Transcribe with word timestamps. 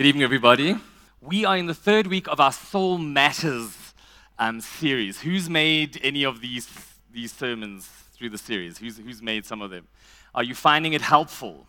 Good 0.00 0.06
evening, 0.06 0.24
everybody. 0.24 0.76
We 1.20 1.44
are 1.44 1.58
in 1.58 1.66
the 1.66 1.74
third 1.74 2.06
week 2.06 2.26
of 2.26 2.40
our 2.40 2.52
Soul 2.52 2.96
Matters 2.96 3.92
um, 4.38 4.62
series. 4.62 5.20
Who's 5.20 5.50
made 5.50 6.00
any 6.02 6.24
of 6.24 6.40
these, 6.40 6.70
these 7.12 7.34
sermons 7.34 7.86
through 8.14 8.30
the 8.30 8.38
series? 8.38 8.78
Who's, 8.78 8.96
who's 8.96 9.20
made 9.20 9.44
some 9.44 9.60
of 9.60 9.70
them? 9.70 9.86
Are 10.34 10.42
you 10.42 10.54
finding 10.54 10.94
it 10.94 11.02
helpful? 11.02 11.66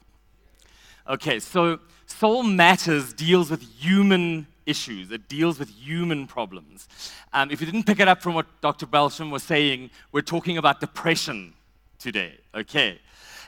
Okay, 1.10 1.42
so 1.42 1.80
Soul 2.06 2.44
Matters 2.44 3.12
deals 3.12 3.52
with 3.52 3.62
human 3.64 4.48
issues, 4.66 5.12
it 5.12 5.28
deals 5.28 5.60
with 5.60 5.68
human 5.70 6.26
problems. 6.26 6.88
Um, 7.34 7.52
if 7.52 7.60
you 7.60 7.66
didn't 7.66 7.84
pick 7.84 8.00
it 8.00 8.08
up 8.08 8.22
from 8.22 8.34
what 8.34 8.46
Dr. 8.62 8.86
Belsham 8.86 9.30
was 9.30 9.44
saying, 9.44 9.90
we're 10.14 10.22
talking 10.22 10.58
about 10.58 10.80
depression 10.80 11.54
today, 12.00 12.38
okay? 12.56 13.02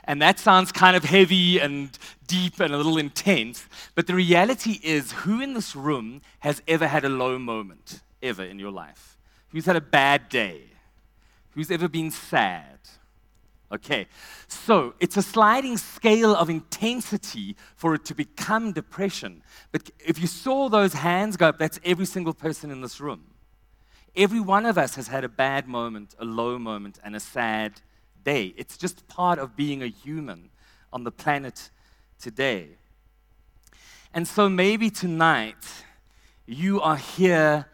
And 0.06 0.20
that 0.20 0.38
sounds 0.38 0.70
kind 0.70 0.96
of 0.96 1.04
heavy 1.04 1.58
and 1.58 1.90
deep 2.26 2.60
and 2.60 2.72
a 2.74 2.76
little 2.76 2.98
intense. 2.98 3.66
But 3.94 4.06
the 4.06 4.14
reality 4.14 4.78
is, 4.82 5.12
who 5.12 5.40
in 5.40 5.54
this 5.54 5.74
room 5.74 6.20
has 6.40 6.62
ever 6.68 6.86
had 6.86 7.04
a 7.04 7.08
low 7.08 7.38
moment, 7.38 8.00
ever 8.22 8.44
in 8.44 8.58
your 8.58 8.70
life? 8.70 9.16
Who's 9.48 9.66
had 9.66 9.76
a 9.76 9.80
bad 9.80 10.28
day? 10.28 10.62
Who's 11.52 11.70
ever 11.70 11.88
been 11.88 12.10
sad? 12.10 12.78
Okay, 13.72 14.06
so 14.46 14.94
it's 15.00 15.16
a 15.16 15.22
sliding 15.22 15.78
scale 15.78 16.34
of 16.36 16.50
intensity 16.50 17.56
for 17.74 17.94
it 17.94 18.04
to 18.04 18.14
become 18.14 18.72
depression. 18.72 19.42
But 19.72 19.90
if 20.04 20.20
you 20.20 20.26
saw 20.26 20.68
those 20.68 20.92
hands 20.92 21.36
go 21.36 21.48
up, 21.48 21.58
that's 21.58 21.80
every 21.84 22.06
single 22.06 22.34
person 22.34 22.70
in 22.70 22.82
this 22.82 23.00
room. 23.00 23.24
Every 24.14 24.38
one 24.38 24.64
of 24.64 24.78
us 24.78 24.94
has 24.94 25.08
had 25.08 25.24
a 25.24 25.28
bad 25.28 25.66
moment, 25.66 26.14
a 26.20 26.24
low 26.24 26.58
moment, 26.58 27.00
and 27.02 27.16
a 27.16 27.20
sad 27.20 27.80
day. 28.24 28.54
It's 28.56 28.76
just 28.76 29.06
part 29.06 29.38
of 29.38 29.54
being 29.54 29.82
a 29.82 29.86
human 29.86 30.50
on 30.92 31.04
the 31.04 31.12
planet 31.12 31.70
today. 32.18 32.68
And 34.12 34.26
so 34.26 34.48
maybe 34.48 34.90
tonight 34.90 35.64
you 36.46 36.80
are 36.80 36.96
here 36.96 37.66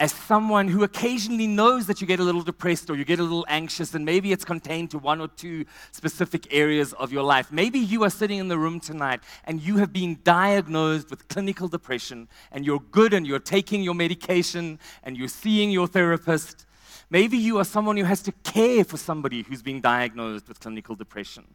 as 0.00 0.12
someone 0.12 0.66
who 0.66 0.82
occasionally 0.82 1.46
knows 1.46 1.86
that 1.86 2.00
you 2.00 2.06
get 2.06 2.18
a 2.18 2.22
little 2.22 2.42
depressed 2.42 2.90
or 2.90 2.96
you 2.96 3.04
get 3.04 3.20
a 3.20 3.22
little 3.22 3.46
anxious, 3.48 3.94
and 3.94 4.04
maybe 4.04 4.32
it's 4.32 4.44
contained 4.44 4.90
to 4.90 4.98
one 4.98 5.20
or 5.20 5.28
two 5.28 5.64
specific 5.92 6.52
areas 6.52 6.92
of 6.94 7.12
your 7.12 7.22
life. 7.22 7.52
Maybe 7.52 7.78
you 7.78 8.02
are 8.02 8.10
sitting 8.10 8.38
in 8.38 8.48
the 8.48 8.58
room 8.58 8.80
tonight 8.80 9.20
and 9.44 9.62
you 9.62 9.76
have 9.76 9.92
been 9.92 10.18
diagnosed 10.24 11.10
with 11.10 11.28
clinical 11.28 11.68
depression, 11.68 12.28
and 12.50 12.66
you're 12.66 12.80
good 12.90 13.14
and 13.14 13.24
you're 13.24 13.38
taking 13.38 13.84
your 13.84 13.94
medication 13.94 14.80
and 15.04 15.16
you're 15.16 15.28
seeing 15.28 15.70
your 15.70 15.86
therapist, 15.86 16.66
Maybe 17.14 17.38
you 17.38 17.58
are 17.58 17.64
someone 17.64 17.96
who 17.96 18.02
has 18.02 18.22
to 18.22 18.32
care 18.42 18.82
for 18.82 18.96
somebody 18.96 19.42
who's 19.42 19.62
being 19.62 19.80
diagnosed 19.80 20.48
with 20.48 20.58
clinical 20.58 20.96
depression. 20.96 21.54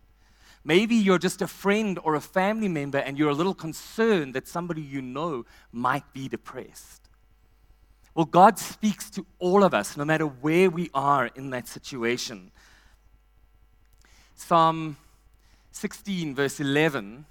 Maybe 0.63 0.95
you're 0.95 1.19
just 1.19 1.41
a 1.41 1.47
friend 1.47 1.99
or 2.01 2.15
a 2.15 2.21
family 2.21 2.69
member 2.69 2.99
and 2.99 3.17
you're 3.17 3.29
a 3.29 3.33
little 3.33 3.53
concerned 3.53 4.35
that 4.35 4.47
somebody 4.47 4.81
you 4.81 5.01
know 5.01 5.45
might 5.73 6.13
be 6.13 6.29
depressed. 6.29 7.09
Well, 8.15 8.25
God 8.25 8.57
speaks 8.57 9.09
to 9.09 9.25
all 9.37 9.65
of 9.65 9.73
us, 9.73 9.97
no 9.97 10.05
matter 10.05 10.27
where 10.27 10.69
we 10.69 10.89
are 10.93 11.25
in 11.25 11.49
that 11.49 11.67
situation. 11.67 12.51
Psalm 14.35 14.95
16, 15.73 16.35
verse 16.35 16.61
11. 16.61 17.25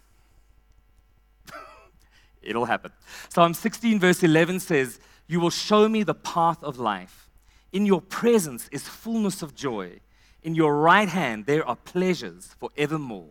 It'll 2.43 2.67
happen. 2.67 2.93
Psalm 3.31 3.55
16, 3.55 3.99
verse 3.99 4.23
11 4.23 4.61
says, 4.61 5.01
You 5.27 5.41
will 5.41 5.49
show 5.49 5.89
me 5.89 6.03
the 6.03 6.13
path 6.13 6.63
of 6.63 6.79
life. 6.79 7.28
In 7.73 7.87
your 7.87 8.01
presence 8.01 8.69
is 8.73 8.89
fullness 8.89 9.43
of 9.43 9.55
joy. 9.55 10.01
In 10.43 10.55
your 10.55 10.77
right 10.77 11.09
hand 11.09 11.47
there 11.47 11.67
are 11.67 11.77
pleasures 11.77 12.55
forevermore. 12.59 13.31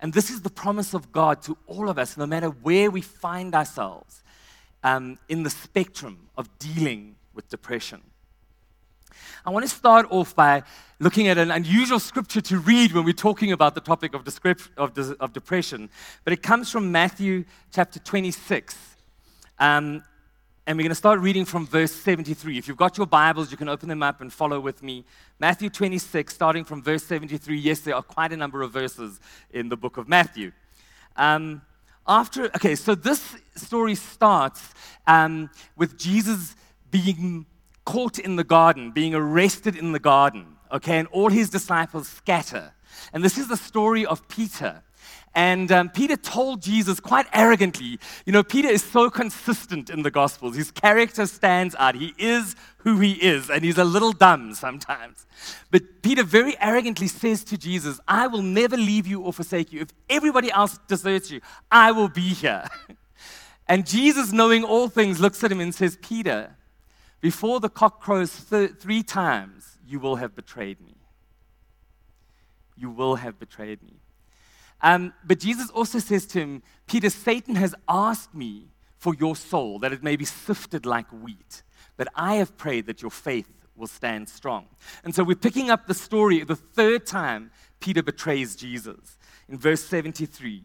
And 0.00 0.12
this 0.12 0.30
is 0.30 0.42
the 0.42 0.50
promise 0.50 0.94
of 0.94 1.12
God 1.12 1.42
to 1.42 1.56
all 1.66 1.88
of 1.88 1.98
us, 1.98 2.16
no 2.16 2.26
matter 2.26 2.48
where 2.48 2.90
we 2.90 3.02
find 3.02 3.54
ourselves 3.54 4.22
um, 4.82 5.18
in 5.28 5.42
the 5.42 5.50
spectrum 5.50 6.28
of 6.36 6.58
dealing 6.58 7.16
with 7.34 7.48
depression. 7.48 8.00
I 9.44 9.50
want 9.50 9.64
to 9.64 9.74
start 9.74 10.06
off 10.10 10.34
by 10.34 10.62
looking 10.98 11.28
at 11.28 11.38
an 11.38 11.50
unusual 11.50 11.98
scripture 11.98 12.40
to 12.42 12.58
read 12.58 12.92
when 12.92 13.04
we're 13.04 13.12
talking 13.12 13.52
about 13.52 13.74
the 13.74 13.80
topic 13.80 14.14
of, 14.14 14.26
of, 14.76 14.98
of 15.20 15.32
depression, 15.32 15.90
but 16.24 16.32
it 16.32 16.42
comes 16.42 16.70
from 16.70 16.92
Matthew 16.92 17.44
chapter 17.72 17.98
26. 17.98 18.76
Um, 19.58 20.02
and 20.70 20.76
we're 20.76 20.84
going 20.84 20.90
to 20.90 20.94
start 20.94 21.18
reading 21.18 21.44
from 21.44 21.66
verse 21.66 21.90
73. 21.90 22.56
If 22.56 22.68
you've 22.68 22.76
got 22.76 22.96
your 22.96 23.08
Bibles, 23.08 23.50
you 23.50 23.56
can 23.56 23.68
open 23.68 23.88
them 23.88 24.04
up 24.04 24.20
and 24.20 24.32
follow 24.32 24.60
with 24.60 24.84
me. 24.84 25.04
Matthew 25.40 25.68
26, 25.68 26.32
starting 26.32 26.62
from 26.62 26.80
verse 26.80 27.02
73. 27.02 27.58
Yes, 27.58 27.80
there 27.80 27.96
are 27.96 28.02
quite 28.04 28.32
a 28.32 28.36
number 28.36 28.62
of 28.62 28.70
verses 28.70 29.18
in 29.50 29.68
the 29.68 29.76
book 29.76 29.96
of 29.96 30.08
Matthew. 30.08 30.52
Um, 31.16 31.62
after, 32.06 32.44
okay, 32.54 32.76
so 32.76 32.94
this 32.94 33.34
story 33.56 33.96
starts 33.96 34.72
um, 35.08 35.50
with 35.76 35.98
Jesus 35.98 36.54
being 36.92 37.46
caught 37.84 38.20
in 38.20 38.36
the 38.36 38.44
garden, 38.44 38.92
being 38.92 39.12
arrested 39.12 39.74
in 39.74 39.90
the 39.90 39.98
garden, 39.98 40.54
okay, 40.70 41.00
and 41.00 41.08
all 41.08 41.30
his 41.30 41.50
disciples 41.50 42.06
scatter. 42.06 42.72
And 43.12 43.24
this 43.24 43.38
is 43.38 43.48
the 43.48 43.56
story 43.56 44.06
of 44.06 44.28
Peter. 44.28 44.84
And 45.34 45.70
um, 45.70 45.90
Peter 45.90 46.16
told 46.16 46.60
Jesus 46.60 46.98
quite 46.98 47.26
arrogantly, 47.32 48.00
you 48.26 48.32
know, 48.32 48.42
Peter 48.42 48.68
is 48.68 48.82
so 48.82 49.08
consistent 49.08 49.88
in 49.88 50.02
the 50.02 50.10
Gospels. 50.10 50.56
His 50.56 50.72
character 50.72 51.24
stands 51.26 51.76
out. 51.78 51.94
He 51.94 52.14
is 52.18 52.56
who 52.78 52.98
he 52.98 53.12
is, 53.12 53.48
and 53.48 53.64
he's 53.64 53.78
a 53.78 53.84
little 53.84 54.12
dumb 54.12 54.54
sometimes. 54.54 55.26
But 55.70 56.02
Peter 56.02 56.24
very 56.24 56.56
arrogantly 56.60 57.06
says 57.06 57.44
to 57.44 57.56
Jesus, 57.56 58.00
I 58.08 58.26
will 58.26 58.42
never 58.42 58.76
leave 58.76 59.06
you 59.06 59.20
or 59.20 59.32
forsake 59.32 59.72
you. 59.72 59.80
If 59.82 59.88
everybody 60.08 60.50
else 60.50 60.78
deserts 60.88 61.30
you, 61.30 61.40
I 61.70 61.92
will 61.92 62.08
be 62.08 62.22
here. 62.22 62.64
And 63.70 63.86
Jesus, 63.86 64.32
knowing 64.32 64.64
all 64.64 64.88
things, 64.88 65.20
looks 65.20 65.44
at 65.44 65.52
him 65.52 65.60
and 65.60 65.72
says, 65.72 65.96
Peter, 66.02 66.56
before 67.20 67.60
the 67.60 67.68
cock 67.68 68.00
crows 68.00 68.44
th- 68.46 68.72
three 68.80 69.04
times, 69.04 69.78
you 69.86 70.00
will 70.00 70.16
have 70.16 70.34
betrayed 70.34 70.80
me. 70.80 70.96
You 72.76 72.90
will 72.90 73.14
have 73.14 73.38
betrayed 73.38 73.80
me. 73.84 73.99
Um, 74.82 75.12
but 75.24 75.38
Jesus 75.40 75.70
also 75.70 75.98
says 75.98 76.26
to 76.26 76.40
him, 76.40 76.62
Peter, 76.86 77.10
Satan 77.10 77.54
has 77.56 77.74
asked 77.88 78.34
me 78.34 78.68
for 78.96 79.14
your 79.14 79.36
soul, 79.36 79.78
that 79.78 79.92
it 79.92 80.02
may 80.02 80.16
be 80.16 80.24
sifted 80.24 80.84
like 80.84 81.10
wheat. 81.10 81.62
But 81.96 82.08
I 82.14 82.34
have 82.36 82.56
prayed 82.56 82.86
that 82.86 83.02
your 83.02 83.10
faith 83.10 83.50
will 83.76 83.86
stand 83.86 84.28
strong. 84.28 84.66
And 85.04 85.14
so 85.14 85.24
we're 85.24 85.36
picking 85.36 85.70
up 85.70 85.86
the 85.86 85.94
story 85.94 86.44
the 86.44 86.56
third 86.56 87.06
time 87.06 87.50
Peter 87.80 88.02
betrays 88.02 88.54
Jesus 88.54 89.16
in 89.48 89.58
verse 89.58 89.82
73. 89.84 90.64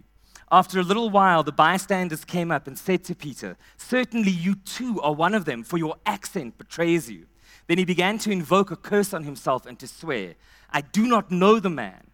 After 0.51 0.79
a 0.79 0.83
little 0.83 1.09
while, 1.09 1.43
the 1.43 1.51
bystanders 1.51 2.23
came 2.23 2.51
up 2.51 2.67
and 2.67 2.77
said 2.77 3.03
to 3.05 3.15
Peter, 3.15 3.57
Certainly 3.77 4.31
you 4.31 4.55
too 4.55 5.01
are 5.01 5.13
one 5.13 5.33
of 5.33 5.45
them, 5.45 5.63
for 5.63 5.77
your 5.77 5.95
accent 6.05 6.57
betrays 6.57 7.09
you. 7.09 7.25
Then 7.67 7.79
he 7.79 7.85
began 7.85 8.19
to 8.19 8.31
invoke 8.31 8.69
a 8.69 8.75
curse 8.75 9.13
on 9.13 9.23
himself 9.23 9.65
and 9.65 9.79
to 9.79 9.87
swear, 9.87 10.35
I 10.71 10.81
do 10.81 11.07
not 11.07 11.31
know 11.31 11.59
the 11.59 11.69
man 11.69 12.04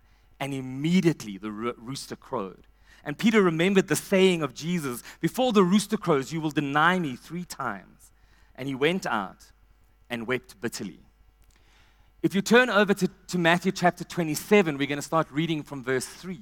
and 0.42 0.56
immediately 0.56 1.38
the 1.38 1.52
rooster 1.52 2.16
crowed. 2.18 2.66
And 3.06 3.18
Peter 3.18 3.42
remembered 3.42 3.88
the 3.88 3.96
saying 3.96 4.42
of 4.42 4.54
Jesus 4.54 5.04
Before 5.22 5.54
the 5.54 5.64
rooster 5.64 5.98
crows, 5.98 6.34
you 6.34 6.42
will 6.42 6.52
deny 6.52 7.00
me 7.00 7.16
three 7.16 7.46
times. 7.46 8.12
And 8.56 8.68
he 8.68 8.76
went 8.76 9.06
out 9.06 9.52
and 10.10 10.28
wept 10.28 10.60
bitterly. 10.60 11.00
If 12.22 12.36
you 12.36 12.42
turn 12.42 12.70
over 12.70 12.94
to, 12.94 13.10
to 13.28 13.38
Matthew 13.38 13.72
chapter 13.72 14.04
27, 14.04 14.78
we're 14.78 14.88
going 14.88 14.98
to 14.98 15.04
start 15.04 15.28
reading 15.32 15.64
from 15.64 15.84
verse 15.84 16.06
3. 16.06 16.40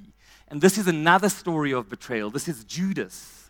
And 0.47 0.61
this 0.61 0.77
is 0.77 0.87
another 0.87 1.29
story 1.29 1.73
of 1.73 1.89
betrayal. 1.89 2.29
This 2.29 2.47
is 2.47 2.63
Judas. 2.63 3.48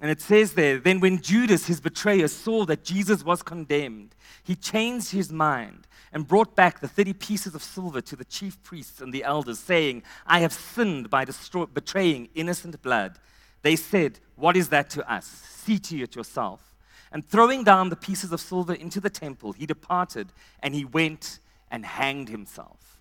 And 0.00 0.10
it 0.10 0.20
says 0.20 0.52
there, 0.52 0.78
then 0.78 1.00
when 1.00 1.20
Judas, 1.20 1.66
his 1.66 1.80
betrayer, 1.80 2.28
saw 2.28 2.64
that 2.66 2.84
Jesus 2.84 3.24
was 3.24 3.42
condemned, 3.42 4.14
he 4.44 4.54
changed 4.54 5.10
his 5.10 5.32
mind 5.32 5.86
and 6.12 6.26
brought 6.26 6.54
back 6.54 6.80
the 6.80 6.88
30 6.88 7.14
pieces 7.14 7.54
of 7.54 7.62
silver 7.62 8.00
to 8.00 8.16
the 8.16 8.24
chief 8.24 8.62
priests 8.62 9.00
and 9.00 9.12
the 9.12 9.24
elders, 9.24 9.58
saying, 9.58 10.02
I 10.26 10.40
have 10.40 10.52
sinned 10.52 11.10
by 11.10 11.24
destroy- 11.24 11.66
betraying 11.66 12.28
innocent 12.34 12.80
blood. 12.80 13.18
They 13.62 13.76
said, 13.76 14.20
What 14.36 14.56
is 14.56 14.68
that 14.68 14.88
to 14.90 15.12
us? 15.12 15.26
See 15.26 15.78
to 15.80 15.98
it 16.02 16.14
yourself. 16.14 16.76
And 17.10 17.26
throwing 17.26 17.64
down 17.64 17.88
the 17.88 17.96
pieces 17.96 18.32
of 18.32 18.40
silver 18.40 18.74
into 18.74 19.00
the 19.00 19.10
temple, 19.10 19.52
he 19.52 19.66
departed 19.66 20.28
and 20.62 20.74
he 20.74 20.84
went 20.84 21.40
and 21.70 21.84
hanged 21.84 22.28
himself. 22.28 23.00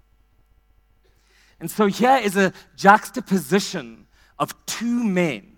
And 1.60 1.70
so 1.70 1.88
here 1.88 2.18
is 2.18 2.38
a 2.38 2.54
juxtaposition 2.76 4.08
of 4.40 4.54
two 4.66 5.04
men, 5.04 5.57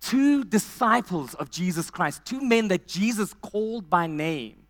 two 0.00 0.44
disciples 0.44 1.34
of 1.34 1.50
Jesus 1.50 1.90
Christ, 1.90 2.24
two 2.24 2.40
men 2.40 2.68
that 2.68 2.86
Jesus 2.86 3.34
called 3.34 3.90
by 3.90 4.06
name 4.06 4.66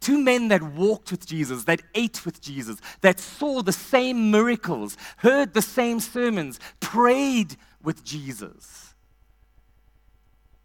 Two 0.00 0.18
men 0.18 0.48
that 0.48 0.62
walked 0.62 1.10
with 1.10 1.26
Jesus, 1.26 1.64
that 1.64 1.82
ate 1.94 2.24
with 2.24 2.40
Jesus, 2.40 2.80
that 3.02 3.20
saw 3.20 3.62
the 3.62 3.72
same 3.72 4.30
miracles, 4.30 4.96
heard 5.18 5.52
the 5.52 5.62
same 5.62 6.00
sermons, 6.00 6.58
prayed 6.80 7.56
with 7.82 8.02
Jesus. 8.02 8.94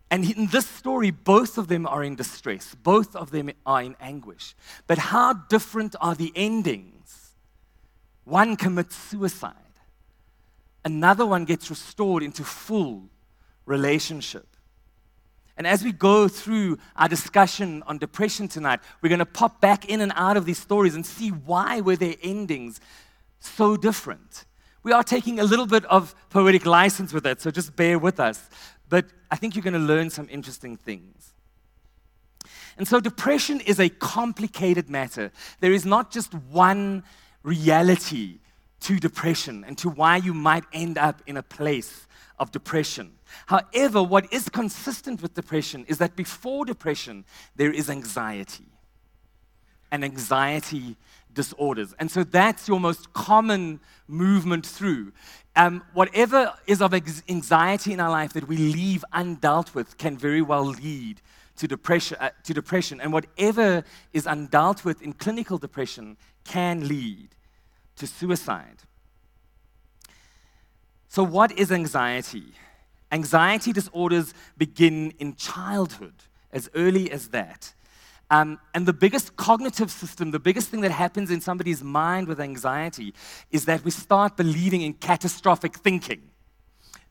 And 0.10 0.30
in 0.32 0.48
this 0.48 0.68
story, 0.68 1.12
both 1.12 1.58
of 1.58 1.68
them 1.68 1.86
are 1.86 2.04
in 2.04 2.16
distress, 2.16 2.76
both 2.76 3.14
of 3.14 3.32
them 3.32 3.52
are 3.66 3.82
in 3.82 3.98
anguish. 4.00 4.56
But 4.88 4.98
how 4.98 5.34
different 5.34 5.98
are 6.00 6.16
the 6.16 6.32
endings? 6.34 7.34
One 8.24 8.56
commits 8.56 8.96
suicide, 8.96 9.54
another 10.86 11.26
one 11.26 11.44
gets 11.44 11.70
restored 11.70 12.24
into 12.24 12.46
full 12.46 13.10
relationship. 13.66 14.48
And 15.58 15.66
as 15.66 15.84
we 15.84 15.92
go 15.92 16.28
through 16.28 16.78
our 16.96 17.08
discussion 17.08 17.82
on 17.88 17.98
depression 17.98 18.48
tonight, 18.48 18.82
we're 19.02 19.10
going 19.10 19.20
to 19.20 19.26
pop 19.26 19.62
back 19.62 19.86
in 19.86 20.02
and 20.02 20.12
out 20.16 20.36
of 20.36 20.46
these 20.46 20.58
stories 20.58 20.96
and 20.96 21.06
see 21.06 21.30
why 21.30 21.82
were 21.82 21.96
their 21.96 22.16
endings 22.22 22.82
so 23.40 23.78
different. 23.78 24.46
We 24.84 24.92
are 24.92 25.04
taking 25.04 25.40
a 25.40 25.44
little 25.44 25.66
bit 25.66 25.86
of 25.86 26.14
poetic 26.30 26.66
license 26.66 27.14
with 27.14 27.26
it, 27.26 27.42
so 27.42 27.52
just 27.52 27.76
bear 27.76 27.98
with 27.98 28.20
us. 28.20 28.50
But 28.90 29.06
I 29.32 29.38
think 29.38 29.56
you're 29.56 29.64
going 29.64 29.74
to 29.74 29.80
learn 29.80 30.10
some 30.10 30.28
interesting 30.30 30.76
things. 30.76 31.34
And 32.78 32.88
so, 32.88 33.00
depression 33.00 33.62
is 33.62 33.80
a 33.80 33.88
complicated 33.88 34.90
matter. 34.90 35.32
There 35.62 35.72
is 35.72 35.86
not 35.86 36.12
just 36.12 36.34
one 36.34 37.04
reality 37.42 38.40
to 38.82 39.00
depression 39.00 39.64
and 39.66 39.78
to 39.78 39.90
why 39.90 40.18
you 40.18 40.34
might 40.34 40.66
end 40.74 40.98
up 40.98 41.22
in 41.26 41.38
a 41.38 41.44
place 41.44 42.06
of 42.40 42.52
depression. 42.52 43.14
However, 43.48 44.04
what 44.04 44.32
is 44.34 44.50
consistent 44.50 45.22
with 45.22 45.34
depression 45.34 45.86
is 45.88 45.98
that 46.00 46.16
before 46.16 46.66
depression, 46.66 47.26
there 47.56 47.72
is 47.72 47.90
anxiety 47.90 48.66
and 49.92 50.04
anxiety 50.04 50.98
disorders. 51.34 51.94
And 52.00 52.10
so 52.10 52.24
that's 52.24 52.68
your 52.68 52.80
most 52.80 53.14
common 53.14 53.80
movement 54.08 54.66
through. 54.66 55.12
Um, 55.56 55.84
whatever 55.94 56.54
is 56.68 56.82
of 56.82 56.94
anxiety 56.94 57.94
in 57.94 58.00
our 58.00 58.10
life 58.10 58.34
that 58.34 58.48
we 58.48 58.58
leave 58.58 59.06
undealt 59.14 59.74
with 59.74 59.98
can 59.98 60.18
very 60.18 60.42
well 60.42 60.66
lead 60.66 61.22
to 61.58 61.68
depression, 61.68 62.18
uh, 62.20 62.30
to 62.44 62.54
depression. 62.54 63.00
And 63.00 63.14
whatever 63.14 63.84
is 64.14 64.26
undealt 64.26 64.84
with 64.84 65.02
in 65.02 65.14
clinical 65.14 65.58
depression 65.58 66.18
can 66.44 66.88
lead 66.88 67.30
to 67.98 68.08
suicide. 68.08 68.84
So, 71.16 71.24
what 71.24 71.58
is 71.58 71.72
anxiety? 71.72 72.44
Anxiety 73.10 73.72
disorders 73.72 74.34
begin 74.58 75.14
in 75.18 75.36
childhood, 75.36 76.16
as 76.52 76.70
early 76.76 77.10
as 77.10 77.30
that. 77.30 77.74
Um, 78.30 78.60
and 78.74 78.86
the 78.86 78.92
biggest 78.92 79.38
cognitive 79.38 79.90
system, 79.92 80.32
the 80.32 80.42
biggest 80.42 80.68
thing 80.68 80.82
that 80.82 80.92
happens 80.92 81.32
in 81.32 81.40
somebody's 81.40 81.82
mind 81.82 82.28
with 82.28 82.42
anxiety 82.42 83.14
is 83.50 83.64
that 83.64 83.86
we 83.86 83.92
start 83.92 84.36
believing 84.36 84.82
in 84.82 84.92
catastrophic 84.92 85.78
thinking. 85.78 86.22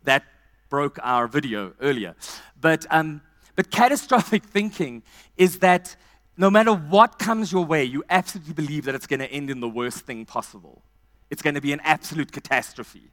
That 0.03 0.25
broke 0.69 0.99
our 1.03 1.27
video 1.27 1.73
earlier. 1.81 2.15
But, 2.61 2.85
um, 2.91 3.23
but 3.57 3.71
catastrophic 3.71 4.45
thinking 4.45 5.03
is 5.39 5.61
that 5.61 5.97
no 6.37 6.51
matter 6.51 6.75
what 6.75 7.19
comes 7.19 7.51
your 7.51 7.65
way, 7.65 7.85
you 7.85 8.05
absolutely 8.11 8.53
believe 8.53 8.85
that 8.85 8.95
it's 8.95 9.07
going 9.07 9.21
to 9.21 9.33
end 9.33 9.49
in 9.49 9.61
the 9.61 9.69
worst 9.69 10.01
thing 10.01 10.27
possible. 10.27 10.83
It's 11.31 11.41
going 11.41 11.55
to 11.55 11.63
be 11.63 11.73
an 11.73 11.81
absolute 11.85 12.33
catastrophe. 12.33 13.11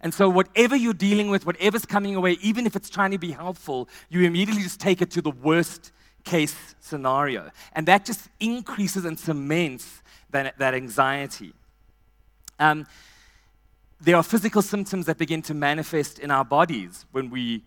And 0.00 0.12
so, 0.12 0.28
whatever 0.28 0.76
you're 0.76 0.94
dealing 0.94 1.30
with, 1.30 1.46
whatever's 1.46 1.86
coming 1.86 2.12
your 2.12 2.20
way, 2.20 2.38
even 2.42 2.66
if 2.66 2.76
it's 2.76 2.90
trying 2.90 3.10
to 3.12 3.18
be 3.18 3.32
helpful, 3.32 3.88
you 4.08 4.22
immediately 4.22 4.62
just 4.62 4.80
take 4.80 5.02
it 5.02 5.10
to 5.12 5.22
the 5.22 5.30
worst 5.30 5.92
case 6.24 6.74
scenario. 6.80 7.50
And 7.72 7.86
that 7.88 8.04
just 8.04 8.28
increases 8.40 9.04
and 9.04 9.18
cements 9.18 10.02
that, 10.30 10.58
that 10.58 10.74
anxiety. 10.74 11.52
Um, 12.58 12.86
there 14.00 14.16
are 14.16 14.22
physical 14.22 14.60
symptoms 14.60 15.06
that 15.06 15.16
begin 15.16 15.40
to 15.42 15.54
manifest 15.54 16.18
in 16.18 16.30
our 16.30 16.44
bodies 16.44 17.06
when 17.12 17.30
we 17.30 17.62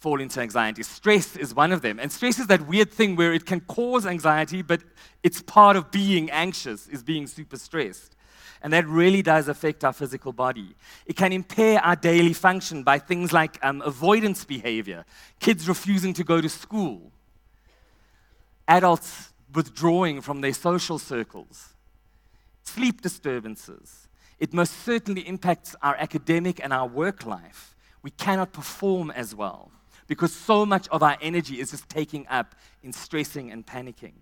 fall 0.00 0.20
into 0.20 0.40
anxiety. 0.40 0.82
Stress 0.82 1.36
is 1.36 1.54
one 1.54 1.72
of 1.72 1.82
them. 1.82 1.98
And 1.98 2.10
stress 2.10 2.38
is 2.38 2.48
that 2.48 2.66
weird 2.66 2.90
thing 2.90 3.16
where 3.16 3.32
it 3.32 3.46
can 3.46 3.60
cause 3.60 4.06
anxiety, 4.06 4.62
but 4.62 4.82
it's 5.22 5.40
part 5.42 5.76
of 5.76 5.90
being 5.90 6.30
anxious, 6.30 6.88
is 6.88 7.02
being 7.02 7.26
super 7.26 7.56
stressed. 7.56 8.15
And 8.66 8.72
that 8.72 8.84
really 8.88 9.22
does 9.22 9.46
affect 9.46 9.84
our 9.84 9.92
physical 9.92 10.32
body. 10.32 10.74
It 11.06 11.14
can 11.14 11.32
impair 11.32 11.78
our 11.84 11.94
daily 11.94 12.32
function 12.32 12.82
by 12.82 12.98
things 12.98 13.32
like 13.32 13.64
um, 13.64 13.80
avoidance 13.80 14.44
behavior, 14.44 15.04
kids 15.38 15.68
refusing 15.68 16.12
to 16.14 16.24
go 16.24 16.40
to 16.40 16.48
school, 16.48 17.12
adults 18.66 19.32
withdrawing 19.54 20.20
from 20.20 20.40
their 20.40 20.52
social 20.52 20.98
circles, 20.98 21.74
sleep 22.64 23.02
disturbances. 23.02 24.08
It 24.40 24.52
most 24.52 24.72
certainly 24.84 25.20
impacts 25.28 25.76
our 25.80 25.94
academic 25.94 26.58
and 26.60 26.72
our 26.72 26.88
work 26.88 27.24
life. 27.24 27.76
We 28.02 28.10
cannot 28.10 28.52
perform 28.52 29.12
as 29.12 29.32
well 29.32 29.70
because 30.08 30.32
so 30.32 30.66
much 30.66 30.88
of 30.88 31.04
our 31.04 31.16
energy 31.20 31.60
is 31.60 31.70
just 31.70 31.88
taking 31.88 32.26
up 32.26 32.56
in 32.82 32.92
stressing 32.92 33.52
and 33.52 33.64
panicking. 33.64 34.14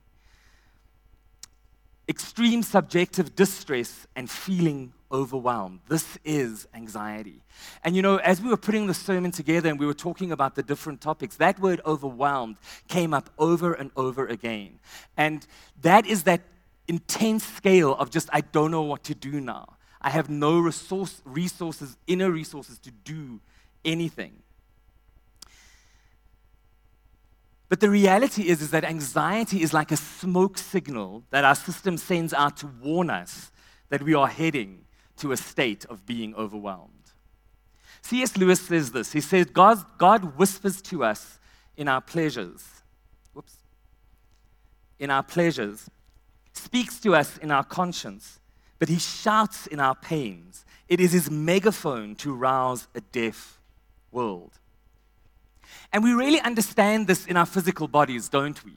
Extreme 2.08 2.62
subjective 2.64 3.34
distress 3.34 4.06
and 4.14 4.28
feeling 4.30 4.92
overwhelmed. 5.10 5.80
This 5.88 6.18
is 6.24 6.66
anxiety. 6.74 7.40
And 7.82 7.96
you 7.96 8.02
know, 8.02 8.16
as 8.16 8.42
we 8.42 8.50
were 8.50 8.56
putting 8.56 8.86
the 8.86 8.94
sermon 8.94 9.30
together 9.30 9.70
and 9.70 9.78
we 9.78 9.86
were 9.86 9.94
talking 9.94 10.32
about 10.32 10.54
the 10.54 10.62
different 10.62 11.00
topics, 11.00 11.36
that 11.36 11.58
word 11.60 11.80
overwhelmed 11.86 12.56
came 12.88 13.14
up 13.14 13.30
over 13.38 13.72
and 13.72 13.90
over 13.96 14.26
again. 14.26 14.80
And 15.16 15.46
that 15.80 16.04
is 16.06 16.24
that 16.24 16.42
intense 16.88 17.44
scale 17.44 17.94
of 17.94 18.10
just, 18.10 18.28
I 18.32 18.42
don't 18.42 18.70
know 18.70 18.82
what 18.82 19.04
to 19.04 19.14
do 19.14 19.40
now. 19.40 19.76
I 20.02 20.10
have 20.10 20.28
no 20.28 20.58
resource, 20.58 21.22
resources, 21.24 21.96
inner 22.06 22.30
resources 22.30 22.78
to 22.80 22.90
do 22.90 23.40
anything. 23.84 24.32
But 27.68 27.80
the 27.80 27.90
reality 27.90 28.48
is, 28.48 28.60
is 28.60 28.70
that 28.70 28.84
anxiety 28.84 29.62
is 29.62 29.72
like 29.72 29.90
a 29.90 29.96
smoke 29.96 30.58
signal 30.58 31.24
that 31.30 31.44
our 31.44 31.54
system 31.54 31.96
sends 31.96 32.32
out 32.32 32.56
to 32.58 32.66
warn 32.66 33.10
us 33.10 33.50
that 33.88 34.02
we 34.02 34.14
are 34.14 34.28
heading 34.28 34.84
to 35.16 35.32
a 35.32 35.36
state 35.36 35.84
of 35.86 36.04
being 36.04 36.34
overwhelmed. 36.34 36.90
C.S. 38.02 38.36
Lewis 38.36 38.60
says 38.60 38.92
this. 38.92 39.12
He 39.12 39.20
says, 39.20 39.46
God, 39.46 39.78
God 39.96 40.36
whispers 40.36 40.82
to 40.82 41.04
us 41.04 41.38
in 41.76 41.88
our 41.88 42.00
pleasures. 42.00 42.82
Whoops. 43.32 43.56
In 44.98 45.10
our 45.10 45.22
pleasures, 45.22 45.88
speaks 46.52 47.00
to 47.00 47.14
us 47.14 47.38
in 47.38 47.50
our 47.50 47.64
conscience, 47.64 48.40
but 48.78 48.88
he 48.88 48.98
shouts 48.98 49.66
in 49.66 49.80
our 49.80 49.94
pains. 49.94 50.64
It 50.88 51.00
is 51.00 51.12
his 51.12 51.30
megaphone 51.30 52.14
to 52.16 52.34
rouse 52.34 52.88
a 52.94 53.00
deaf 53.00 53.58
world. 54.12 54.52
And 55.92 56.02
we 56.02 56.12
really 56.12 56.40
understand 56.40 57.06
this 57.06 57.26
in 57.26 57.36
our 57.36 57.46
physical 57.46 57.88
bodies, 57.88 58.28
don't 58.28 58.62
we? 58.64 58.72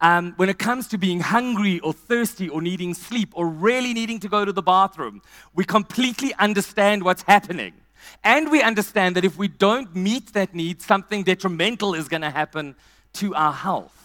um, 0.00 0.34
when 0.36 0.48
it 0.48 0.58
comes 0.58 0.88
to 0.88 0.98
being 0.98 1.20
hungry 1.20 1.80
or 1.80 1.92
thirsty 1.92 2.48
or 2.48 2.60
needing 2.60 2.94
sleep 2.94 3.30
or 3.34 3.46
really 3.48 3.94
needing 3.94 4.20
to 4.20 4.28
go 4.28 4.44
to 4.44 4.52
the 4.52 4.62
bathroom, 4.62 5.22
we 5.54 5.64
completely 5.64 6.34
understand 6.34 7.02
what's 7.02 7.22
happening. 7.22 7.72
And 8.22 8.50
we 8.50 8.62
understand 8.62 9.16
that 9.16 9.24
if 9.24 9.38
we 9.38 9.48
don't 9.48 9.94
meet 9.96 10.34
that 10.34 10.54
need, 10.54 10.82
something 10.82 11.22
detrimental 11.22 11.94
is 11.94 12.08
going 12.08 12.20
to 12.20 12.30
happen 12.30 12.74
to 13.14 13.34
our 13.34 13.52
health. 13.52 14.03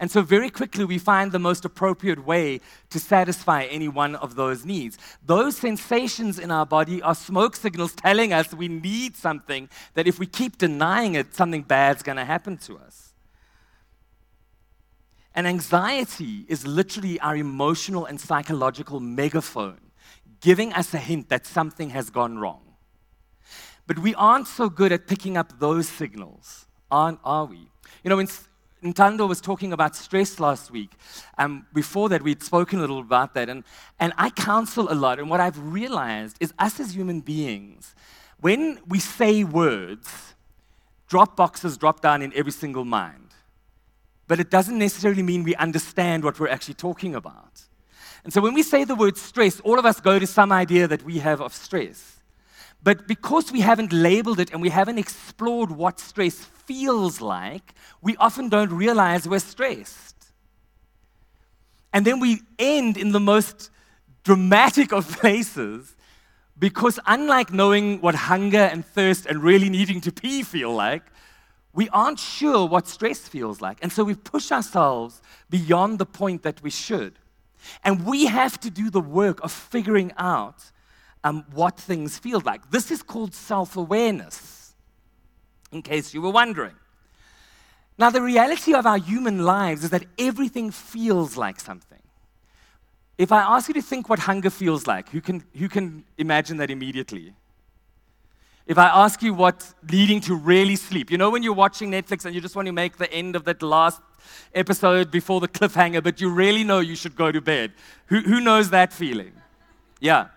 And 0.00 0.10
so, 0.10 0.22
very 0.22 0.48
quickly, 0.48 0.86
we 0.86 0.98
find 0.98 1.30
the 1.30 1.38
most 1.38 1.66
appropriate 1.66 2.24
way 2.24 2.62
to 2.88 2.98
satisfy 2.98 3.64
any 3.64 3.86
one 3.86 4.16
of 4.16 4.34
those 4.34 4.64
needs. 4.64 4.96
Those 5.24 5.58
sensations 5.58 6.38
in 6.38 6.50
our 6.50 6.64
body 6.64 7.02
are 7.02 7.14
smoke 7.14 7.54
signals 7.54 7.94
telling 7.94 8.32
us 8.32 8.54
we 8.54 8.66
need 8.66 9.14
something, 9.14 9.68
that 9.92 10.06
if 10.06 10.18
we 10.18 10.24
keep 10.24 10.56
denying 10.56 11.16
it, 11.16 11.34
something 11.34 11.60
bad's 11.60 12.02
going 12.02 12.16
to 12.16 12.24
happen 12.24 12.56
to 12.56 12.78
us. 12.78 13.12
And 15.34 15.46
anxiety 15.46 16.46
is 16.48 16.66
literally 16.66 17.20
our 17.20 17.36
emotional 17.36 18.06
and 18.06 18.18
psychological 18.18 19.00
megaphone, 19.00 19.92
giving 20.40 20.72
us 20.72 20.94
a 20.94 20.98
hint 20.98 21.28
that 21.28 21.46
something 21.46 21.90
has 21.90 22.08
gone 22.08 22.38
wrong. 22.38 22.62
But 23.86 23.98
we 23.98 24.14
aren't 24.14 24.46
so 24.46 24.70
good 24.70 24.92
at 24.92 25.06
picking 25.06 25.36
up 25.36 25.60
those 25.60 25.88
signals, 25.88 26.64
aren't, 26.90 27.20
are 27.22 27.44
we? 27.44 27.68
You 28.02 28.08
know, 28.08 28.16
when 28.16 28.28
Ntando 28.82 29.28
was 29.28 29.40
talking 29.40 29.72
about 29.72 29.94
stress 29.94 30.40
last 30.40 30.70
week, 30.70 30.92
um, 31.38 31.66
before 31.74 32.08
that 32.08 32.22
we'd 32.22 32.42
spoken 32.42 32.78
a 32.78 32.82
little 32.82 33.00
about 33.00 33.34
that, 33.34 33.48
and, 33.48 33.64
and 33.98 34.12
I 34.16 34.30
counsel 34.30 34.90
a 34.90 34.94
lot, 34.94 35.18
and 35.18 35.28
what 35.28 35.40
I've 35.40 35.58
realized 35.58 36.36
is 36.40 36.52
us 36.58 36.80
as 36.80 36.94
human 36.94 37.20
beings, 37.20 37.94
when 38.40 38.78
we 38.88 38.98
say 38.98 39.44
words, 39.44 40.34
drop 41.08 41.36
boxes 41.36 41.76
drop 41.76 42.00
down 42.00 42.22
in 42.22 42.32
every 42.34 42.52
single 42.52 42.84
mind 42.84 43.30
but 44.30 44.38
it 44.38 44.48
doesn't 44.48 44.78
necessarily 44.78 45.24
mean 45.24 45.42
we 45.42 45.56
understand 45.56 46.22
what 46.22 46.38
we're 46.38 46.46
actually 46.46 46.74
talking 46.74 47.16
about. 47.16 47.62
And 48.22 48.32
so 48.32 48.40
when 48.40 48.54
we 48.54 48.62
say 48.62 48.84
the 48.84 48.94
word 48.94 49.16
stress, 49.16 49.58
all 49.58 49.76
of 49.76 49.84
us 49.84 49.98
go 50.00 50.20
to 50.20 50.26
some 50.28 50.52
idea 50.52 50.86
that 50.86 51.02
we 51.02 51.18
have 51.18 51.40
of 51.40 51.52
stress. 51.52 52.19
But 52.82 53.06
because 53.06 53.52
we 53.52 53.60
haven't 53.60 53.92
labeled 53.92 54.40
it 54.40 54.52
and 54.52 54.62
we 54.62 54.70
haven't 54.70 54.98
explored 54.98 55.70
what 55.70 56.00
stress 56.00 56.36
feels 56.38 57.20
like, 57.20 57.74
we 58.00 58.16
often 58.16 58.48
don't 58.48 58.72
realize 58.72 59.28
we're 59.28 59.38
stressed. 59.38 60.16
And 61.92 62.06
then 62.06 62.20
we 62.20 62.40
end 62.58 62.96
in 62.96 63.12
the 63.12 63.20
most 63.20 63.70
dramatic 64.24 64.92
of 64.92 65.08
places 65.20 65.94
because, 66.58 66.98
unlike 67.06 67.52
knowing 67.52 68.00
what 68.00 68.14
hunger 68.14 68.58
and 68.58 68.84
thirst 68.84 69.26
and 69.26 69.42
really 69.42 69.68
needing 69.68 70.00
to 70.02 70.12
pee 70.12 70.42
feel 70.42 70.72
like, 70.72 71.02
we 71.72 71.88
aren't 71.90 72.18
sure 72.18 72.66
what 72.66 72.88
stress 72.88 73.20
feels 73.20 73.60
like. 73.60 73.78
And 73.82 73.92
so 73.92 74.04
we 74.04 74.14
push 74.14 74.50
ourselves 74.50 75.22
beyond 75.48 75.98
the 75.98 76.06
point 76.06 76.42
that 76.42 76.62
we 76.62 76.70
should. 76.70 77.14
And 77.84 78.06
we 78.06 78.26
have 78.26 78.58
to 78.60 78.70
do 78.70 78.90
the 78.90 79.00
work 79.00 79.40
of 79.42 79.52
figuring 79.52 80.12
out 80.16 80.70
um, 81.24 81.44
what 81.52 81.78
things 81.78 82.18
feel 82.18 82.40
like. 82.44 82.70
This 82.70 82.90
is 82.90 83.02
called 83.02 83.34
self 83.34 83.76
awareness. 83.76 84.74
in 85.72 85.82
case 85.82 86.12
you 86.14 86.20
were 86.20 86.30
wondering. 86.30 86.74
Now, 87.96 88.10
the 88.10 88.22
reality 88.22 88.74
of 88.74 88.86
our 88.86 88.98
human 88.98 89.44
lives 89.44 89.84
is 89.84 89.90
that 89.90 90.04
everything 90.18 90.70
feels 90.70 91.36
like 91.36 91.60
something. 91.60 91.98
If 93.18 93.30
I 93.30 93.42
ask 93.42 93.68
you 93.68 93.74
to 93.74 93.82
think 93.82 94.08
what 94.08 94.20
hunger 94.20 94.48
feels 94.48 94.86
like, 94.86 95.10
who 95.10 95.20
can, 95.20 95.44
who 95.54 95.68
can 95.68 96.04
imagine 96.16 96.56
that 96.56 96.70
immediately? 96.70 97.34
If 98.66 98.78
I 98.78 98.86
ask 98.86 99.22
you 99.22 99.34
what 99.34 99.74
leading 99.90 100.20
to 100.22 100.34
really 100.34 100.76
sleep, 100.76 101.10
you 101.10 101.18
know 101.18 101.28
when 101.28 101.42
you're 101.42 101.52
watching 101.52 101.90
Netflix 101.90 102.24
and 102.24 102.34
you 102.34 102.40
just 102.40 102.56
want 102.56 102.66
to 102.66 102.72
make 102.72 102.96
the 102.96 103.12
end 103.12 103.36
of 103.36 103.44
that 103.44 103.62
last 103.62 104.00
episode 104.54 105.10
before 105.10 105.40
the 105.40 105.48
cliffhanger, 105.48 106.02
but 106.02 106.20
you 106.20 106.30
really 106.30 106.64
know 106.64 106.80
you 106.80 106.96
should 106.96 107.14
go 107.14 107.30
to 107.30 107.40
bed. 107.40 107.72
Who, 108.06 108.20
who 108.20 108.40
knows 108.40 108.70
that 108.70 108.92
feeling? 108.92 109.32
Yeah. 110.00 110.28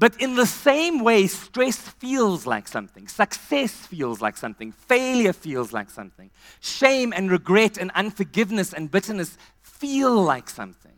But 0.00 0.18
in 0.18 0.34
the 0.34 0.46
same 0.46 1.04
way, 1.04 1.26
stress 1.26 1.76
feels 1.76 2.46
like 2.46 2.66
something, 2.66 3.06
success 3.06 3.70
feels 3.70 4.22
like 4.22 4.38
something, 4.38 4.72
failure 4.72 5.34
feels 5.34 5.74
like 5.74 5.90
something, 5.90 6.30
shame 6.60 7.12
and 7.14 7.30
regret 7.30 7.76
and 7.76 7.90
unforgiveness 7.94 8.72
and 8.72 8.90
bitterness 8.90 9.36
feel 9.60 10.14
like 10.14 10.48
something. 10.48 10.96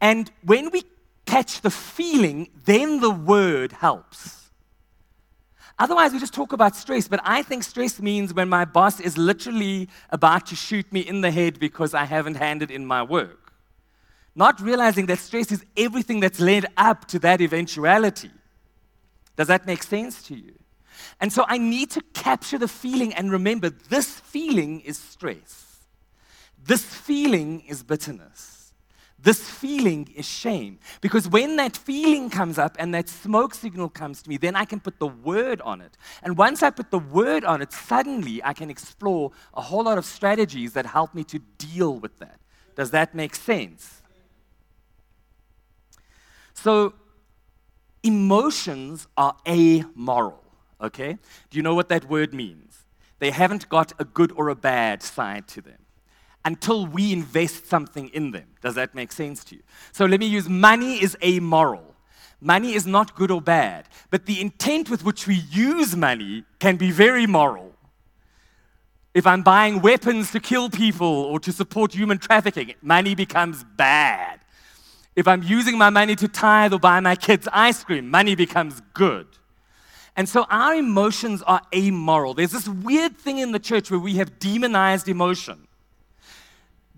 And 0.00 0.30
when 0.44 0.70
we 0.70 0.84
catch 1.26 1.60
the 1.60 1.72
feeling, 1.72 2.50
then 2.66 3.00
the 3.00 3.10
word 3.10 3.72
helps. 3.72 4.52
Otherwise, 5.76 6.12
we 6.12 6.20
just 6.20 6.34
talk 6.34 6.52
about 6.52 6.76
stress, 6.76 7.08
but 7.08 7.18
I 7.24 7.42
think 7.42 7.64
stress 7.64 8.00
means 8.00 8.32
when 8.32 8.48
my 8.48 8.64
boss 8.64 9.00
is 9.00 9.18
literally 9.18 9.88
about 10.10 10.46
to 10.46 10.54
shoot 10.54 10.92
me 10.92 11.00
in 11.00 11.20
the 11.20 11.32
head 11.32 11.58
because 11.58 11.94
I 11.94 12.04
haven't 12.04 12.36
handed 12.36 12.70
in 12.70 12.86
my 12.86 13.02
work. 13.02 13.41
Not 14.34 14.60
realizing 14.60 15.06
that 15.06 15.18
stress 15.18 15.52
is 15.52 15.64
everything 15.76 16.20
that's 16.20 16.40
led 16.40 16.66
up 16.76 17.06
to 17.08 17.18
that 17.20 17.40
eventuality. 17.40 18.30
Does 19.36 19.48
that 19.48 19.66
make 19.66 19.82
sense 19.82 20.22
to 20.24 20.34
you? 20.34 20.54
And 21.20 21.32
so 21.32 21.44
I 21.48 21.58
need 21.58 21.90
to 21.90 22.02
capture 22.14 22.58
the 22.58 22.68
feeling 22.68 23.12
and 23.14 23.30
remember 23.30 23.70
this 23.70 24.20
feeling 24.20 24.80
is 24.80 24.98
stress. 24.98 25.84
This 26.64 26.84
feeling 26.84 27.60
is 27.68 27.82
bitterness. 27.82 28.72
This 29.18 29.48
feeling 29.48 30.12
is 30.16 30.26
shame. 30.26 30.80
Because 31.00 31.28
when 31.28 31.56
that 31.56 31.76
feeling 31.76 32.28
comes 32.28 32.58
up 32.58 32.76
and 32.78 32.92
that 32.94 33.08
smoke 33.08 33.54
signal 33.54 33.88
comes 33.88 34.22
to 34.22 34.28
me, 34.28 34.36
then 34.36 34.56
I 34.56 34.64
can 34.64 34.80
put 34.80 34.98
the 34.98 35.06
word 35.06 35.60
on 35.60 35.80
it. 35.80 35.96
And 36.24 36.36
once 36.36 36.62
I 36.62 36.70
put 36.70 36.90
the 36.90 36.98
word 36.98 37.44
on 37.44 37.62
it, 37.62 37.72
suddenly 37.72 38.42
I 38.42 38.52
can 38.52 38.68
explore 38.68 39.30
a 39.54 39.60
whole 39.60 39.84
lot 39.84 39.96
of 39.96 40.04
strategies 40.04 40.72
that 40.72 40.86
help 40.86 41.14
me 41.14 41.22
to 41.24 41.38
deal 41.58 41.94
with 41.94 42.18
that. 42.18 42.40
Does 42.74 42.90
that 42.90 43.14
make 43.14 43.36
sense? 43.36 44.01
So, 46.54 46.94
emotions 48.02 49.06
are 49.16 49.36
amoral, 49.46 50.42
okay? 50.80 51.18
Do 51.50 51.56
you 51.56 51.62
know 51.62 51.74
what 51.74 51.88
that 51.88 52.08
word 52.08 52.34
means? 52.34 52.78
They 53.18 53.30
haven't 53.30 53.68
got 53.68 53.92
a 53.98 54.04
good 54.04 54.32
or 54.36 54.48
a 54.48 54.54
bad 54.56 55.02
side 55.02 55.46
to 55.48 55.60
them 55.60 55.78
until 56.44 56.86
we 56.86 57.12
invest 57.12 57.66
something 57.66 58.08
in 58.08 58.32
them. 58.32 58.46
Does 58.60 58.74
that 58.74 58.94
make 58.94 59.12
sense 59.12 59.44
to 59.44 59.56
you? 59.56 59.62
So 59.92 60.06
let 60.06 60.18
me 60.18 60.26
use 60.26 60.48
money 60.48 61.02
is 61.02 61.16
amoral. 61.22 61.94
Money 62.40 62.74
is 62.74 62.86
not 62.86 63.14
good 63.14 63.30
or 63.30 63.40
bad, 63.40 63.88
but 64.10 64.26
the 64.26 64.40
intent 64.40 64.90
with 64.90 65.04
which 65.04 65.28
we 65.28 65.36
use 65.36 65.94
money 65.94 66.44
can 66.58 66.76
be 66.76 66.90
very 66.90 67.24
moral. 67.24 67.72
If 69.14 69.26
I'm 69.26 69.42
buying 69.42 69.80
weapons 69.80 70.32
to 70.32 70.40
kill 70.40 70.68
people 70.68 71.06
or 71.06 71.38
to 71.40 71.52
support 71.52 71.94
human 71.94 72.18
trafficking, 72.18 72.74
money 72.82 73.14
becomes 73.14 73.62
bad. 73.62 74.40
If 75.14 75.28
I'm 75.28 75.42
using 75.42 75.76
my 75.76 75.90
money 75.90 76.16
to 76.16 76.28
tithe 76.28 76.72
or 76.72 76.78
buy 76.78 77.00
my 77.00 77.16
kids 77.16 77.48
ice 77.52 77.84
cream, 77.84 78.10
money 78.10 78.34
becomes 78.34 78.80
good. 78.94 79.26
And 80.16 80.28
so 80.28 80.46
our 80.50 80.74
emotions 80.74 81.42
are 81.42 81.62
amoral. 81.74 82.34
There's 82.34 82.52
this 82.52 82.68
weird 82.68 83.16
thing 83.16 83.38
in 83.38 83.52
the 83.52 83.58
church 83.58 83.90
where 83.90 84.00
we 84.00 84.16
have 84.16 84.38
demonized 84.38 85.08
emotion. 85.08 85.66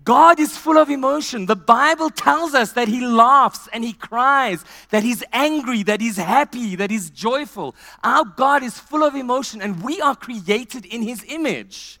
God 0.03 0.39
is 0.39 0.55
full 0.55 0.77
of 0.77 0.89
emotion. 0.89 1.47
The 1.47 1.55
Bible 1.55 2.11
tells 2.11 2.53
us 2.53 2.73
that 2.73 2.87
He 2.87 3.05
laughs 3.05 3.67
and 3.73 3.83
He 3.83 3.93
cries, 3.93 4.63
that 4.91 5.01
He's 5.01 5.23
angry, 5.33 5.81
that 5.83 5.99
He's 5.99 6.17
happy, 6.17 6.75
that 6.75 6.91
He's 6.91 7.09
joyful. 7.09 7.75
Our 8.03 8.23
God 8.23 8.61
is 8.61 8.79
full 8.79 9.03
of 9.03 9.15
emotion, 9.15 9.61
and 9.61 9.81
we 9.81 9.99
are 10.01 10.15
created 10.15 10.85
in 10.85 11.01
His 11.01 11.25
image. 11.27 11.99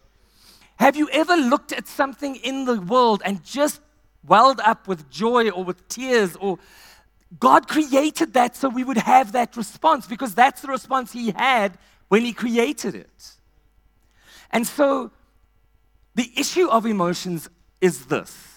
Have 0.77 0.95
you 0.95 1.09
ever 1.11 1.35
looked 1.35 1.71
at 1.71 1.87
something 1.87 2.35
in 2.35 2.65
the 2.65 2.79
world 2.79 3.23
and 3.25 3.43
just 3.43 3.81
welled 4.27 4.59
up 4.59 4.87
with 4.87 5.09
joy 5.09 5.49
or 5.49 5.63
with 5.63 5.87
tears 5.87 6.35
or 6.35 6.59
God 7.39 7.67
created 7.67 8.33
that 8.33 8.55
so 8.55 8.69
we 8.69 8.83
would 8.83 8.97
have 8.97 9.31
that 9.33 9.57
response 9.57 10.07
because 10.07 10.35
that's 10.35 10.61
the 10.61 10.67
response 10.67 11.11
He 11.11 11.31
had 11.31 11.77
when 12.07 12.23
He 12.23 12.33
created 12.33 12.95
it. 12.95 13.31
And 14.51 14.65
so 14.65 15.11
the 16.13 16.31
issue 16.37 16.67
of 16.67 16.85
emotions 16.85 17.49
is 17.81 18.05
this 18.05 18.55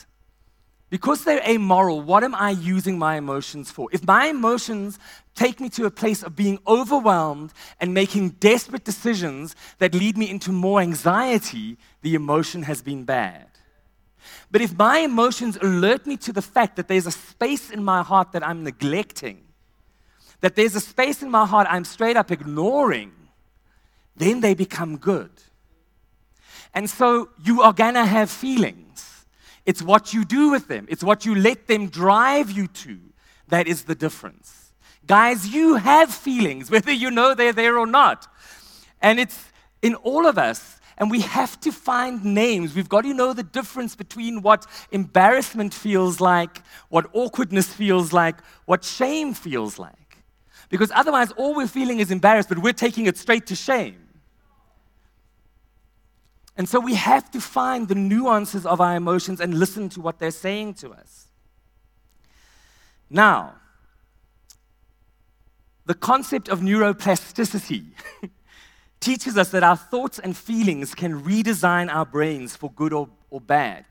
because 0.90 1.25
they're 1.25 1.46
amoral, 1.46 2.00
what 2.00 2.25
am 2.25 2.34
I 2.34 2.50
using 2.50 2.98
my 2.98 3.16
emotions 3.16 3.70
for? 3.70 3.88
If 3.92 4.06
my 4.06 4.26
emotions 4.26 4.98
take 5.34 5.60
me 5.60 5.68
to 5.70 5.84
a 5.84 5.90
place 5.90 6.22
of 6.22 6.34
being 6.34 6.58
overwhelmed 6.66 7.52
and 7.78 7.92
making 7.92 8.30
desperate 8.40 8.84
decisions 8.84 9.54
that 9.78 9.94
lead 9.94 10.16
me 10.16 10.30
into 10.30 10.50
more 10.50 10.80
anxiety, 10.80 11.76
the 12.00 12.14
emotion 12.14 12.62
has 12.62 12.80
been 12.80 13.04
bad. 13.04 13.48
But 14.50 14.61
if 14.61 14.76
my 14.76 14.99
emotions 14.99 15.58
alert 15.61 16.06
me 16.06 16.16
to 16.18 16.32
the 16.32 16.42
fact 16.42 16.76
that 16.76 16.88
there's 16.88 17.06
a 17.06 17.11
space 17.11 17.70
in 17.70 17.85
my 17.85 18.02
heart 18.02 18.32
that 18.32 18.47
I'm 18.47 18.64
neglecting, 18.64 19.44
that 20.40 20.54
there's 20.54 20.75
a 20.75 20.80
space 20.80 21.23
in 21.23 21.30
my 21.30 21.47
heart 21.47 21.66
I'm 21.70 21.85
straight 21.85 22.16
up 22.16 22.30
ignoring, 22.30 23.12
then 24.16 24.40
they 24.40 24.54
become 24.54 24.97
good. 24.97 25.30
And 26.75 26.88
so 26.88 27.30
you 27.44 27.62
are 27.62 27.73
gonna 27.73 28.06
have 28.06 28.30
feelings. 28.30 29.26
It's 29.66 29.82
what 29.82 30.14
you 30.14 30.25
do 30.25 30.50
with 30.50 30.68
them, 30.68 30.87
it's 30.88 31.04
what 31.04 31.25
you 31.25 31.35
let 31.35 31.66
them 31.66 31.88
drive 31.88 32.50
you 32.50 32.66
to 32.68 32.99
that 33.49 33.66
is 33.66 33.85
the 33.85 33.94
difference. 33.94 34.73
Guys, 35.06 35.49
you 35.49 35.76
have 35.76 36.12
feelings, 36.12 36.70
whether 36.75 36.92
you 36.92 37.11
know 37.11 37.35
they're 37.35 37.52
there 37.52 37.78
or 37.78 37.87
not. 37.87 38.26
And 39.00 39.18
it's 39.18 39.50
in 39.82 39.94
all 39.97 40.26
of 40.26 40.38
us. 40.38 40.77
And 40.98 41.10
we 41.10 41.20
have 41.20 41.58
to 41.60 41.70
find 41.70 42.24
names. 42.24 42.74
We've 42.74 42.88
got 42.88 43.02
to 43.02 43.14
know 43.14 43.32
the 43.32 43.44
difference 43.44 43.94
between 43.94 44.42
what 44.42 44.66
embarrassment 44.90 45.72
feels 45.72 46.20
like, 46.20 46.62
what 46.88 47.06
awkwardness 47.12 47.72
feels 47.72 48.12
like, 48.12 48.36
what 48.66 48.84
shame 48.84 49.32
feels 49.32 49.78
like. 49.78 50.18
Because 50.68 50.90
otherwise, 50.94 51.30
all 51.32 51.54
we're 51.54 51.68
feeling 51.68 52.00
is 52.00 52.10
embarrassed, 52.10 52.48
but 52.48 52.58
we're 52.58 52.72
taking 52.72 53.06
it 53.06 53.16
straight 53.16 53.46
to 53.46 53.54
shame. 53.54 54.08
And 56.56 56.68
so 56.68 56.80
we 56.80 56.94
have 56.94 57.30
to 57.30 57.40
find 57.40 57.86
the 57.86 57.94
nuances 57.94 58.66
of 58.66 58.80
our 58.80 58.96
emotions 58.96 59.40
and 59.40 59.54
listen 59.54 59.88
to 59.90 60.00
what 60.00 60.18
they're 60.18 60.32
saying 60.32 60.74
to 60.74 60.90
us. 60.90 61.28
Now, 63.08 63.54
the 65.86 65.94
concept 65.94 66.48
of 66.48 66.60
neuroplasticity 66.60 67.86
teaches 69.00 69.36
us 69.36 69.50
that 69.50 69.62
our 69.62 69.76
thoughts 69.76 70.18
and 70.18 70.36
feelings 70.36 70.94
can 70.94 71.22
redesign 71.22 71.92
our 71.92 72.04
brains 72.04 72.56
for 72.56 72.70
good 72.72 72.92
or, 72.92 73.08
or 73.30 73.40
bad. 73.40 73.84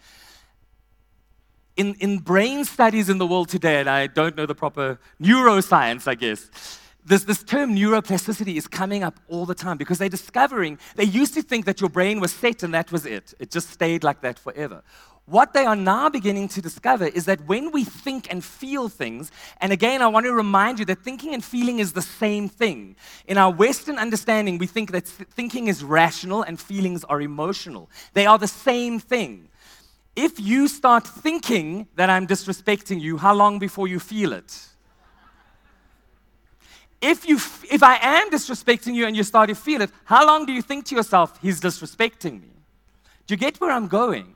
In, 1.76 1.94
in 1.96 2.20
brain 2.20 2.66
studies 2.66 3.08
in 3.08 3.18
the 3.18 3.28
world 3.28 3.50
today, 3.50 3.80
and 3.80 3.90
I 3.90 4.08
don't 4.08 4.36
know 4.36 4.46
the 4.46 4.56
proper 4.56 5.00
neuroscience, 5.22 6.08
I 6.08 6.16
guess, 6.16 6.50
this, 7.08 7.24
this 7.24 7.42
term 7.42 7.74
neuroplasticity 7.74 8.58
is 8.58 8.68
coming 8.68 9.02
up 9.04 9.20
all 9.30 9.46
the 9.46 9.56
time 9.56 9.78
because 9.78 9.98
they're 9.98 10.10
discovering, 10.10 10.78
they 10.96 11.06
used 11.06 11.34
to 11.36 11.42
think 11.42 11.66
that 11.66 11.80
your 11.80 11.90
brain 11.90 12.20
was 12.20 12.34
set 12.34 12.64
and 12.64 12.74
that 12.74 12.92
was 12.92 13.06
it. 13.06 13.34
It 13.40 13.50
just 13.50 13.70
stayed 13.70 14.04
like 14.04 14.22
that 14.22 14.38
forever. 14.38 14.84
What 15.30 15.52
they 15.52 15.66
are 15.66 15.76
now 15.76 16.08
beginning 16.08 16.48
to 16.50 16.62
discover 16.62 17.06
is 17.06 17.26
that 17.26 17.46
when 17.48 17.72
we 17.72 17.84
think 17.84 18.32
and 18.32 18.42
feel 18.42 18.88
things, 18.88 19.30
and 19.60 19.74
again, 19.74 20.02
I 20.02 20.08
want 20.08 20.26
to 20.26 20.32
remind 20.32 20.80
you 20.80 20.86
that 20.86 21.04
thinking 21.04 21.34
and 21.34 21.44
feeling 21.44 21.80
is 21.80 21.92
the 21.92 22.02
same 22.02 22.48
thing. 22.48 22.96
In 23.28 23.38
our 23.38 23.52
Western 23.52 23.98
understanding, 23.98 24.58
we 24.58 24.68
think 24.68 24.92
that 24.92 25.06
thinking 25.06 25.68
is 25.68 25.84
rational 25.84 26.44
and 26.44 26.58
feelings 26.58 27.04
are 27.04 27.20
emotional. 27.20 27.90
They 28.14 28.26
are 28.26 28.38
the 28.38 28.48
same 28.48 29.02
thing. 29.02 29.50
If 30.16 30.40
you 30.40 30.70
start 30.70 31.06
thinking 31.06 31.88
that 31.98 32.10
I'm 32.10 32.26
disrespecting 32.26 33.02
you, 33.02 33.18
how 33.18 33.34
long 33.34 33.60
before 33.60 33.90
you 33.90 34.00
feel 34.00 34.32
it? 34.32 34.68
if, 37.02 37.28
you, 37.28 37.36
if 37.70 37.84
I 37.84 38.00
am 38.02 38.32
disrespecting 38.32 38.96
you 38.96 39.06
and 39.06 39.16
you 39.16 39.24
start 39.24 39.50
to 39.50 39.56
feel 39.56 39.82
it, 39.82 39.92
how 40.06 40.26
long 40.26 40.46
do 40.46 40.54
you 40.54 40.62
think 40.62 40.86
to 40.86 40.96
yourself, 40.96 41.38
he's 41.42 41.60
disrespecting 41.60 42.42
me? 42.42 42.50
Do 43.28 43.34
you 43.34 43.38
get 43.38 43.60
where 43.60 43.72
I'm 43.72 43.88
going? 43.88 44.34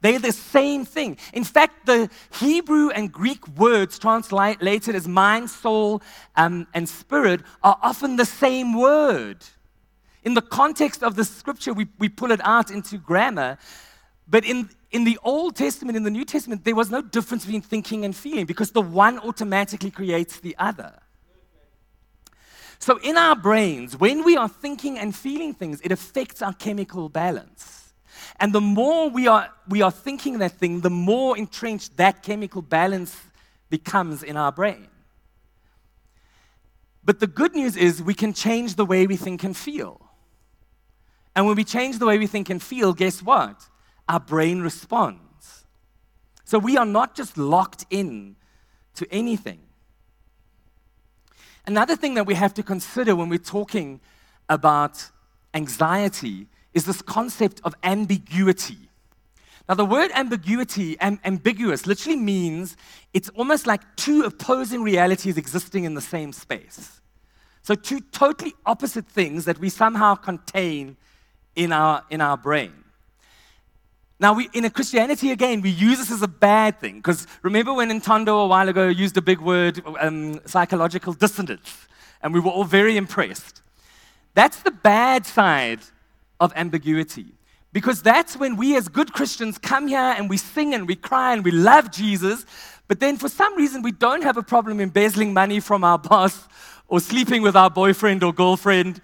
They're 0.00 0.18
the 0.18 0.32
same 0.32 0.84
thing. 0.84 1.16
In 1.32 1.44
fact, 1.44 1.86
the 1.86 2.10
Hebrew 2.38 2.90
and 2.90 3.10
Greek 3.10 3.46
words 3.56 3.98
translated 3.98 4.94
as 4.94 5.08
mind, 5.08 5.50
soul, 5.50 6.02
um, 6.36 6.66
and 6.74 6.88
spirit 6.88 7.40
are 7.62 7.78
often 7.82 8.16
the 8.16 8.26
same 8.26 8.78
word. 8.78 9.38
In 10.22 10.34
the 10.34 10.42
context 10.42 11.02
of 11.02 11.16
the 11.16 11.24
scripture, 11.24 11.72
we, 11.72 11.86
we 11.98 12.08
pull 12.08 12.30
it 12.30 12.40
out 12.42 12.70
into 12.70 12.98
grammar. 12.98 13.58
But 14.28 14.44
in, 14.44 14.68
in 14.90 15.04
the 15.04 15.18
Old 15.22 15.56
Testament, 15.56 15.96
in 15.96 16.02
the 16.02 16.10
New 16.10 16.24
Testament, 16.24 16.64
there 16.64 16.74
was 16.74 16.90
no 16.90 17.00
difference 17.00 17.44
between 17.44 17.62
thinking 17.62 18.04
and 18.04 18.14
feeling 18.14 18.44
because 18.44 18.72
the 18.72 18.82
one 18.82 19.18
automatically 19.20 19.90
creates 19.90 20.40
the 20.40 20.54
other. 20.58 20.92
So, 22.78 22.98
in 22.98 23.16
our 23.16 23.34
brains, 23.34 23.96
when 23.96 24.24
we 24.24 24.36
are 24.36 24.48
thinking 24.48 24.98
and 24.98 25.14
feeling 25.14 25.54
things, 25.54 25.80
it 25.80 25.92
affects 25.92 26.42
our 26.42 26.52
chemical 26.52 27.08
balance. 27.08 27.85
And 28.38 28.52
the 28.52 28.60
more 28.60 29.08
we 29.08 29.26
are, 29.26 29.50
we 29.68 29.82
are 29.82 29.90
thinking 29.90 30.38
that 30.38 30.52
thing, 30.52 30.80
the 30.80 30.90
more 30.90 31.36
entrenched 31.36 31.96
that 31.96 32.22
chemical 32.22 32.62
balance 32.62 33.16
becomes 33.70 34.22
in 34.22 34.36
our 34.36 34.52
brain. 34.52 34.88
But 37.04 37.20
the 37.20 37.26
good 37.26 37.54
news 37.54 37.76
is 37.76 38.02
we 38.02 38.14
can 38.14 38.32
change 38.32 38.74
the 38.74 38.84
way 38.84 39.06
we 39.06 39.16
think 39.16 39.44
and 39.44 39.56
feel. 39.56 40.00
And 41.36 41.46
when 41.46 41.54
we 41.54 41.64
change 41.64 41.98
the 41.98 42.06
way 42.06 42.18
we 42.18 42.26
think 42.26 42.50
and 42.50 42.62
feel, 42.62 42.92
guess 42.92 43.22
what? 43.22 43.68
Our 44.08 44.20
brain 44.20 44.60
responds. 44.62 45.66
So 46.44 46.58
we 46.58 46.76
are 46.76 46.86
not 46.86 47.14
just 47.14 47.36
locked 47.36 47.86
in 47.90 48.36
to 48.94 49.06
anything. 49.12 49.60
Another 51.66 51.96
thing 51.96 52.14
that 52.14 52.26
we 52.26 52.34
have 52.34 52.54
to 52.54 52.62
consider 52.62 53.14
when 53.14 53.28
we're 53.28 53.38
talking 53.38 54.00
about 54.48 55.10
anxiety 55.52 56.46
is 56.76 56.84
this 56.84 57.00
concept 57.00 57.58
of 57.64 57.74
ambiguity. 57.82 58.76
Now, 59.66 59.74
the 59.76 59.86
word 59.86 60.10
ambiguity, 60.14 61.00
am- 61.00 61.18
ambiguous, 61.24 61.86
literally 61.86 62.18
means 62.18 62.76
it's 63.14 63.30
almost 63.30 63.66
like 63.66 63.80
two 63.96 64.24
opposing 64.24 64.82
realities 64.82 65.38
existing 65.38 65.84
in 65.84 65.94
the 65.94 66.02
same 66.02 66.34
space. 66.34 67.00
So, 67.62 67.74
two 67.74 68.00
totally 68.12 68.52
opposite 68.66 69.08
things 69.08 69.46
that 69.46 69.58
we 69.58 69.70
somehow 69.70 70.16
contain 70.16 70.98
in 71.56 71.72
our, 71.72 72.04
in 72.10 72.20
our 72.20 72.36
brain. 72.36 72.74
Now, 74.20 74.34
we, 74.34 74.50
in 74.52 74.66
a 74.66 74.70
Christianity, 74.70 75.30
again, 75.30 75.62
we 75.62 75.70
use 75.70 75.96
this 75.96 76.10
as 76.10 76.20
a 76.20 76.28
bad 76.28 76.78
thing. 76.78 76.96
Because 76.96 77.26
remember 77.42 77.72
when 77.72 77.88
Ntando 77.88 78.44
a 78.44 78.46
while 78.46 78.68
ago 78.68 78.86
used 78.86 79.16
a 79.16 79.22
big 79.22 79.40
word, 79.40 79.82
um, 79.98 80.40
psychological 80.44 81.14
dissonance, 81.14 81.88
and 82.22 82.34
we 82.34 82.40
were 82.40 82.50
all 82.50 82.64
very 82.64 82.98
impressed. 82.98 83.62
That's 84.34 84.58
the 84.58 84.70
bad 84.70 85.24
side 85.24 85.80
of 86.40 86.52
ambiguity. 86.56 87.34
Because 87.72 88.02
that's 88.02 88.36
when 88.36 88.56
we 88.56 88.76
as 88.76 88.88
good 88.88 89.12
Christians 89.12 89.58
come 89.58 89.88
here 89.88 89.98
and 89.98 90.30
we 90.30 90.36
sing 90.36 90.74
and 90.74 90.88
we 90.88 90.96
cry 90.96 91.32
and 91.34 91.44
we 91.44 91.50
love 91.50 91.90
Jesus, 91.90 92.46
but 92.88 93.00
then 93.00 93.16
for 93.16 93.28
some 93.28 93.54
reason 93.56 93.82
we 93.82 93.92
don't 93.92 94.22
have 94.22 94.36
a 94.36 94.42
problem 94.42 94.80
embezzling 94.80 95.34
money 95.34 95.60
from 95.60 95.84
our 95.84 95.98
boss 95.98 96.48
or 96.88 97.00
sleeping 97.00 97.42
with 97.42 97.56
our 97.56 97.68
boyfriend 97.68 98.22
or 98.22 98.32
girlfriend. 98.32 99.00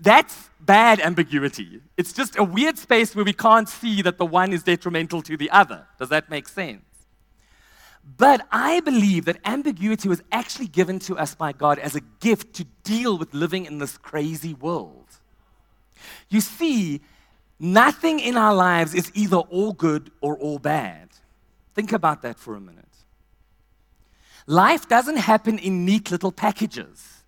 That's 0.00 0.50
bad 0.60 1.00
ambiguity. 1.00 1.80
It's 1.96 2.12
just 2.12 2.36
a 2.36 2.44
weird 2.44 2.78
space 2.78 3.14
where 3.14 3.24
we 3.24 3.32
can't 3.32 3.68
see 3.68 4.02
that 4.02 4.18
the 4.18 4.26
one 4.26 4.52
is 4.52 4.62
detrimental 4.62 5.22
to 5.22 5.36
the 5.36 5.50
other. 5.50 5.86
Does 5.98 6.08
that 6.08 6.28
make 6.28 6.48
sense? 6.48 6.82
But 8.04 8.46
I 8.50 8.80
believe 8.80 9.26
that 9.26 9.38
ambiguity 9.44 10.08
was 10.08 10.22
actually 10.32 10.66
given 10.66 10.98
to 11.00 11.16
us 11.16 11.34
by 11.34 11.52
God 11.52 11.78
as 11.78 11.94
a 11.94 12.00
gift 12.20 12.54
to 12.54 12.64
deal 12.82 13.16
with 13.16 13.32
living 13.32 13.64
in 13.64 13.78
this 13.78 13.96
crazy 13.96 14.54
world. 14.54 15.01
You 16.28 16.40
see, 16.40 17.00
nothing 17.58 18.20
in 18.20 18.36
our 18.36 18.54
lives 18.54 18.94
is 18.94 19.10
either 19.14 19.36
all 19.36 19.72
good 19.72 20.10
or 20.20 20.36
all 20.38 20.58
bad. 20.58 21.08
Think 21.74 21.92
about 21.92 22.22
that 22.22 22.38
for 22.38 22.54
a 22.54 22.60
minute. 22.60 22.84
Life 24.46 24.88
doesn't 24.88 25.18
happen 25.18 25.58
in 25.58 25.84
neat 25.84 26.10
little 26.10 26.32
packages. 26.32 27.22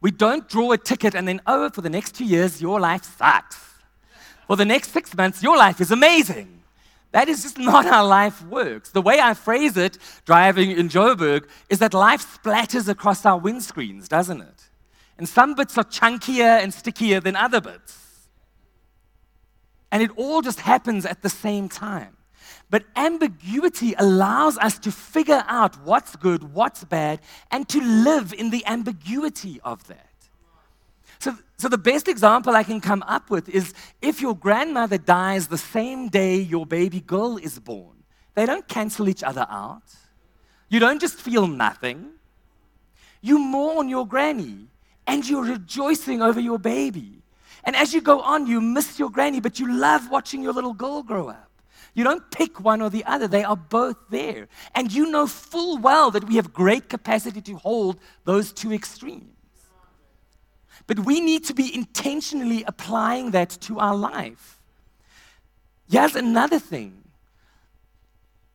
We 0.00 0.10
don't 0.10 0.48
draw 0.48 0.72
a 0.72 0.78
ticket 0.78 1.14
and 1.14 1.26
then, 1.26 1.40
oh, 1.46 1.70
for 1.70 1.80
the 1.80 1.90
next 1.90 2.14
two 2.16 2.24
years, 2.24 2.60
your 2.60 2.80
life 2.80 3.04
sucks. 3.16 3.58
For 4.46 4.56
the 4.56 4.64
next 4.64 4.90
six 4.92 5.16
months, 5.16 5.42
your 5.42 5.56
life 5.56 5.80
is 5.80 5.90
amazing. 5.90 6.62
That 7.12 7.28
is 7.28 7.42
just 7.42 7.58
not 7.70 7.84
how 7.84 8.06
life 8.06 8.44
works. 8.44 8.90
The 8.90 9.02
way 9.02 9.20
I 9.20 9.34
phrase 9.34 9.76
it, 9.76 9.98
driving 10.24 10.70
in 10.70 10.88
Joburg, 10.88 11.46
is 11.68 11.78
that 11.78 11.94
life 11.94 12.24
splatters 12.42 12.88
across 12.88 13.24
our 13.24 13.40
windscreens, 13.40 14.08
doesn't 14.08 14.40
it? 14.40 14.68
And 15.18 15.28
some 15.28 15.54
bits 15.54 15.78
are 15.78 15.84
chunkier 15.84 16.62
and 16.62 16.72
stickier 16.72 17.20
than 17.20 17.36
other 17.36 17.60
bits. 17.60 18.28
And 19.90 20.02
it 20.02 20.10
all 20.16 20.42
just 20.42 20.60
happens 20.60 21.06
at 21.06 21.22
the 21.22 21.28
same 21.28 21.68
time. 21.68 22.16
But 22.68 22.84
ambiguity 22.96 23.94
allows 23.96 24.58
us 24.58 24.78
to 24.80 24.92
figure 24.92 25.44
out 25.46 25.80
what's 25.84 26.16
good, 26.16 26.52
what's 26.52 26.84
bad, 26.84 27.20
and 27.50 27.68
to 27.68 27.80
live 27.80 28.32
in 28.32 28.50
the 28.50 28.66
ambiguity 28.66 29.60
of 29.62 29.86
that. 29.86 30.10
So, 31.18 31.36
so 31.56 31.68
the 31.68 31.78
best 31.78 32.08
example 32.08 32.54
I 32.54 32.62
can 32.62 32.80
come 32.80 33.02
up 33.06 33.30
with 33.30 33.48
is 33.48 33.72
if 34.02 34.20
your 34.20 34.36
grandmother 34.36 34.98
dies 34.98 35.48
the 35.48 35.58
same 35.58 36.08
day 36.08 36.36
your 36.36 36.66
baby 36.66 37.00
girl 37.00 37.38
is 37.38 37.58
born, 37.58 38.04
they 38.34 38.44
don't 38.44 38.66
cancel 38.68 39.08
each 39.08 39.22
other 39.22 39.46
out. 39.48 39.82
You 40.68 40.80
don't 40.80 41.00
just 41.00 41.14
feel 41.14 41.46
nothing. 41.46 42.10
You 43.22 43.38
mourn 43.38 43.88
your 43.88 44.06
granny 44.06 44.68
and 45.06 45.28
you're 45.28 45.44
rejoicing 45.44 46.22
over 46.22 46.40
your 46.40 46.58
baby. 46.58 47.22
And 47.64 47.74
as 47.74 47.92
you 47.92 48.00
go 48.00 48.20
on, 48.20 48.46
you 48.46 48.60
miss 48.60 48.98
your 48.98 49.10
granny, 49.10 49.40
but 49.40 49.58
you 49.58 49.72
love 49.72 50.10
watching 50.10 50.42
your 50.42 50.52
little 50.52 50.72
girl 50.72 51.02
grow 51.02 51.28
up. 51.28 51.50
You 51.94 52.04
don't 52.04 52.30
pick 52.30 52.60
one 52.60 52.82
or 52.82 52.90
the 52.90 53.04
other, 53.06 53.26
they 53.26 53.42
are 53.42 53.56
both 53.56 53.96
there. 54.10 54.48
And 54.74 54.92
you 54.92 55.10
know 55.10 55.26
full 55.26 55.78
well 55.78 56.10
that 56.10 56.24
we 56.28 56.36
have 56.36 56.52
great 56.52 56.88
capacity 56.88 57.40
to 57.40 57.56
hold 57.56 57.98
those 58.24 58.52
two 58.52 58.72
extremes. 58.72 59.32
But 60.86 61.00
we 61.00 61.20
need 61.20 61.44
to 61.46 61.54
be 61.54 61.74
intentionally 61.74 62.62
applying 62.66 63.32
that 63.32 63.50
to 63.62 63.78
our 63.80 63.96
life. 63.96 64.60
Here's 65.90 66.14
another 66.14 66.58
thing. 66.58 67.02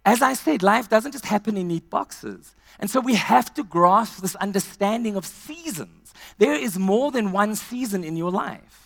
As 0.05 0.21
I 0.21 0.33
said, 0.33 0.63
life 0.63 0.89
doesn't 0.89 1.11
just 1.11 1.25
happen 1.25 1.57
in 1.57 1.67
neat 1.67 1.89
boxes. 1.89 2.55
And 2.79 2.89
so 2.89 2.99
we 2.99 3.15
have 3.15 3.53
to 3.55 3.63
grasp 3.63 4.21
this 4.21 4.35
understanding 4.35 5.15
of 5.15 5.25
seasons. 5.25 6.00
There 6.37 6.55
is 6.55 6.77
more 6.77 7.11
than 7.11 7.31
one 7.31 7.55
season 7.55 8.03
in 8.03 8.17
your 8.17 8.31
life. 8.31 8.81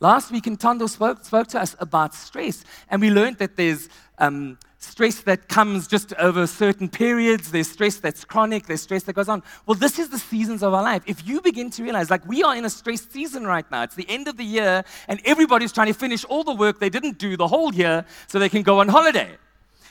Last 0.00 0.32
week, 0.32 0.44
Ntando 0.44 0.88
spoke, 0.88 1.24
spoke 1.24 1.48
to 1.48 1.60
us 1.60 1.76
about 1.78 2.14
stress, 2.14 2.64
and 2.90 3.00
we 3.00 3.10
learned 3.10 3.38
that 3.38 3.56
there's 3.56 3.88
um, 4.18 4.58
stress 4.78 5.20
that 5.22 5.48
comes 5.48 5.86
just 5.88 6.12
over 6.14 6.46
certain 6.46 6.88
periods, 6.88 7.50
there's 7.50 7.70
stress 7.70 7.96
that's 7.96 8.24
chronic, 8.24 8.66
there's 8.66 8.82
stress 8.82 9.04
that 9.04 9.14
goes 9.14 9.28
on. 9.28 9.42
Well, 9.66 9.76
this 9.76 9.98
is 9.98 10.10
the 10.10 10.18
seasons 10.18 10.62
of 10.62 10.74
our 10.74 10.82
life. 10.82 11.02
If 11.06 11.26
you 11.26 11.40
begin 11.40 11.70
to 11.70 11.82
realize, 11.82 12.10
like, 12.10 12.26
we 12.26 12.42
are 12.42 12.54
in 12.54 12.64
a 12.64 12.70
stress 12.70 13.06
season 13.08 13.46
right 13.46 13.64
now, 13.70 13.84
it's 13.84 13.94
the 13.94 14.08
end 14.08 14.28
of 14.28 14.36
the 14.36 14.44
year, 14.44 14.84
and 15.08 15.20
everybody's 15.24 15.72
trying 15.72 15.86
to 15.86 15.94
finish 15.94 16.24
all 16.24 16.44
the 16.44 16.54
work 16.54 16.80
they 16.80 16.90
didn't 16.90 17.18
do 17.18 17.36
the 17.36 17.48
whole 17.48 17.72
year 17.72 18.04
so 18.26 18.38
they 18.38 18.48
can 18.48 18.62
go 18.62 18.80
on 18.80 18.88
holiday. 18.88 19.30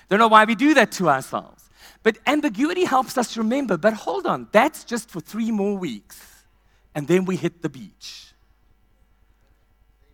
Don't 0.09 0.19
know 0.19 0.27
why 0.27 0.45
we 0.45 0.53
do 0.53 0.73
that 0.75 0.91
to 0.93 1.09
ourselves. 1.09 1.62
But 2.03 2.19
ambiguity 2.27 2.83
helps 2.83 3.17
us 3.17 3.37
remember, 3.37 3.77
but 3.77 3.93
hold 3.93 4.25
on, 4.25 4.47
that's 4.51 4.83
just 4.83 5.09
for 5.09 5.21
three 5.21 5.51
more 5.51 5.77
weeks, 5.77 6.43
and 6.93 7.07
then 7.07 7.23
we 7.23 7.37
hit 7.37 7.61
the 7.61 7.69
beach. 7.69 8.33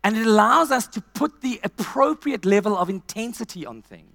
And 0.02 0.16
it 0.16 0.26
allows 0.26 0.70
us 0.70 0.86
to 0.88 1.00
put 1.00 1.42
the 1.42 1.60
appropriate 1.62 2.46
level 2.46 2.76
of 2.76 2.88
intensity 2.88 3.66
on 3.66 3.82
things. 3.82 4.06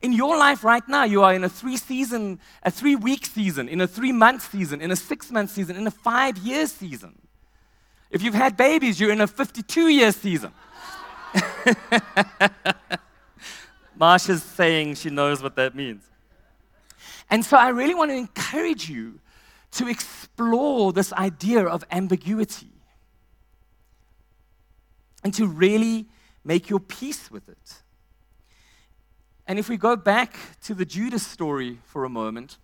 In 0.00 0.12
your 0.12 0.36
life 0.36 0.64
right 0.64 0.82
now, 0.88 1.04
you 1.04 1.22
are 1.22 1.32
in 1.32 1.44
a 1.44 1.48
three 1.48 1.76
season, 1.76 2.40
a 2.64 2.70
three 2.70 2.96
week 2.96 3.24
season, 3.24 3.68
in 3.68 3.80
a 3.80 3.86
three 3.86 4.10
month 4.10 4.50
season, 4.50 4.80
in 4.80 4.90
a 4.90 4.96
six 4.96 5.30
month 5.30 5.50
season, 5.50 5.76
in 5.76 5.86
a 5.86 5.92
five 5.92 6.38
year 6.38 6.66
season. 6.66 7.16
If 8.10 8.22
you've 8.22 8.34
had 8.34 8.56
babies, 8.56 8.98
you're 8.98 9.12
in 9.12 9.20
a 9.20 9.26
52 9.28 9.88
year 9.88 10.10
season. 10.10 10.52
Marsha's 13.98 14.42
saying 14.42 14.96
she 14.96 15.08
knows 15.08 15.42
what 15.42 15.54
that 15.56 15.74
means. 15.76 16.02
And 17.32 17.42
so 17.42 17.56
I 17.56 17.70
really 17.70 17.94
want 17.94 18.10
to 18.10 18.14
encourage 18.14 18.90
you 18.90 19.18
to 19.72 19.88
explore 19.88 20.92
this 20.92 21.14
idea 21.14 21.64
of 21.64 21.82
ambiguity 21.90 22.68
and 25.24 25.32
to 25.32 25.46
really 25.46 26.04
make 26.44 26.68
your 26.68 26.78
peace 26.78 27.30
with 27.30 27.48
it. 27.48 27.82
And 29.46 29.58
if 29.58 29.70
we 29.70 29.78
go 29.78 29.96
back 29.96 30.36
to 30.64 30.74
the 30.74 30.84
Judas 30.84 31.26
story 31.26 31.78
for 31.86 32.04
a 32.04 32.10
moment, 32.10 32.58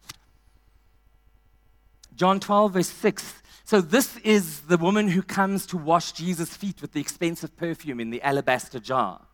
John 2.15 2.39
12, 2.39 2.73
verse 2.75 2.89
6. 2.89 3.43
So, 3.65 3.81
this 3.81 4.19
is 4.19 4.61
the 4.61 4.77
woman 4.77 5.09
who 5.09 5.23
comes 5.23 5.65
to 5.67 5.79
wash 5.79 6.13
Jesus' 6.13 6.55
feet 6.55 6.83
with 6.83 6.93
the 6.93 7.01
expensive 7.01 7.57
perfume 7.57 8.01
in 8.01 8.11
the 8.11 8.21
alabaster 8.21 8.81
jar. 8.81 9.28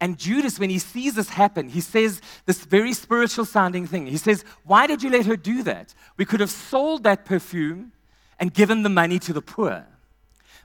And 0.00 0.16
Judas, 0.16 0.60
when 0.60 0.70
he 0.70 0.78
sees 0.78 1.14
this 1.14 1.30
happen, 1.30 1.68
he 1.68 1.80
says 1.80 2.20
this 2.46 2.64
very 2.64 2.92
spiritual 2.92 3.44
sounding 3.44 3.86
thing. 3.86 4.06
He 4.06 4.16
says, 4.16 4.44
Why 4.64 4.86
did 4.86 5.02
you 5.02 5.10
let 5.10 5.26
her 5.26 5.36
do 5.36 5.62
that? 5.64 5.94
We 6.16 6.24
could 6.24 6.40
have 6.40 6.50
sold 6.50 7.02
that 7.02 7.24
perfume 7.24 7.92
and 8.38 8.54
given 8.54 8.84
the 8.84 8.88
money 8.88 9.18
to 9.18 9.32
the 9.32 9.42
poor. 9.42 9.86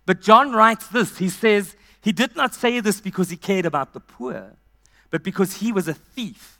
But 0.06 0.22
John 0.22 0.52
writes 0.52 0.88
this 0.88 1.18
He 1.18 1.30
says, 1.30 1.76
he 2.04 2.12
did 2.12 2.36
not 2.36 2.54
say 2.54 2.82
this 2.82 3.00
because 3.00 3.30
he 3.30 3.38
cared 3.38 3.66
about 3.66 3.94
the 3.94 4.02
poor, 4.02 4.58
but 5.10 5.24
because 5.24 5.58
he 5.58 5.72
was 5.72 5.88
a 5.88 5.94
thief. 5.94 6.60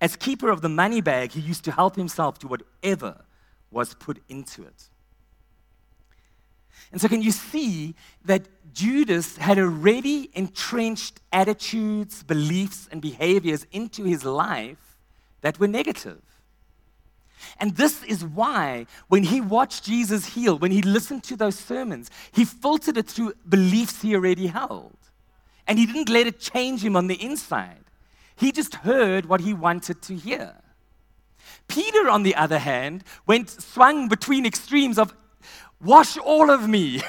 As 0.00 0.14
keeper 0.14 0.50
of 0.50 0.60
the 0.60 0.68
money 0.68 1.00
bag, 1.00 1.32
he 1.32 1.40
used 1.40 1.64
to 1.64 1.72
help 1.72 1.96
himself 1.96 2.38
to 2.40 2.46
whatever 2.46 3.24
was 3.72 3.94
put 3.94 4.22
into 4.28 4.62
it. 4.62 4.88
And 6.92 7.00
so, 7.00 7.08
can 7.08 7.22
you 7.22 7.32
see 7.32 7.94
that 8.24 8.46
Judas 8.72 9.36
had 9.36 9.58
already 9.58 10.30
entrenched 10.34 11.20
attitudes, 11.32 12.22
beliefs, 12.22 12.88
and 12.90 13.00
behaviors 13.00 13.66
into 13.72 14.04
his 14.04 14.24
life 14.24 14.96
that 15.40 15.58
were 15.58 15.68
negative? 15.68 16.20
And 17.58 17.76
this 17.76 18.02
is 18.04 18.24
why, 18.24 18.86
when 19.08 19.24
he 19.24 19.40
watched 19.40 19.84
Jesus 19.84 20.26
heal, 20.26 20.58
when 20.58 20.70
he 20.70 20.82
listened 20.82 21.24
to 21.24 21.36
those 21.36 21.58
sermons, 21.58 22.10
he 22.32 22.44
filtered 22.44 22.96
it 22.96 23.08
through 23.08 23.34
beliefs 23.48 24.02
he 24.02 24.14
already 24.14 24.46
held. 24.46 24.96
And 25.66 25.78
he 25.78 25.86
didn't 25.86 26.08
let 26.08 26.26
it 26.26 26.40
change 26.40 26.84
him 26.84 26.96
on 26.96 27.06
the 27.06 27.22
inside. 27.22 27.84
He 28.36 28.52
just 28.52 28.76
heard 28.76 29.26
what 29.26 29.40
he 29.40 29.54
wanted 29.54 30.02
to 30.02 30.14
hear. 30.14 30.54
Peter, 31.68 32.08
on 32.08 32.22
the 32.22 32.34
other 32.34 32.58
hand, 32.58 33.04
went 33.26 33.48
swung 33.48 34.08
between 34.08 34.44
extremes 34.44 34.98
of 34.98 35.14
wash 35.84 36.16
all 36.18 36.50
of 36.50 36.68
me 36.68 37.02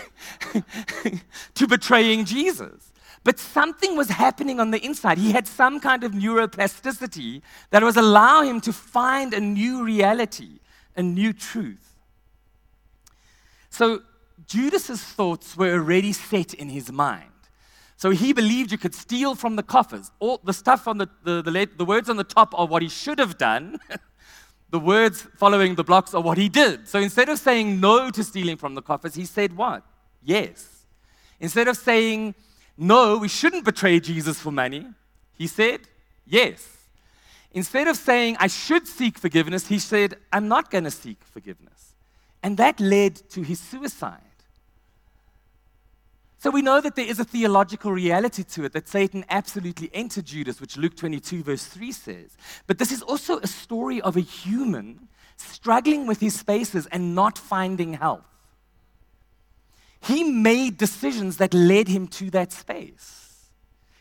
to 1.55 1.67
betraying 1.67 2.25
Jesus. 2.25 2.91
But 3.23 3.39
something 3.39 3.97
was 3.97 4.09
happening 4.09 4.59
on 4.59 4.69
the 4.69 4.83
inside. 4.85 5.17
He 5.17 5.31
had 5.31 5.47
some 5.47 5.79
kind 5.79 6.03
of 6.03 6.11
neuroplasticity 6.11 7.41
that 7.71 7.81
was 7.81 7.97
allowing 7.97 8.49
him 8.49 8.61
to 8.61 8.71
find 8.71 9.33
a 9.33 9.39
new 9.39 9.83
reality, 9.83 10.59
a 10.95 11.01
new 11.01 11.33
truth. 11.33 11.95
So 13.71 14.03
Judas's 14.47 15.01
thoughts 15.01 15.57
were 15.57 15.73
already 15.73 16.13
set 16.13 16.53
in 16.53 16.69
his 16.69 16.91
mind. 16.91 17.31
So 17.97 18.11
he 18.11 18.31
believed 18.33 18.71
you 18.71 18.77
could 18.77 18.93
steal 18.93 19.35
from 19.35 19.55
the 19.55 19.63
coffers. 19.63 20.11
All 20.19 20.39
the 20.43 20.53
stuff 20.53 20.87
on 20.87 20.97
the, 20.97 21.09
the, 21.23 21.41
the, 21.41 21.69
the 21.77 21.85
words 21.85 22.09
on 22.09 22.17
the 22.17 22.23
top 22.23 22.53
are 22.57 22.67
what 22.67 22.81
he 22.81 22.89
should 22.89 23.19
have 23.19 23.37
done. 23.37 23.79
the 24.69 24.79
words 24.79 25.21
following 25.37 25.75
the 25.75 25.83
blocks 25.83 26.13
are 26.13 26.21
what 26.21 26.37
he 26.37 26.49
did. 26.49 26.87
So 26.87 26.99
instead 26.99 27.29
of 27.29 27.39
saying 27.39 27.79
no 27.79 28.09
to 28.11 28.23
stealing 28.23 28.57
from 28.57 28.75
the 28.75 28.81
coffers, 28.81 29.15
he 29.15 29.25
said 29.25 29.55
what? 29.55 29.83
Yes. 30.23 30.85
Instead 31.39 31.67
of 31.67 31.77
saying 31.77 32.35
no, 32.77 33.17
we 33.17 33.27
shouldn't 33.27 33.63
betray 33.63 33.99
Jesus 33.99 34.39
for 34.39 34.51
money, 34.51 34.85
he 35.37 35.47
said, 35.47 35.81
yes. 36.25 36.77
Instead 37.51 37.87
of 37.87 37.95
saying, 37.95 38.35
I 38.39 38.47
should 38.47 38.87
seek 38.87 39.17
forgiveness, 39.17 39.67
he 39.67 39.79
said, 39.79 40.15
I'm 40.33 40.47
not 40.47 40.69
going 40.69 40.83
to 40.83 40.91
seek 40.91 41.23
forgiveness. 41.23 41.93
And 42.43 42.57
that 42.57 42.79
led 42.79 43.15
to 43.29 43.41
his 43.43 43.59
suicide. 43.59 44.19
So 46.45 46.51
we 46.51 46.61
know 46.61 46.79
that 46.79 46.95
there 46.95 47.07
is 47.07 47.19
a 47.19 47.25
theological 47.25 47.91
reality 47.91 48.43
to 48.43 48.65
it 48.65 48.73
that 48.73 48.87
Satan 48.87 49.25
absolutely 49.31 49.89
entered 49.95 50.25
Judas, 50.25 50.61
which 50.61 50.77
Luke 50.77 50.95
22, 50.95 51.41
verse 51.41 51.65
3 51.65 51.91
says. 51.91 52.37
But 52.67 52.77
this 52.77 52.91
is 52.91 53.01
also 53.01 53.39
a 53.39 53.47
story 53.47 53.99
of 53.99 54.15
a 54.15 54.19
human 54.19 55.07
struggling 55.37 56.05
with 56.05 56.19
his 56.19 56.35
spaces 56.35 56.85
and 56.91 57.15
not 57.15 57.39
finding 57.39 57.95
help. 57.95 58.23
He 59.99 60.23
made 60.23 60.77
decisions 60.77 61.37
that 61.37 61.51
led 61.51 61.87
him 61.87 62.07
to 62.09 62.29
that 62.29 62.53
space. 62.53 63.49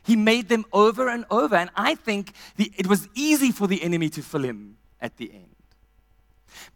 He 0.02 0.14
made 0.14 0.50
them 0.50 0.66
over 0.70 1.08
and 1.08 1.24
over. 1.30 1.56
And 1.56 1.70
I 1.74 1.94
think 1.94 2.34
the, 2.56 2.70
it 2.76 2.88
was 2.88 3.08
easy 3.14 3.52
for 3.52 3.66
the 3.66 3.82
enemy 3.82 4.10
to 4.10 4.20
fill 4.20 4.44
him 4.44 4.76
at 5.00 5.16
the 5.16 5.32
end. 5.32 5.56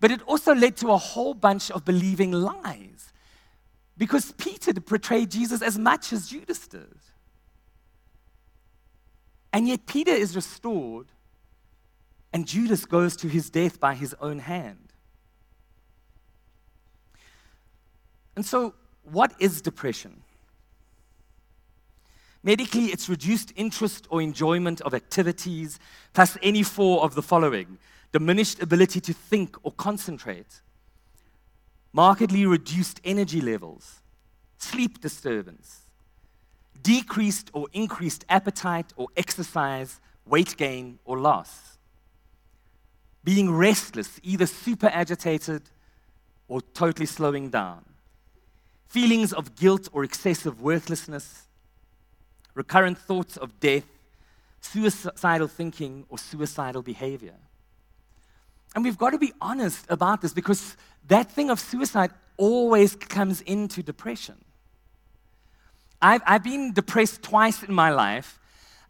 But 0.00 0.12
it 0.12 0.22
also 0.22 0.54
led 0.54 0.78
to 0.78 0.92
a 0.92 0.96
whole 0.96 1.34
bunch 1.34 1.70
of 1.70 1.84
believing 1.84 2.32
lies. 2.32 3.07
Because 3.98 4.32
Peter 4.32 4.72
portrayed 4.74 5.30
Jesus 5.30 5.60
as 5.60 5.76
much 5.76 6.12
as 6.12 6.28
Judas 6.28 6.66
did. 6.68 6.98
And 9.52 9.66
yet 9.66 9.86
Peter 9.86 10.12
is 10.12 10.36
restored, 10.36 11.08
and 12.32 12.46
Judas 12.46 12.84
goes 12.84 13.16
to 13.16 13.28
his 13.28 13.50
death 13.50 13.80
by 13.80 13.94
his 13.94 14.14
own 14.20 14.38
hand. 14.38 14.92
And 18.36 18.46
so 18.46 18.74
what 19.02 19.32
is 19.40 19.60
depression? 19.60 20.22
Medically, 22.44 22.86
it's 22.86 23.08
reduced 23.08 23.52
interest 23.56 24.06
or 24.10 24.22
enjoyment 24.22 24.80
of 24.82 24.94
activities, 24.94 25.80
plus 26.14 26.38
any 26.40 26.62
four 26.62 27.02
of 27.02 27.14
the 27.16 27.22
following 27.22 27.78
diminished 28.12 28.62
ability 28.62 29.00
to 29.00 29.12
think 29.12 29.56
or 29.62 29.72
concentrate, 29.72 30.62
markedly 31.92 32.46
reduced 32.46 33.00
energy 33.04 33.40
levels, 33.40 34.00
sleep 34.58 35.00
disturbance, 35.00 35.80
decreased 36.82 37.50
or 37.52 37.66
increased 37.72 38.24
appetite 38.28 38.92
or 38.96 39.08
exercise, 39.16 40.00
weight 40.26 40.56
gain 40.56 40.98
or 41.04 41.18
loss, 41.18 41.78
being 43.24 43.50
restless, 43.50 44.20
either 44.22 44.46
super 44.46 44.88
agitated 44.88 45.62
or 46.46 46.60
totally 46.72 47.06
slowing 47.06 47.50
down. 47.50 47.84
Feelings 48.88 49.32
of 49.32 49.54
guilt 49.54 49.88
or 49.92 50.02
excessive 50.02 50.62
worthlessness, 50.62 51.46
recurrent 52.54 52.98
thoughts 52.98 53.36
of 53.36 53.60
death, 53.60 53.84
suicidal 54.60 55.46
thinking, 55.46 56.04
or 56.08 56.18
suicidal 56.18 56.82
behavior. 56.82 57.34
And 58.74 58.84
we've 58.84 58.98
got 58.98 59.10
to 59.10 59.18
be 59.18 59.32
honest 59.40 59.84
about 59.88 60.22
this 60.22 60.32
because 60.32 60.76
that 61.08 61.30
thing 61.30 61.50
of 61.50 61.60
suicide 61.60 62.10
always 62.36 62.94
comes 62.94 63.40
into 63.42 63.82
depression. 63.82 64.36
I've, 66.00 66.22
I've 66.26 66.44
been 66.44 66.72
depressed 66.72 67.22
twice 67.22 67.62
in 67.62 67.74
my 67.74 67.90
life, 67.90 68.38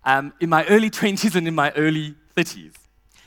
um, 0.04 0.33
in 0.40 0.50
my 0.50 0.64
early 0.66 0.90
20s 0.90 1.35
and 1.35 1.48
in 1.48 1.54
my 1.54 1.72
early 1.72 2.14
30s. 2.37 2.74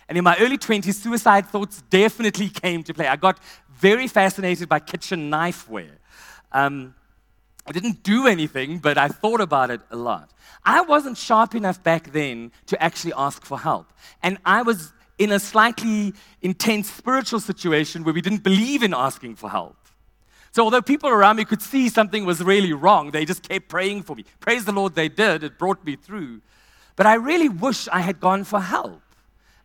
And 0.07 0.17
in 0.17 0.23
my 0.23 0.37
early 0.39 0.57
20s, 0.57 0.93
suicide 0.93 1.47
thoughts 1.47 1.81
definitely 1.89 2.49
came 2.63 2.83
to 2.83 2.93
play. 2.93 3.07
I 3.07 3.15
got 3.15 3.39
very 3.69 4.07
fascinated 4.07 4.69
by 4.69 4.79
kitchen 4.79 5.31
knifeware. 5.31 5.97
Um, 6.51 6.93
I 7.65 7.71
didn't 7.71 8.03
do 8.03 8.27
anything, 8.27 8.79
but 8.79 8.97
I 8.97 9.07
thought 9.07 9.41
about 9.41 9.71
it 9.71 9.81
a 9.89 9.95
lot. 9.95 10.31
I 10.63 10.81
wasn't 10.81 11.17
sharp 11.17 11.55
enough 11.55 11.81
back 11.83 12.11
then 12.11 12.51
to 12.67 12.81
actually 12.81 13.13
ask 13.13 13.45
for 13.45 13.57
help. 13.59 13.91
And 14.21 14.37
I 14.45 14.61
was 14.61 14.93
in 15.21 15.31
a 15.31 15.39
slightly 15.39 16.13
intense 16.41 16.89
spiritual 16.89 17.39
situation 17.39 18.03
where 18.03 18.13
we 18.13 18.21
didn't 18.21 18.41
believe 18.41 18.81
in 18.81 18.91
asking 18.91 19.35
for 19.35 19.51
help. 19.51 19.77
So, 20.51 20.63
although 20.63 20.81
people 20.81 21.09
around 21.09 21.35
me 21.35 21.45
could 21.45 21.61
see 21.61 21.89
something 21.89 22.25
was 22.25 22.41
really 22.43 22.73
wrong, 22.73 23.11
they 23.11 23.23
just 23.23 23.47
kept 23.47 23.69
praying 23.69 24.01
for 24.01 24.15
me. 24.15 24.25
Praise 24.39 24.65
the 24.65 24.71
Lord, 24.71 24.95
they 24.95 25.09
did. 25.09 25.43
It 25.43 25.59
brought 25.59 25.85
me 25.85 25.95
through. 25.95 26.41
But 26.95 27.05
I 27.05 27.13
really 27.13 27.49
wish 27.49 27.87
I 27.89 27.99
had 28.01 28.19
gone 28.19 28.43
for 28.43 28.59
help. 28.59 29.03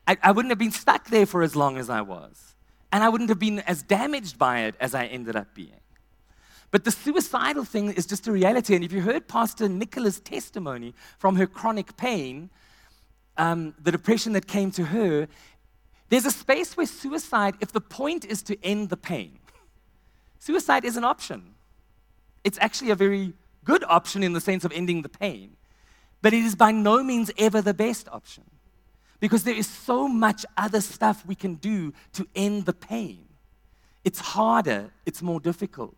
I, 0.06 0.18
I 0.22 0.30
wouldn't 0.30 0.50
have 0.50 0.58
been 0.58 0.72
stuck 0.72 1.08
there 1.08 1.24
for 1.24 1.42
as 1.42 1.56
long 1.56 1.78
as 1.78 1.88
I 1.88 2.02
was. 2.02 2.54
And 2.92 3.02
I 3.02 3.08
wouldn't 3.08 3.30
have 3.30 3.38
been 3.38 3.60
as 3.60 3.82
damaged 3.82 4.38
by 4.38 4.60
it 4.60 4.74
as 4.78 4.94
I 4.94 5.06
ended 5.06 5.36
up 5.36 5.54
being. 5.54 5.80
But 6.70 6.84
the 6.84 6.90
suicidal 6.90 7.64
thing 7.64 7.92
is 7.92 8.04
just 8.04 8.28
a 8.28 8.32
reality. 8.32 8.74
And 8.74 8.84
if 8.84 8.92
you 8.92 9.00
heard 9.00 9.26
Pastor 9.26 9.70
Nicola's 9.70 10.20
testimony 10.20 10.94
from 11.18 11.36
her 11.36 11.46
chronic 11.46 11.96
pain, 11.96 12.50
um, 13.38 13.74
the 13.82 13.92
depression 13.92 14.32
that 14.32 14.46
came 14.46 14.70
to 14.72 14.84
her, 14.84 15.28
there's 16.08 16.26
a 16.26 16.30
space 16.30 16.76
where 16.76 16.86
suicide, 16.86 17.54
if 17.60 17.72
the 17.72 17.80
point 17.80 18.24
is 18.24 18.42
to 18.44 18.56
end 18.64 18.90
the 18.90 18.96
pain, 18.96 19.38
suicide 20.38 20.84
is 20.84 20.96
an 20.96 21.04
option. 21.04 21.54
It's 22.44 22.58
actually 22.60 22.90
a 22.90 22.94
very 22.94 23.32
good 23.64 23.84
option 23.84 24.22
in 24.22 24.32
the 24.32 24.40
sense 24.40 24.64
of 24.64 24.72
ending 24.72 25.02
the 25.02 25.08
pain, 25.08 25.56
but 26.22 26.32
it 26.32 26.44
is 26.44 26.54
by 26.54 26.70
no 26.70 27.02
means 27.02 27.30
ever 27.36 27.60
the 27.60 27.74
best 27.74 28.08
option 28.10 28.44
because 29.18 29.44
there 29.44 29.54
is 29.54 29.66
so 29.66 30.06
much 30.06 30.44
other 30.56 30.80
stuff 30.80 31.24
we 31.26 31.34
can 31.34 31.54
do 31.54 31.92
to 32.12 32.26
end 32.34 32.66
the 32.66 32.72
pain. 32.72 33.24
It's 34.04 34.20
harder, 34.20 34.90
it's 35.04 35.22
more 35.22 35.40
difficult 35.40 35.96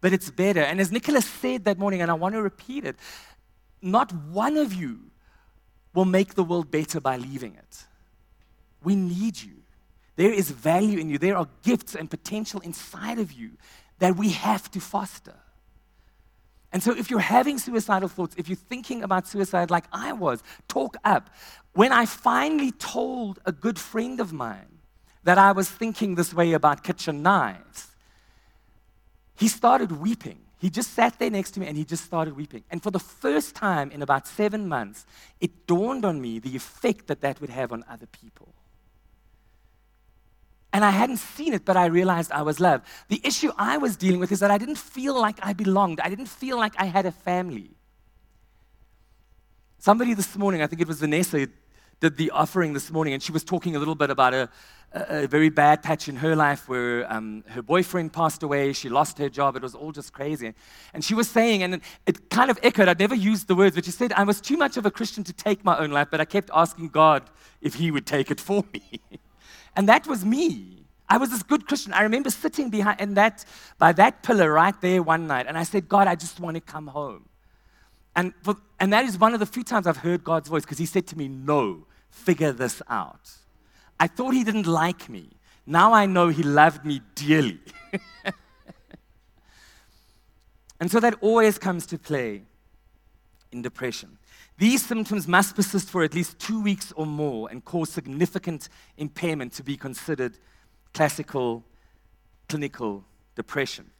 but 0.00 0.12
it's 0.12 0.30
better. 0.30 0.60
And 0.60 0.80
as 0.80 0.90
Nicholas 0.90 1.26
said 1.26 1.64
that 1.64 1.78
morning, 1.78 2.02
and 2.02 2.10
I 2.10 2.14
want 2.14 2.34
to 2.34 2.42
repeat 2.42 2.84
it, 2.84 2.96
not 3.82 4.12
one 4.12 4.56
of 4.56 4.72
you 4.72 5.09
will 5.94 6.04
make 6.04 6.34
the 6.34 6.44
world 6.44 6.70
better 6.70 7.00
by 7.00 7.16
leaving 7.16 7.54
it. 7.54 7.84
We 8.82 8.96
need 8.96 9.40
you. 9.42 9.62
There 10.16 10.32
is 10.32 10.50
value 10.50 10.98
in 10.98 11.08
you. 11.08 11.18
There 11.18 11.36
are 11.36 11.48
gifts 11.62 11.94
and 11.94 12.10
potential 12.10 12.60
inside 12.60 13.18
of 13.18 13.32
you 13.32 13.52
that 13.98 14.16
we 14.16 14.30
have 14.30 14.70
to 14.72 14.80
foster. 14.80 15.34
And 16.72 16.82
so, 16.82 16.96
if 16.96 17.10
you're 17.10 17.18
having 17.18 17.58
suicidal 17.58 18.08
thoughts, 18.08 18.34
if 18.38 18.48
you're 18.48 18.56
thinking 18.56 19.02
about 19.02 19.26
suicide 19.26 19.70
like 19.70 19.86
I 19.92 20.12
was, 20.12 20.42
talk 20.68 20.96
up. 21.04 21.30
When 21.72 21.92
I 21.92 22.06
finally 22.06 22.70
told 22.72 23.40
a 23.44 23.52
good 23.52 23.78
friend 23.78 24.20
of 24.20 24.32
mine 24.32 24.78
that 25.24 25.36
I 25.36 25.52
was 25.52 25.68
thinking 25.68 26.14
this 26.14 26.32
way 26.32 26.52
about 26.52 26.84
kitchen 26.84 27.22
knives, 27.22 27.88
he 29.36 29.48
started 29.48 29.92
weeping. 29.92 30.40
He 30.60 30.68
just 30.68 30.92
sat 30.92 31.18
there 31.18 31.30
next 31.30 31.52
to 31.52 31.60
me 31.60 31.66
and 31.66 31.76
he 31.76 31.84
just 31.84 32.04
started 32.04 32.36
weeping. 32.36 32.64
And 32.70 32.82
for 32.82 32.90
the 32.90 32.98
first 32.98 33.56
time 33.56 33.90
in 33.90 34.02
about 34.02 34.26
seven 34.26 34.68
months, 34.68 35.06
it 35.40 35.66
dawned 35.66 36.04
on 36.04 36.20
me 36.20 36.38
the 36.38 36.54
effect 36.54 37.06
that 37.06 37.22
that 37.22 37.40
would 37.40 37.48
have 37.48 37.72
on 37.72 37.82
other 37.88 38.06
people. 38.06 38.52
And 40.72 40.84
I 40.84 40.90
hadn't 40.90 41.16
seen 41.16 41.54
it, 41.54 41.64
but 41.64 41.78
I 41.78 41.86
realized 41.86 42.30
I 42.30 42.42
was 42.42 42.60
loved. 42.60 42.84
The 43.08 43.20
issue 43.24 43.50
I 43.56 43.78
was 43.78 43.96
dealing 43.96 44.20
with 44.20 44.30
is 44.32 44.40
that 44.40 44.50
I 44.50 44.58
didn't 44.58 44.76
feel 44.78 45.18
like 45.18 45.38
I 45.42 45.54
belonged. 45.54 45.98
I 46.00 46.10
didn't 46.10 46.28
feel 46.28 46.58
like 46.58 46.74
I 46.78 46.84
had 46.84 47.06
a 47.06 47.10
family. 47.10 47.70
Somebody 49.78 50.12
this 50.12 50.36
morning, 50.36 50.60
I 50.60 50.66
think 50.66 50.82
it 50.82 50.86
was 50.86 51.00
Vanessa, 51.00 51.48
did 52.00 52.16
the 52.16 52.30
offering 52.30 52.72
this 52.72 52.90
morning, 52.90 53.12
and 53.12 53.22
she 53.22 53.30
was 53.30 53.44
talking 53.44 53.76
a 53.76 53.78
little 53.78 53.94
bit 53.94 54.10
about 54.10 54.32
a, 54.32 54.48
a, 54.92 55.26
very 55.26 55.50
bad 55.50 55.82
patch 55.82 56.08
in 56.08 56.16
her 56.16 56.34
life 56.34 56.68
where 56.68 57.10
um, 57.12 57.44
her 57.48 57.62
boyfriend 57.62 58.12
passed 58.12 58.42
away, 58.42 58.72
she 58.72 58.88
lost 58.88 59.18
her 59.18 59.28
job, 59.28 59.54
it 59.54 59.62
was 59.62 59.74
all 59.74 59.92
just 59.92 60.12
crazy. 60.12 60.54
And 60.94 61.04
she 61.04 61.14
was 61.14 61.28
saying, 61.28 61.62
and 61.62 61.80
it 62.06 62.30
kind 62.30 62.50
of 62.50 62.58
echoed, 62.62 62.88
I'd 62.88 62.98
never 62.98 63.14
used 63.14 63.48
the 63.48 63.54
words, 63.54 63.76
but 63.76 63.84
she 63.84 63.90
said, 63.90 64.12
I 64.14 64.24
was 64.24 64.40
too 64.40 64.56
much 64.56 64.78
of 64.78 64.86
a 64.86 64.90
Christian 64.90 65.22
to 65.24 65.32
take 65.32 65.62
my 65.64 65.78
own 65.78 65.90
life, 65.90 66.08
but 66.10 66.20
I 66.20 66.24
kept 66.24 66.50
asking 66.54 66.88
God 66.88 67.28
if 67.60 67.74
He 67.74 67.90
would 67.90 68.06
take 68.06 68.30
it 68.30 68.40
for 68.40 68.64
me. 68.72 69.00
and 69.76 69.88
that 69.88 70.06
was 70.06 70.24
me. 70.24 70.86
I 71.06 71.18
was 71.18 71.30
this 71.30 71.42
good 71.42 71.66
Christian. 71.66 71.92
I 71.92 72.02
remember 72.02 72.30
sitting 72.30 72.70
behind 72.70 73.00
in 73.00 73.14
that, 73.14 73.44
by 73.78 73.92
that 73.92 74.22
pillar 74.22 74.52
right 74.52 74.80
there 74.80 75.02
one 75.02 75.26
night, 75.26 75.46
and 75.46 75.58
I 75.58 75.64
said, 75.64 75.88
God, 75.88 76.06
I 76.06 76.14
just 76.14 76.40
want 76.40 76.54
to 76.54 76.60
come 76.60 76.86
home. 76.86 77.26
And, 78.16 78.32
for, 78.42 78.56
and 78.78 78.92
that 78.92 79.04
is 79.04 79.18
one 79.18 79.34
of 79.34 79.40
the 79.40 79.46
few 79.46 79.62
times 79.62 79.86
I've 79.86 79.98
heard 79.98 80.24
God's 80.24 80.48
voice 80.48 80.62
because 80.62 80.78
He 80.78 80.86
said 80.86 81.06
to 81.08 81.18
me, 81.18 81.28
No, 81.28 81.86
figure 82.10 82.52
this 82.52 82.82
out. 82.88 83.30
I 83.98 84.06
thought 84.06 84.34
He 84.34 84.44
didn't 84.44 84.66
like 84.66 85.08
me. 85.08 85.28
Now 85.66 85.92
I 85.92 86.06
know 86.06 86.28
He 86.28 86.42
loved 86.42 86.84
me 86.84 87.00
dearly. 87.14 87.60
and 90.80 90.90
so 90.90 91.00
that 91.00 91.14
always 91.20 91.58
comes 91.58 91.86
to 91.86 91.98
play 91.98 92.42
in 93.52 93.62
depression. 93.62 94.18
These 94.58 94.84
symptoms 94.84 95.26
must 95.26 95.56
persist 95.56 95.88
for 95.88 96.02
at 96.04 96.14
least 96.14 96.38
two 96.38 96.62
weeks 96.62 96.92
or 96.92 97.06
more 97.06 97.48
and 97.50 97.64
cause 97.64 97.88
significant 97.90 98.68
impairment 98.98 99.54
to 99.54 99.62
be 99.62 99.76
considered 99.76 100.38
classical 100.92 101.64
clinical 102.48 103.04
depression. 103.36 103.90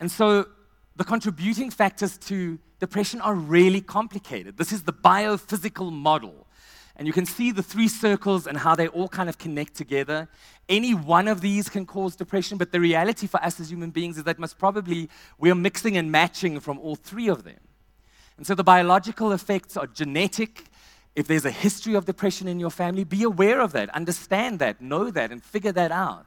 And 0.00 0.10
so 0.10 0.46
the 0.96 1.04
contributing 1.04 1.70
factors 1.70 2.18
to 2.18 2.58
depression 2.80 3.20
are 3.20 3.34
really 3.34 3.80
complicated. 3.80 4.58
This 4.58 4.72
is 4.72 4.82
the 4.82 4.92
biophysical 4.92 5.92
model. 5.92 6.46
And 7.02 7.06
you 7.08 7.12
can 7.12 7.26
see 7.26 7.50
the 7.50 7.64
three 7.64 7.88
circles 7.88 8.46
and 8.46 8.56
how 8.56 8.76
they 8.76 8.86
all 8.86 9.08
kind 9.08 9.28
of 9.28 9.36
connect 9.36 9.74
together. 9.74 10.28
Any 10.68 10.94
one 10.94 11.26
of 11.26 11.40
these 11.40 11.68
can 11.68 11.84
cause 11.84 12.14
depression, 12.14 12.58
but 12.58 12.70
the 12.70 12.78
reality 12.78 13.26
for 13.26 13.42
us 13.42 13.58
as 13.58 13.72
human 13.72 13.90
beings 13.90 14.18
is 14.18 14.22
that 14.22 14.38
most 14.38 14.56
probably 14.56 15.10
we're 15.36 15.56
mixing 15.56 15.96
and 15.96 16.12
matching 16.12 16.60
from 16.60 16.78
all 16.78 16.94
three 16.94 17.26
of 17.26 17.42
them. 17.42 17.58
And 18.36 18.46
so 18.46 18.54
the 18.54 18.62
biological 18.62 19.32
effects 19.32 19.76
are 19.76 19.88
genetic. 19.88 20.66
If 21.16 21.26
there's 21.26 21.44
a 21.44 21.50
history 21.50 21.94
of 21.94 22.04
depression 22.04 22.46
in 22.46 22.60
your 22.60 22.70
family, 22.70 23.02
be 23.02 23.24
aware 23.24 23.60
of 23.60 23.72
that, 23.72 23.88
understand 23.90 24.60
that, 24.60 24.80
know 24.80 25.10
that, 25.10 25.32
and 25.32 25.42
figure 25.42 25.72
that 25.72 25.90
out. 25.90 26.26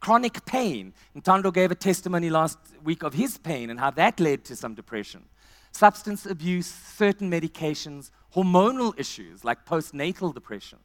Chronic 0.00 0.46
pain. 0.46 0.94
Ntando 1.14 1.52
gave 1.52 1.70
a 1.70 1.74
testimony 1.74 2.30
last 2.30 2.56
week 2.82 3.02
of 3.02 3.12
his 3.12 3.36
pain 3.36 3.68
and 3.68 3.78
how 3.78 3.90
that 3.90 4.18
led 4.18 4.42
to 4.46 4.56
some 4.56 4.72
depression. 4.72 5.26
Substance 5.70 6.24
abuse, 6.24 6.68
certain 6.68 7.30
medications, 7.30 8.10
hormonal 8.34 8.98
issues 8.98 9.44
like 9.44 9.64
postnatal 9.64 10.34
depression. 10.34 10.78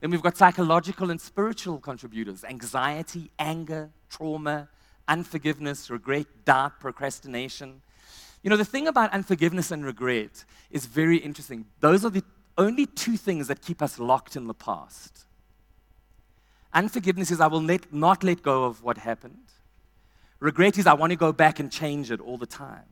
Then 0.00 0.10
we've 0.10 0.22
got 0.22 0.36
psychological 0.36 1.10
and 1.10 1.20
spiritual 1.20 1.78
contributors 1.78 2.44
anxiety, 2.44 3.30
anger, 3.38 3.90
trauma, 4.10 4.68
unforgiveness, 5.08 5.90
regret, 5.90 6.26
doubt, 6.44 6.80
procrastination. 6.80 7.82
You 8.42 8.50
know, 8.50 8.56
the 8.56 8.64
thing 8.64 8.88
about 8.88 9.12
unforgiveness 9.12 9.70
and 9.70 9.84
regret 9.84 10.44
is 10.70 10.86
very 10.86 11.18
interesting. 11.18 11.66
Those 11.80 12.04
are 12.04 12.10
the 12.10 12.24
only 12.58 12.86
two 12.86 13.16
things 13.16 13.48
that 13.48 13.62
keep 13.62 13.80
us 13.80 13.98
locked 13.98 14.36
in 14.36 14.46
the 14.46 14.54
past. 14.54 15.24
Unforgiveness 16.74 17.30
is 17.30 17.40
I 17.40 17.46
will 17.46 17.62
let, 17.62 17.92
not 17.92 18.24
let 18.24 18.42
go 18.42 18.64
of 18.64 18.82
what 18.82 18.98
happened. 18.98 19.52
Regret 20.40 20.78
is 20.78 20.86
I 20.86 20.94
want 20.94 21.10
to 21.10 21.16
go 21.16 21.32
back 21.32 21.60
and 21.60 21.70
change 21.70 22.10
it 22.10 22.20
all 22.20 22.36
the 22.36 22.46
time. 22.46 22.91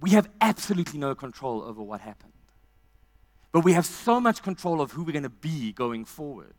We 0.00 0.10
have 0.10 0.28
absolutely 0.40 0.98
no 0.98 1.14
control 1.14 1.62
over 1.62 1.82
what 1.82 2.00
happened. 2.00 2.32
But 3.52 3.64
we 3.64 3.72
have 3.72 3.86
so 3.86 4.20
much 4.20 4.42
control 4.42 4.80
of 4.80 4.92
who 4.92 5.02
we're 5.02 5.12
going 5.12 5.22
to 5.22 5.28
be 5.28 5.72
going 5.72 6.04
forward. 6.04 6.54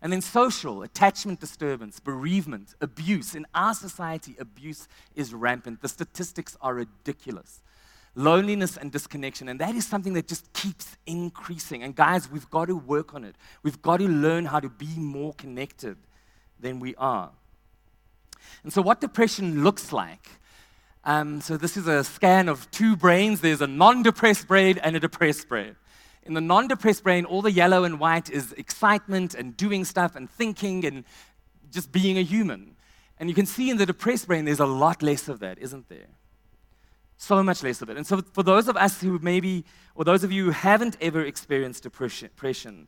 And 0.00 0.12
then 0.12 0.20
social, 0.20 0.82
attachment 0.82 1.40
disturbance, 1.40 1.98
bereavement, 1.98 2.74
abuse. 2.80 3.34
In 3.34 3.46
our 3.54 3.74
society, 3.74 4.36
abuse 4.38 4.86
is 5.16 5.34
rampant. 5.34 5.82
The 5.82 5.88
statistics 5.88 6.56
are 6.60 6.74
ridiculous. 6.74 7.62
Loneliness 8.14 8.76
and 8.76 8.92
disconnection. 8.92 9.48
And 9.48 9.60
that 9.60 9.74
is 9.74 9.86
something 9.86 10.12
that 10.14 10.28
just 10.28 10.52
keeps 10.52 10.96
increasing. 11.06 11.82
And 11.82 11.96
guys, 11.96 12.30
we've 12.30 12.48
got 12.50 12.66
to 12.66 12.76
work 12.76 13.14
on 13.14 13.24
it. 13.24 13.36
We've 13.62 13.80
got 13.82 13.98
to 13.98 14.08
learn 14.08 14.44
how 14.44 14.60
to 14.60 14.68
be 14.68 14.94
more 14.96 15.34
connected 15.34 15.96
than 16.60 16.80
we 16.80 16.94
are. 16.96 17.30
And 18.62 18.72
so, 18.72 18.82
what 18.82 19.00
depression 19.00 19.62
looks 19.62 19.92
like. 19.92 20.28
Um, 21.08 21.40
so, 21.40 21.56
this 21.56 21.78
is 21.78 21.86
a 21.86 22.04
scan 22.04 22.50
of 22.50 22.70
two 22.70 22.94
brains. 22.94 23.40
There's 23.40 23.62
a 23.62 23.66
non 23.66 24.02
depressed 24.02 24.46
brain 24.46 24.76
and 24.76 24.94
a 24.94 25.00
depressed 25.00 25.48
brain. 25.48 25.74
In 26.24 26.34
the 26.34 26.42
non 26.42 26.68
depressed 26.68 27.02
brain, 27.02 27.24
all 27.24 27.40
the 27.40 27.50
yellow 27.50 27.84
and 27.84 27.98
white 27.98 28.28
is 28.28 28.52
excitement 28.52 29.34
and 29.34 29.56
doing 29.56 29.86
stuff 29.86 30.16
and 30.16 30.30
thinking 30.30 30.84
and 30.84 31.04
just 31.70 31.92
being 31.92 32.18
a 32.18 32.22
human. 32.22 32.76
And 33.18 33.30
you 33.30 33.34
can 33.34 33.46
see 33.46 33.70
in 33.70 33.78
the 33.78 33.86
depressed 33.86 34.26
brain, 34.26 34.44
there's 34.44 34.60
a 34.60 34.66
lot 34.66 35.02
less 35.02 35.30
of 35.30 35.38
that, 35.40 35.58
isn't 35.60 35.88
there? 35.88 36.08
So 37.16 37.42
much 37.42 37.62
less 37.62 37.80
of 37.80 37.88
it. 37.88 37.96
And 37.96 38.06
so, 38.06 38.20
for 38.34 38.42
those 38.42 38.68
of 38.68 38.76
us 38.76 39.00
who 39.00 39.18
maybe, 39.22 39.64
or 39.94 40.04
those 40.04 40.24
of 40.24 40.30
you 40.30 40.44
who 40.44 40.50
haven't 40.50 40.98
ever 41.00 41.22
experienced 41.22 41.84
depression, 41.84 42.86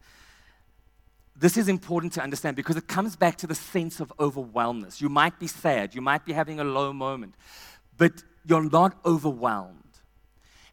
this 1.35 1.56
is 1.56 1.68
important 1.68 2.12
to 2.12 2.22
understand 2.22 2.54
because 2.54 2.76
it 2.76 2.87
comes 2.87 3.16
back 3.16 3.38
to 3.38 3.46
the 3.46 3.54
sense 3.54 3.98
of 3.98 4.12
overwhelmness. 4.20 5.00
You 5.00 5.09
might 5.09 5.38
be 5.38 5.46
sad, 5.46 5.94
you 5.94 6.02
might 6.02 6.26
be 6.26 6.35
having 6.35 6.61
a 6.61 6.64
low 6.64 6.92
moment, 6.92 7.35
but 8.00 8.24
you're 8.46 8.64
not 8.64 8.96
overwhelmed. 9.04 9.76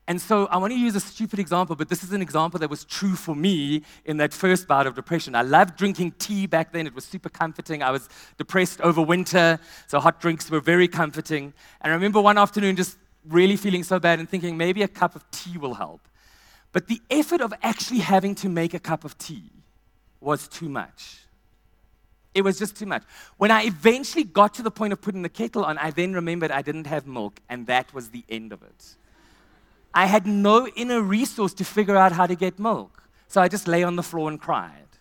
And 0.08 0.22
so 0.22 0.46
I 0.46 0.56
want 0.56 0.72
to 0.72 0.80
use 0.80 0.96
a 0.96 1.02
stupid 1.02 1.40
example, 1.40 1.76
but 1.76 1.90
this 1.90 2.02
is 2.02 2.14
an 2.14 2.22
example 2.22 2.58
that 2.62 2.70
was 2.70 2.86
true 2.86 3.18
for 3.18 3.36
me 3.36 3.84
in 4.06 4.16
that 4.18 4.34
first 4.34 4.66
bout 4.66 4.88
of 4.88 4.96
depression. 4.96 5.36
I 5.36 5.42
loved 5.42 5.76
drinking 5.76 6.14
tea 6.20 6.48
back 6.48 6.72
then, 6.72 6.88
it 6.88 6.96
was 6.96 7.04
super 7.04 7.28
comforting. 7.28 7.84
I 7.84 7.92
was 7.92 8.08
depressed 8.38 8.80
over 8.80 9.02
winter, 9.02 9.60
so 9.88 10.00
hot 10.00 10.22
drinks 10.22 10.50
were 10.50 10.62
very 10.62 10.88
comforting. 10.88 11.54
And 11.82 11.92
I 11.92 11.96
remember 11.96 12.22
one 12.22 12.38
afternoon 12.38 12.78
just 12.78 12.98
really 13.28 13.58
feeling 13.58 13.84
so 13.84 14.00
bad 14.00 14.20
and 14.20 14.30
thinking 14.30 14.56
maybe 14.56 14.82
a 14.82 14.88
cup 14.88 15.14
of 15.14 15.30
tea 15.32 15.58
will 15.58 15.74
help. 15.74 16.08
But 16.72 16.88
the 16.88 17.02
effort 17.10 17.42
of 17.42 17.54
actually 17.62 18.00
having 18.00 18.36
to 18.36 18.48
make 18.48 18.74
a 18.74 18.80
cup 18.80 19.04
of 19.04 19.18
tea 19.18 19.52
was 20.22 20.48
too 20.48 20.70
much. 20.70 21.27
It 22.38 22.44
was 22.44 22.60
just 22.60 22.78
too 22.78 22.86
much. 22.86 23.02
When 23.38 23.50
I 23.50 23.64
eventually 23.64 24.24
got 24.24 24.54
to 24.54 24.62
the 24.62 24.70
point 24.70 24.94
of 24.94 25.02
putting 25.02 25.24
the 25.24 25.30
kettle 25.30 25.66
on, 25.66 25.80
I 25.80 25.90
then 25.90 26.14
remembered 26.14 26.52
I 26.52 26.62
didn't 26.62 26.86
have 26.86 27.08
milk, 27.08 27.40
and 27.50 27.66
that 27.66 27.92
was 27.96 28.12
the 28.12 28.24
end 28.30 28.54
of 28.54 28.62
it. 28.62 28.96
I 29.92 30.06
had 30.06 30.28
no 30.28 30.68
inner 30.68 31.02
resource 31.02 31.56
to 31.56 31.66
figure 31.66 31.98
out 31.98 32.12
how 32.12 32.28
to 32.28 32.36
get 32.36 32.60
milk. 32.60 33.02
So 33.28 33.42
I 33.42 33.48
just 33.48 33.68
lay 33.68 33.82
on 33.82 33.96
the 33.96 34.04
floor 34.04 34.30
and 34.30 34.40
cried. 34.40 34.92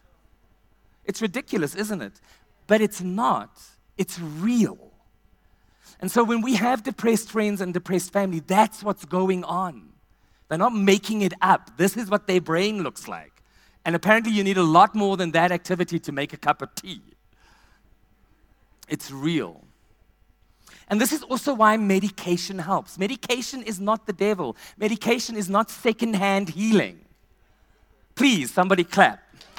It's 1.05 1.21
ridiculous, 1.21 1.75
isn't 1.75 2.01
it? 2.01 2.15
But 2.67 2.81
it's 2.81 3.03
not. 3.03 3.51
It's 3.99 4.19
real. 4.19 4.79
And 6.01 6.11
so 6.11 6.25
when 6.25 6.41
we 6.41 6.55
have 6.55 6.83
depressed 6.83 7.31
friends 7.31 7.61
and 7.61 7.75
depressed 7.75 8.15
family, 8.15 8.41
that's 8.41 8.83
what's 8.83 9.05
going 9.05 9.45
on. 9.45 9.91
They're 10.49 10.57
not 10.57 10.75
making 10.75 11.21
it 11.21 11.35
up. 11.43 11.77
This 11.77 11.99
is 11.99 12.09
what 12.09 12.27
their 12.27 12.41
brain 12.41 12.83
looks 12.83 13.07
like. 13.07 13.43
And 13.85 13.95
apparently, 13.95 14.33
you 14.33 14.43
need 14.43 14.57
a 14.57 14.63
lot 14.63 14.95
more 14.95 15.19
than 15.19 15.33
that 15.33 15.53
activity 15.53 15.99
to 15.99 16.13
make 16.13 16.33
a 16.33 16.39
cup 16.39 16.63
of 16.63 16.75
tea. 16.75 17.03
It's 18.89 19.11
real. 19.11 19.63
And 20.89 21.01
this 21.01 21.13
is 21.13 21.23
also 21.23 21.53
why 21.53 21.77
medication 21.77 22.59
helps. 22.59 22.99
Medication 22.99 23.63
is 23.63 23.81
not 23.81 24.07
the 24.07 24.13
devil, 24.13 24.57
medication 24.77 25.37
is 25.37 25.51
not 25.51 25.71
secondhand 25.71 26.51
healing. 26.51 27.01
Please, 28.15 28.53
somebody 28.53 28.85
clap. 28.85 29.21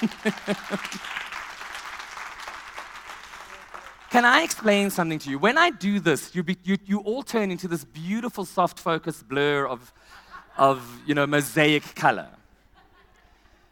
Can 4.10 4.24
I 4.24 4.42
explain 4.42 4.90
something 4.90 5.18
to 5.20 5.30
you? 5.30 5.38
When 5.38 5.58
I 5.58 5.70
do 5.70 6.00
this, 6.00 6.34
you, 6.34 6.42
be, 6.42 6.56
you, 6.64 6.78
you 6.86 6.98
all 7.00 7.22
turn 7.22 7.50
into 7.50 7.68
this 7.68 7.84
beautiful 7.84 8.46
soft 8.46 8.78
focus 8.80 9.22
blur 9.22 9.66
of, 9.66 9.92
of 10.56 10.82
you 11.06 11.14
know, 11.14 11.26
mosaic 11.26 11.94
color. 11.94 12.28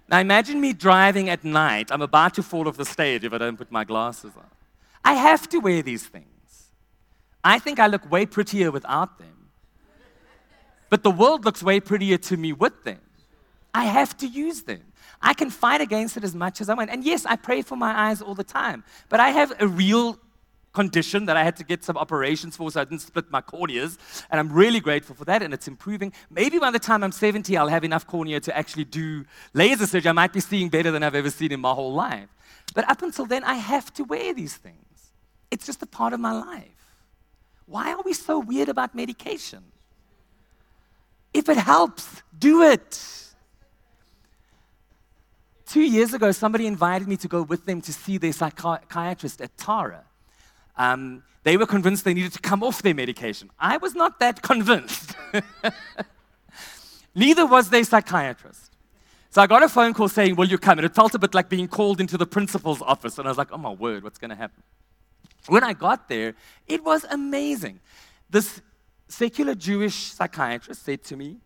Now 0.09 0.21
imagine 0.21 0.61
me 0.61 0.73
driving 0.75 1.31
at 1.31 1.43
night. 1.43 1.91
I'm 1.91 2.03
about 2.03 2.35
to 2.35 2.43
fall 2.43 2.69
off 2.69 2.77
the 2.77 2.85
stage 2.85 3.25
if 3.25 3.33
I 3.33 3.39
don't 3.39 3.57
put 3.57 3.73
my 3.73 3.83
glasses 3.83 4.33
on. 4.37 4.45
I 5.07 5.15
have 5.15 5.49
to 5.51 5.59
wear 5.61 5.83
these 5.83 6.05
things. 6.05 6.71
I 7.45 7.61
think 7.61 7.79
I 7.79 7.87
look 7.87 8.11
way 8.11 8.27
prettier 8.27 8.73
without 8.73 9.19
them. 9.19 9.51
But 10.91 11.05
the 11.05 11.13
world 11.13 11.45
looks 11.45 11.63
way 11.63 11.79
prettier 11.79 12.19
to 12.19 12.37
me 12.37 12.53
with 12.53 12.83
them. 12.83 12.99
I 13.73 13.85
have 13.85 14.17
to 14.17 14.27
use 14.27 14.63
them. 14.63 14.83
I 15.23 15.33
can 15.33 15.51
fight 15.51 15.81
against 15.81 16.17
it 16.17 16.25
as 16.25 16.35
much 16.35 16.61
as 16.61 16.69
I 16.69 16.75
want. 16.75 16.91
And 16.91 17.05
yes, 17.05 17.25
I 17.25 17.37
pray 17.37 17.63
for 17.63 17.77
my 17.77 18.09
eyes 18.09 18.21
all 18.21 18.35
the 18.35 18.45
time. 18.45 18.83
But 19.09 19.21
I 19.21 19.29
have 19.31 19.53
a 19.61 19.69
real 19.69 20.19
condition 20.73 21.27
that 21.27 21.37
I 21.37 21.45
had 21.45 21.57
to 21.57 21.65
get 21.65 21.85
some 21.85 21.97
operations 21.97 22.57
for 22.57 22.69
so 22.73 22.81
I 22.81 22.85
didn't 22.85 23.03
split 23.03 23.31
my 23.31 23.41
corneas. 23.41 23.99
And 24.29 24.41
I'm 24.41 24.53
really 24.53 24.81
grateful 24.81 25.15
for 25.15 25.25
that, 25.27 25.41
and 25.41 25.55
it's 25.55 25.69
improving. 25.69 26.13
Maybe 26.31 26.59
by 26.59 26.73
the 26.73 26.81
time 26.81 27.05
I'm 27.05 27.13
70, 27.13 27.57
I'll 27.57 27.69
have 27.69 27.85
enough 27.85 28.09
cornea 28.09 28.41
to 28.41 28.57
actually 28.57 28.85
do 28.85 29.25
laser 29.55 29.87
surgery. 29.87 30.11
I 30.11 30.13
might 30.13 30.33
be 30.33 30.41
seeing 30.41 30.69
better 30.69 30.91
than 30.91 31.05
I've 31.05 31.15
ever 31.15 31.31
seen 31.31 31.53
in 31.53 31.61
my 31.61 31.73
whole 31.73 31.95
life. 31.95 32.29
But 32.75 32.91
up 32.91 33.03
until 33.03 33.27
then, 33.27 33.45
I 33.45 33.55
have 33.55 33.93
to 33.95 34.03
wear 34.03 34.35
these 34.35 34.57
things. 34.57 34.86
It's 35.57 35.65
just 35.65 35.83
a 35.83 35.87
part 35.87 36.13
of 36.13 36.21
my 36.21 36.33
life. 36.33 36.81
Why 37.65 37.95
are 37.95 38.03
we 38.05 38.13
so 38.13 38.39
weird 38.39 38.69
about 38.69 38.95
medication? 38.95 39.63
If 41.33 41.49
it 41.49 41.57
helps, 41.57 42.23
do 42.39 42.63
it. 42.63 43.01
Two 45.65 45.81
years 45.81 46.13
ago, 46.13 46.31
somebody 46.31 46.67
invited 46.67 47.09
me 47.09 47.17
to 47.17 47.27
go 47.27 47.41
with 47.43 47.65
them 47.65 47.81
to 47.81 47.93
see 47.93 48.19
their 48.19 48.33
psychiatrist 48.33 49.41
at 49.41 49.57
Tara. 49.57 50.05
Um, 50.77 51.23
they 51.43 51.57
were 51.57 51.67
convinced 51.67 52.05
they 52.05 52.13
needed 52.13 52.35
to 52.35 52.41
come 52.41 52.63
off 52.63 52.83
their 52.83 52.95
medication. 52.95 53.49
I 53.59 53.79
was 53.79 53.95
not 53.95 54.21
that 54.21 54.43
convinced. 54.43 55.17
Neither 57.15 57.47
was 57.47 57.71
their 57.71 57.85
psychiatrist. 57.85 58.73
So 59.31 59.41
I 59.41 59.47
got 59.47 59.63
a 59.63 59.71
phone 59.71 59.95
call 59.95 60.11
saying, 60.11 60.37
Will 60.37 60.49
you 60.49 60.59
come? 60.59 60.79
And 60.79 60.85
it 60.85 60.95
felt 60.95 61.15
a 61.15 61.19
bit 61.19 61.33
like 61.33 61.49
being 61.49 61.67
called 61.67 61.99
into 61.99 62.19
the 62.19 62.27
principal's 62.27 62.83
office. 62.83 63.17
And 63.19 63.27
I 63.27 63.31
was 63.31 63.39
like, 63.39 63.53
Oh 63.53 63.59
my 63.59 63.71
word, 63.71 64.05
what's 64.05 64.19
going 64.19 64.29
to 64.29 64.37
happen? 64.37 64.63
When 65.49 65.65
I 65.65 65.73
got 65.73 66.09
there, 66.09 66.35
it 66.67 66.85
was 66.85 67.05
amazing. 67.05 67.81
This 68.29 68.61
secular 69.09 69.55
Jewish 69.55 70.13
psychiatrist 70.13 70.85
said 70.85 71.05
to 71.05 71.17
me, 71.17 71.39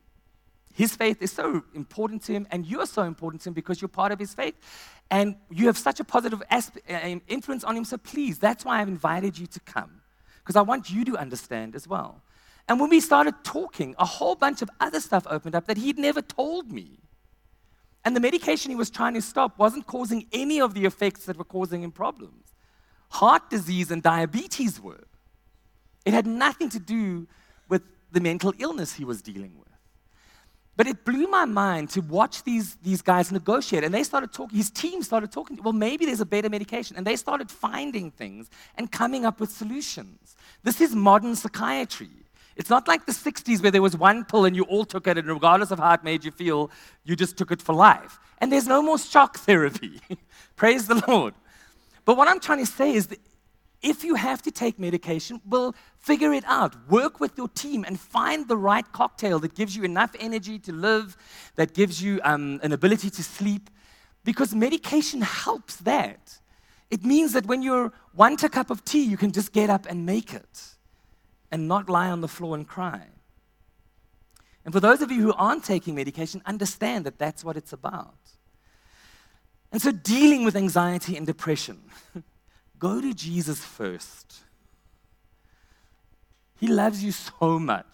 his 0.73 0.95
faith 0.97 1.21
is 1.21 1.33
so 1.33 1.65
important 1.75 2.23
to 2.23 2.33
him, 2.33 2.47
and 2.51 2.65
you're 2.65 2.87
so 2.87 3.03
important 3.03 3.43
to 3.43 3.51
him 3.51 3.55
because 3.55 3.83
you're 3.83 3.89
part 3.89 4.13
of 4.13 4.19
his 4.19 4.33
faith. 4.33 4.55
And 5.11 5.35
you 5.51 5.67
have 5.67 5.77
such 5.77 6.01
a 6.01 6.05
positive 6.05 6.43
influence 7.29 7.65
on 7.65 7.77
him, 7.77 7.85
so 7.85 7.99
please, 7.99 8.39
that's 8.39 8.65
why 8.65 8.81
I've 8.81 8.89
invited 8.89 9.37
you 9.37 9.47
to 9.49 9.61
come, 9.61 10.01
because 10.39 10.57
I 10.57 10.63
want 10.63 10.89
you 10.89 11.05
to 11.07 11.17
understand 11.17 11.75
as 11.75 11.89
well. 11.89 12.23
And 12.69 12.79
when 12.79 12.89
we 12.89 13.01
started 13.01 13.35
talking, 13.43 13.97
a 13.99 14.07
whole 14.07 14.37
bunch 14.37 14.63
of 14.63 14.71
other 14.79 15.01
stuff 15.01 15.27
opened 15.29 15.57
up 15.57 15.67
that 15.67 15.77
he'd 15.77 15.99
never 15.99 16.23
told 16.23 16.71
me. 16.71 17.01
And 18.05 18.15
the 18.15 18.21
medication 18.21 18.71
he 18.71 18.77
was 18.77 18.89
trying 18.89 19.15
to 19.15 19.23
stop 19.23 19.59
wasn't 19.59 19.87
causing 19.89 20.27
any 20.33 20.61
of 20.61 20.73
the 20.73 20.87
effects 20.87 21.27
that 21.27 21.37
were 21.37 21.45
causing 21.45 21.83
him 21.83 21.91
problems. 21.91 22.50
Heart 23.11 23.51
disease 23.51 23.91
and 23.91 24.03
diabetes 24.03 24.81
were. 24.81 25.05
It 26.05 26.15
had 26.15 26.27
nothing 26.27 26.69
to 26.71 26.79
do 26.79 27.27
with 27.69 27.83
the 28.13 28.21
mental 28.21 28.55
illness 28.59 28.95
he 28.95 29.05
was 29.05 29.21
dealing 29.21 29.59
with. 29.59 29.69
But 30.77 30.87
it 30.87 31.05
blew 31.05 31.27
my 31.27 31.45
mind 31.45 31.91
to 31.91 32.01
watch 32.01 32.43
these, 32.45 32.77
these 32.77 33.03
guys 33.03 33.31
negotiate. 33.31 33.85
And 33.85 33.93
they 33.93 34.03
started 34.03 34.33
talking, 34.33 34.57
his 34.57 34.71
team 34.71 35.03
started 35.03 35.31
talking, 35.31 35.59
well, 35.63 35.75
maybe 35.75 36.07
there's 36.07 36.23
a 36.23 36.27
better 36.27 36.49
medication. 36.49 36.97
And 36.97 37.07
they 37.07 37.17
started 37.17 37.51
finding 37.51 38.11
things 38.11 38.49
and 38.77 38.91
coming 38.91 39.27
up 39.27 39.41
with 39.41 39.51
solutions. 39.51 40.37
This 40.63 40.81
is 40.81 40.95
modern 40.95 41.37
psychiatry. 41.37 42.09
It's 42.57 42.71
not 42.71 42.89
like 42.89 43.07
the 43.07 43.13
60s 43.13 43.63
where 43.63 43.71
there 43.71 43.83
was 43.83 43.97
one 43.97 44.25
pill 44.25 44.45
and 44.45 44.55
you 44.57 44.65
all 44.65 44.85
took 44.85 45.07
it, 45.07 45.19
and 45.19 45.29
regardless 45.29 45.71
of 45.71 45.79
how 45.79 45.93
it 45.95 46.05
made 46.05 46.25
you 46.25 46.31
feel, 46.31 46.71
you 47.05 47.17
just 47.17 47.37
took 47.37 47.51
it 47.51 47.61
for 47.61 47.75
life. 47.75 48.19
And 48.39 48.51
there's 48.51 48.67
no 48.67 48.83
more 48.83 48.99
shock 48.99 49.39
therapy. 49.39 50.01
Praise 50.57 50.87
the 50.87 51.03
Lord. 51.07 51.35
But 52.11 52.17
what 52.17 52.27
I'm 52.27 52.41
trying 52.41 52.59
to 52.59 52.67
say 52.67 52.93
is 52.95 53.07
that 53.07 53.21
if 53.83 54.03
you 54.03 54.17
have 54.17 54.43
to 54.43 54.51
take 54.51 54.81
medication, 54.81 55.41
well, 55.49 55.77
figure 55.97 56.33
it 56.33 56.43
out. 56.45 56.75
Work 56.91 57.21
with 57.21 57.39
your 57.39 57.47
team 57.47 57.85
and 57.87 58.01
find 58.01 58.49
the 58.49 58.57
right 58.57 58.85
cocktail 58.91 59.39
that 59.39 59.55
gives 59.55 59.77
you 59.77 59.85
enough 59.85 60.11
energy 60.19 60.59
to 60.59 60.73
live, 60.73 61.17
that 61.55 61.73
gives 61.73 62.03
you 62.03 62.21
um, 62.25 62.59
an 62.65 62.73
ability 62.73 63.11
to 63.11 63.23
sleep, 63.23 63.71
because 64.25 64.57
medication 64.57 65.21
helps 65.21 65.77
that. 65.77 66.41
It 66.91 67.05
means 67.05 67.33
that 67.33 67.47
when 67.47 67.63
you 67.63 67.93
want 68.13 68.43
a 68.43 68.49
cup 68.49 68.71
of 68.71 68.85
tea, 68.85 69.05
you 69.05 69.17
can 69.17 69.31
just 69.31 69.53
get 69.53 69.71
up 69.71 69.87
and 69.89 70.05
make 70.05 70.35
it 70.35 70.75
and 71.53 71.69
not 71.69 71.89
lie 71.89 72.11
on 72.11 72.23
the 72.23 72.33
floor 72.37 72.57
and 72.57 72.67
cry. 72.67 73.03
And 74.65 74.75
for 74.75 74.81
those 74.81 75.01
of 75.01 75.13
you 75.13 75.23
who 75.23 75.33
aren't 75.35 75.63
taking 75.63 75.95
medication, 75.95 76.43
understand 76.45 77.07
that 77.07 77.21
that's 77.21 77.45
what 77.45 77.57
it's 77.57 77.73
about. 77.73 78.17
And 79.73 79.81
so, 79.81 79.93
dealing 79.93 80.45
with 80.45 80.57
anxiety 80.57 81.17
and 81.17 81.27
depression. 81.27 81.81
Go 82.79 83.01
to 83.01 83.15
Jesus 83.15 83.61
first. 83.61 84.41
He 86.59 86.67
loves 86.67 87.05
you 87.05 87.13
so 87.13 87.59
much. 87.59 87.87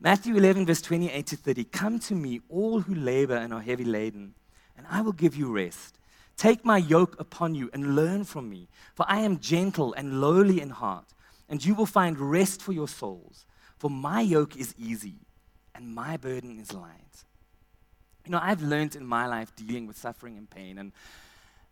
Matthew 0.00 0.36
11, 0.36 0.66
verse 0.66 0.82
28 0.82 1.26
to 1.26 1.36
30 1.36 1.64
Come 1.64 1.98
to 2.00 2.14
me, 2.14 2.40
all 2.48 2.80
who 2.80 2.94
labor 2.94 3.36
and 3.36 3.52
are 3.52 3.60
heavy 3.60 3.84
laden, 3.84 4.34
and 4.76 4.86
I 4.90 5.00
will 5.00 5.12
give 5.12 5.34
you 5.34 5.50
rest. 5.50 5.98
Take 6.36 6.64
my 6.64 6.78
yoke 6.78 7.18
upon 7.18 7.54
you 7.54 7.70
and 7.72 7.94
learn 7.94 8.24
from 8.24 8.48
me, 8.50 8.68
for 8.94 9.06
I 9.08 9.20
am 9.20 9.38
gentle 9.38 9.94
and 9.94 10.20
lowly 10.20 10.60
in 10.60 10.70
heart, 10.70 11.14
and 11.48 11.64
you 11.64 11.74
will 11.74 11.86
find 11.86 12.18
rest 12.18 12.60
for 12.60 12.72
your 12.72 12.88
souls. 12.88 13.46
For 13.78 13.90
my 13.90 14.20
yoke 14.20 14.56
is 14.56 14.74
easy 14.78 15.16
and 15.74 15.94
my 15.94 16.16
burden 16.16 16.58
is 16.58 16.72
light. 16.72 17.24
You 18.24 18.32
know, 18.32 18.40
I've 18.42 18.62
learned 18.62 18.96
in 18.96 19.06
my 19.06 19.26
life 19.26 19.54
dealing 19.54 19.86
with 19.86 19.98
suffering 19.98 20.38
and 20.38 20.48
pain, 20.48 20.78
and, 20.78 20.92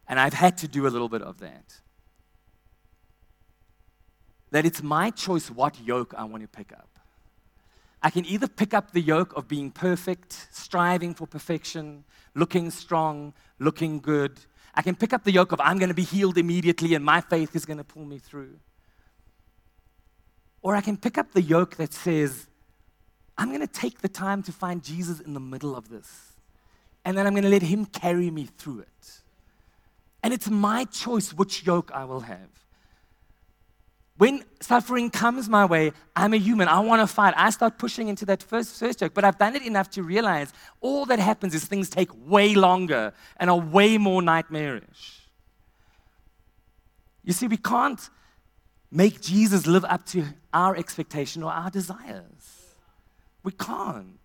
and 0.08 0.20
I've 0.20 0.34
had 0.34 0.58
to 0.58 0.68
do 0.68 0.86
a 0.86 0.90
little 0.90 1.08
bit 1.08 1.22
of 1.22 1.38
that 1.40 1.80
that 4.52 4.66
it's 4.66 4.82
my 4.82 5.10
choice 5.10 5.50
what 5.50 5.80
yoke 5.80 6.14
I 6.16 6.24
want 6.24 6.42
to 6.42 6.48
pick 6.48 6.72
up. 6.72 6.88
I 8.02 8.10
can 8.10 8.26
either 8.26 8.46
pick 8.46 8.74
up 8.74 8.92
the 8.92 9.00
yoke 9.00 9.34
of 9.34 9.48
being 9.48 9.70
perfect, 9.70 10.48
striving 10.52 11.14
for 11.14 11.26
perfection, 11.26 12.04
looking 12.34 12.70
strong, 12.70 13.32
looking 13.58 13.98
good. 13.98 14.38
I 14.74 14.82
can 14.82 14.94
pick 14.94 15.12
up 15.12 15.24
the 15.24 15.32
yoke 15.32 15.52
of 15.52 15.60
I'm 15.60 15.78
going 15.78 15.88
to 15.88 15.94
be 15.94 16.02
healed 16.02 16.36
immediately 16.36 16.94
and 16.94 17.04
my 17.04 17.20
faith 17.20 17.56
is 17.56 17.64
going 17.64 17.78
to 17.78 17.84
pull 17.84 18.04
me 18.04 18.18
through. 18.18 18.58
Or 20.60 20.76
I 20.76 20.80
can 20.80 20.96
pick 20.96 21.16
up 21.16 21.32
the 21.32 21.42
yoke 21.42 21.76
that 21.76 21.94
says, 21.94 22.46
I'm 23.38 23.48
going 23.48 23.60
to 23.60 23.66
take 23.66 24.00
the 24.00 24.08
time 24.08 24.42
to 24.44 24.52
find 24.52 24.82
Jesus 24.82 25.18
in 25.18 25.32
the 25.32 25.40
middle 25.40 25.74
of 25.74 25.88
this. 25.88 26.31
And 27.04 27.16
then 27.16 27.26
I'm 27.26 27.32
going 27.32 27.44
to 27.44 27.50
let 27.50 27.62
him 27.62 27.86
carry 27.86 28.30
me 28.30 28.46
through 28.46 28.80
it. 28.80 29.20
And 30.22 30.32
it's 30.32 30.48
my 30.48 30.84
choice 30.84 31.32
which 31.32 31.66
yoke 31.66 31.90
I 31.92 32.04
will 32.04 32.20
have. 32.20 32.48
When 34.18 34.44
suffering 34.60 35.10
comes 35.10 35.48
my 35.48 35.64
way, 35.64 35.92
I'm 36.14 36.32
a 36.32 36.36
human. 36.36 36.68
I 36.68 36.78
want 36.80 37.00
to 37.00 37.12
fight. 37.12 37.34
I 37.36 37.50
start 37.50 37.76
pushing 37.78 38.06
into 38.08 38.24
that 38.26 38.40
first, 38.40 38.78
first 38.78 39.00
joke, 39.00 39.14
but 39.14 39.24
I've 39.24 39.38
done 39.38 39.56
it 39.56 39.62
enough 39.62 39.90
to 39.90 40.02
realize 40.02 40.52
all 40.80 41.06
that 41.06 41.18
happens 41.18 41.54
is 41.54 41.64
things 41.64 41.90
take 41.90 42.10
way 42.26 42.54
longer 42.54 43.14
and 43.38 43.50
are 43.50 43.58
way 43.58 43.98
more 43.98 44.22
nightmarish. 44.22 45.22
You 47.24 47.32
see, 47.32 47.48
we 47.48 47.56
can't 47.56 48.08
make 48.92 49.20
Jesus 49.20 49.66
live 49.66 49.84
up 49.86 50.04
to 50.06 50.24
our 50.52 50.76
expectation 50.76 51.42
or 51.42 51.50
our 51.50 51.70
desires. 51.70 52.74
We 53.42 53.52
can't. 53.52 54.21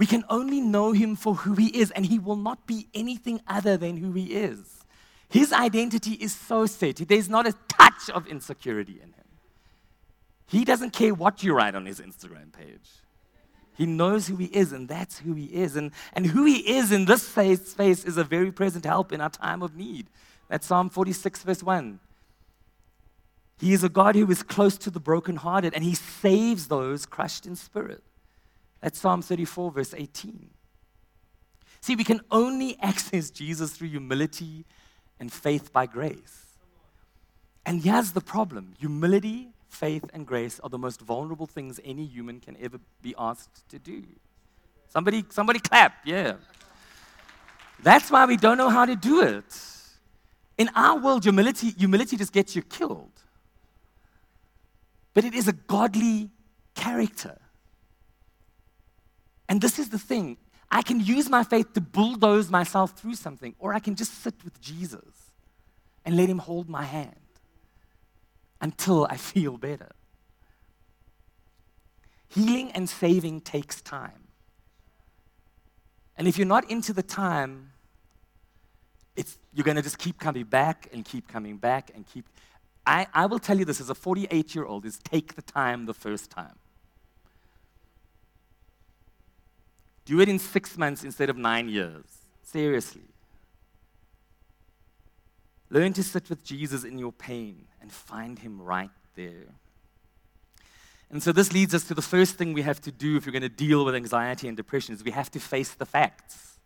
We 0.00 0.06
can 0.06 0.24
only 0.30 0.62
know 0.62 0.92
him 0.92 1.14
for 1.14 1.34
who 1.34 1.52
he 1.56 1.66
is, 1.78 1.90
and 1.90 2.06
he 2.06 2.18
will 2.18 2.34
not 2.34 2.66
be 2.66 2.88
anything 2.94 3.42
other 3.46 3.76
than 3.76 3.98
who 3.98 4.12
he 4.12 4.32
is. 4.32 4.82
His 5.28 5.52
identity 5.52 6.14
is 6.14 6.34
so 6.34 6.64
set. 6.64 6.96
There's 7.06 7.28
not 7.28 7.46
a 7.46 7.52
touch 7.68 8.08
of 8.08 8.26
insecurity 8.26 8.94
in 8.94 9.08
him. 9.08 9.28
He 10.46 10.64
doesn't 10.64 10.94
care 10.94 11.12
what 11.12 11.42
you 11.42 11.52
write 11.52 11.74
on 11.74 11.84
his 11.84 12.00
Instagram 12.00 12.50
page. 12.50 12.88
He 13.76 13.84
knows 13.84 14.26
who 14.26 14.36
he 14.36 14.46
is, 14.46 14.72
and 14.72 14.88
that's 14.88 15.18
who 15.18 15.34
he 15.34 15.44
is. 15.44 15.76
And, 15.76 15.90
and 16.14 16.24
who 16.24 16.46
he 16.46 16.60
is 16.60 16.92
in 16.92 17.04
this 17.04 17.22
space 17.22 18.04
is 18.06 18.16
a 18.16 18.24
very 18.24 18.50
present 18.50 18.86
help 18.86 19.12
in 19.12 19.20
our 19.20 19.28
time 19.28 19.62
of 19.62 19.76
need. 19.76 20.06
That's 20.48 20.66
Psalm 20.66 20.88
46, 20.88 21.42
verse 21.42 21.62
1. 21.62 22.00
He 23.58 23.74
is 23.74 23.84
a 23.84 23.90
God 23.90 24.14
who 24.14 24.30
is 24.30 24.42
close 24.42 24.78
to 24.78 24.90
the 24.90 24.98
brokenhearted, 24.98 25.74
and 25.74 25.84
he 25.84 25.94
saves 25.94 26.68
those 26.68 27.04
crushed 27.04 27.44
in 27.44 27.54
spirit. 27.54 28.02
That's 28.80 28.98
Psalm 28.98 29.22
34, 29.22 29.70
verse 29.70 29.94
18. 29.94 30.50
See, 31.80 31.96
we 31.96 32.04
can 32.04 32.20
only 32.30 32.78
access 32.80 33.30
Jesus 33.30 33.72
through 33.72 33.88
humility 33.88 34.64
and 35.18 35.32
faith 35.32 35.72
by 35.72 35.86
grace. 35.86 36.56
And 37.66 37.82
here's 37.82 38.12
the 38.12 38.20
problem 38.20 38.74
humility, 38.78 39.50
faith, 39.68 40.04
and 40.12 40.26
grace 40.26 40.60
are 40.60 40.70
the 40.70 40.78
most 40.78 41.00
vulnerable 41.00 41.46
things 41.46 41.80
any 41.84 42.06
human 42.06 42.40
can 42.40 42.56
ever 42.60 42.78
be 43.02 43.14
asked 43.18 43.68
to 43.68 43.78
do. 43.78 44.02
Somebody, 44.88 45.24
somebody 45.28 45.60
clap, 45.60 45.94
yeah. 46.04 46.34
That's 47.82 48.10
why 48.10 48.26
we 48.26 48.36
don't 48.36 48.58
know 48.58 48.68
how 48.68 48.84
to 48.84 48.96
do 48.96 49.22
it. 49.22 49.58
In 50.58 50.68
our 50.74 50.98
world, 50.98 51.22
humility, 51.22 51.70
humility 51.70 52.16
just 52.16 52.32
gets 52.32 52.54
you 52.54 52.62
killed. 52.62 53.12
But 55.14 55.24
it 55.24 55.34
is 55.34 55.48
a 55.48 55.52
godly 55.52 56.30
character. 56.74 57.38
And 59.50 59.60
this 59.60 59.80
is 59.80 59.90
the 59.90 59.98
thing 59.98 60.38
I 60.70 60.82
can 60.82 61.00
use 61.00 61.28
my 61.28 61.42
faith 61.42 61.72
to 61.72 61.80
bulldoze 61.80 62.48
myself 62.48 62.96
through 62.96 63.16
something, 63.16 63.56
or 63.58 63.74
I 63.74 63.80
can 63.80 63.96
just 63.96 64.22
sit 64.22 64.34
with 64.44 64.60
Jesus 64.60 65.32
and 66.04 66.16
let 66.16 66.28
Him 66.28 66.38
hold 66.38 66.68
my 66.68 66.84
hand 66.84 67.16
until 68.60 69.06
I 69.10 69.16
feel 69.32 69.58
better. 69.58 69.90
Healing 72.28 72.70
and 72.70 72.88
saving 72.88 73.40
takes 73.40 73.82
time. 73.82 74.28
And 76.16 76.28
if 76.28 76.38
you're 76.38 76.46
not 76.46 76.70
into 76.70 76.92
the 76.92 77.02
time, 77.02 77.72
you're 79.52 79.64
going 79.64 79.76
to 79.76 79.82
just 79.82 79.98
keep 79.98 80.20
coming 80.20 80.44
back 80.44 80.88
and 80.92 81.04
keep 81.04 81.26
coming 81.26 81.56
back 81.56 81.90
and 81.92 82.06
keep. 82.06 82.24
I, 82.86 83.08
I 83.12 83.26
will 83.26 83.40
tell 83.40 83.58
you 83.58 83.64
this 83.64 83.80
as 83.80 83.90
a 83.90 83.96
48 83.96 84.54
year 84.54 84.64
old 84.64 84.86
is 84.86 84.98
take 84.98 85.34
the 85.34 85.42
time 85.42 85.86
the 85.86 85.94
first 85.94 86.30
time. 86.30 86.59
Do 90.04 90.20
it 90.20 90.28
in 90.28 90.38
six 90.38 90.76
months 90.76 91.04
instead 91.04 91.30
of 91.30 91.36
nine 91.36 91.68
years. 91.68 92.04
Seriously. 92.42 93.02
Learn 95.70 95.92
to 95.92 96.02
sit 96.02 96.28
with 96.28 96.44
Jesus 96.44 96.82
in 96.82 96.98
your 96.98 97.12
pain 97.12 97.66
and 97.80 97.92
find 97.92 98.38
him 98.38 98.60
right 98.60 98.90
there. 99.14 99.54
And 101.10 101.22
so 101.22 101.32
this 101.32 101.52
leads 101.52 101.74
us 101.74 101.84
to 101.84 101.94
the 101.94 102.02
first 102.02 102.36
thing 102.36 102.52
we 102.52 102.62
have 102.62 102.80
to 102.82 102.92
do 102.92 103.16
if 103.16 103.26
you're 103.26 103.32
going 103.32 103.42
to 103.42 103.48
deal 103.48 103.84
with 103.84 103.94
anxiety 103.94 104.48
and 104.48 104.56
depression 104.56 104.94
is 104.94 105.04
we 105.04 105.10
have 105.10 105.30
to 105.32 105.40
face 105.40 105.74
the 105.74 105.86
facts. 105.86 106.58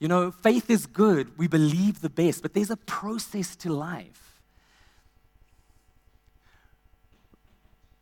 You 0.00 0.08
know, 0.08 0.30
faith 0.30 0.70
is 0.70 0.86
good. 0.86 1.36
We 1.38 1.48
believe 1.48 2.00
the 2.00 2.10
best, 2.10 2.42
but 2.42 2.54
there's 2.54 2.70
a 2.70 2.76
process 2.76 3.56
to 3.56 3.72
life. 3.72 4.40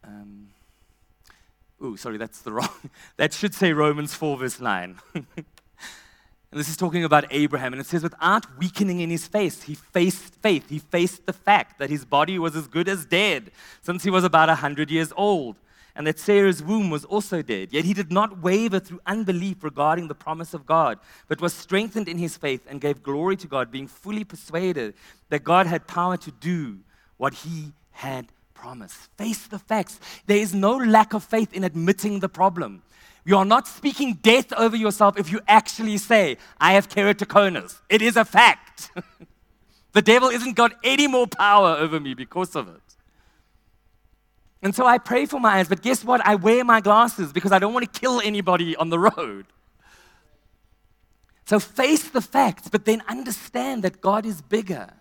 Um, 0.04 0.48
Oh, 1.80 1.96
sorry, 1.96 2.16
that's 2.16 2.40
the 2.40 2.52
wrong. 2.52 2.70
That 3.16 3.32
should 3.32 3.54
say 3.54 3.72
Romans 3.72 4.14
4, 4.14 4.38
verse 4.38 4.60
9. 4.60 4.98
and 5.14 5.24
this 6.52 6.68
is 6.68 6.76
talking 6.76 7.04
about 7.04 7.24
Abraham. 7.30 7.72
And 7.72 7.80
it 7.80 7.86
says, 7.86 8.02
without 8.02 8.58
weakening 8.58 9.00
in 9.00 9.10
his 9.10 9.26
face, 9.26 9.62
he 9.62 9.74
faced 9.74 10.34
faith. 10.36 10.68
He 10.70 10.78
faced 10.78 11.26
the 11.26 11.32
fact 11.32 11.78
that 11.78 11.90
his 11.90 12.04
body 12.04 12.38
was 12.38 12.56
as 12.56 12.66
good 12.66 12.88
as 12.88 13.04
dead 13.04 13.50
since 13.82 14.04
he 14.04 14.10
was 14.10 14.24
about 14.24 14.48
100 14.48 14.90
years 14.90 15.12
old. 15.16 15.56
And 15.94 16.06
that 16.06 16.18
Sarah's 16.18 16.62
womb 16.62 16.90
was 16.90 17.06
also 17.06 17.40
dead. 17.40 17.72
Yet 17.72 17.86
he 17.86 17.94
did 17.94 18.12
not 18.12 18.42
waver 18.42 18.80
through 18.80 19.00
unbelief 19.06 19.64
regarding 19.64 20.08
the 20.08 20.14
promise 20.14 20.52
of 20.52 20.66
God, 20.66 20.98
but 21.26 21.40
was 21.40 21.54
strengthened 21.54 22.06
in 22.06 22.18
his 22.18 22.36
faith 22.36 22.60
and 22.68 22.82
gave 22.82 23.02
glory 23.02 23.36
to 23.36 23.46
God, 23.46 23.70
being 23.70 23.88
fully 23.88 24.24
persuaded 24.24 24.92
that 25.30 25.42
God 25.42 25.66
had 25.66 25.86
power 25.86 26.18
to 26.18 26.30
do 26.30 26.80
what 27.16 27.32
he 27.32 27.72
had 27.92 28.30
promise. 28.56 28.94
Face 29.16 29.46
the 29.46 29.58
facts. 29.58 30.00
There 30.26 30.38
is 30.38 30.54
no 30.54 30.76
lack 30.76 31.14
of 31.14 31.22
faith 31.22 31.52
in 31.52 31.62
admitting 31.62 32.20
the 32.20 32.28
problem. 32.28 32.82
You 33.24 33.36
are 33.36 33.44
not 33.44 33.68
speaking 33.68 34.14
death 34.14 34.52
over 34.52 34.76
yourself 34.76 35.18
if 35.18 35.30
you 35.30 35.40
actually 35.46 35.98
say, 35.98 36.38
I 36.60 36.72
have 36.72 36.88
keratoconus. 36.88 37.80
It 37.88 38.00
is 38.00 38.16
a 38.16 38.24
fact. 38.24 38.90
the 39.92 40.02
devil 40.02 40.28
isn't 40.28 40.54
got 40.54 40.72
any 40.82 41.06
more 41.06 41.26
power 41.26 41.76
over 41.76 42.00
me 42.00 42.14
because 42.14 42.56
of 42.56 42.68
it. 42.68 42.80
And 44.62 44.74
so 44.74 44.86
I 44.86 44.98
pray 44.98 45.26
for 45.26 45.38
my 45.38 45.58
eyes, 45.58 45.68
but 45.68 45.82
guess 45.82 46.04
what? 46.04 46.26
I 46.26 46.34
wear 46.36 46.64
my 46.64 46.80
glasses 46.80 47.32
because 47.32 47.52
I 47.52 47.58
don't 47.58 47.74
want 47.74 47.92
to 47.92 48.00
kill 48.00 48.20
anybody 48.20 48.74
on 48.76 48.90
the 48.90 48.98
road. 49.10 49.46
So 51.44 51.60
face 51.60 52.08
the 52.08 52.20
facts, 52.20 52.68
but 52.68 52.84
then 52.84 53.02
understand 53.06 53.84
that 53.84 54.00
God 54.00 54.26
is 54.26 54.40
bigger. 54.40 54.92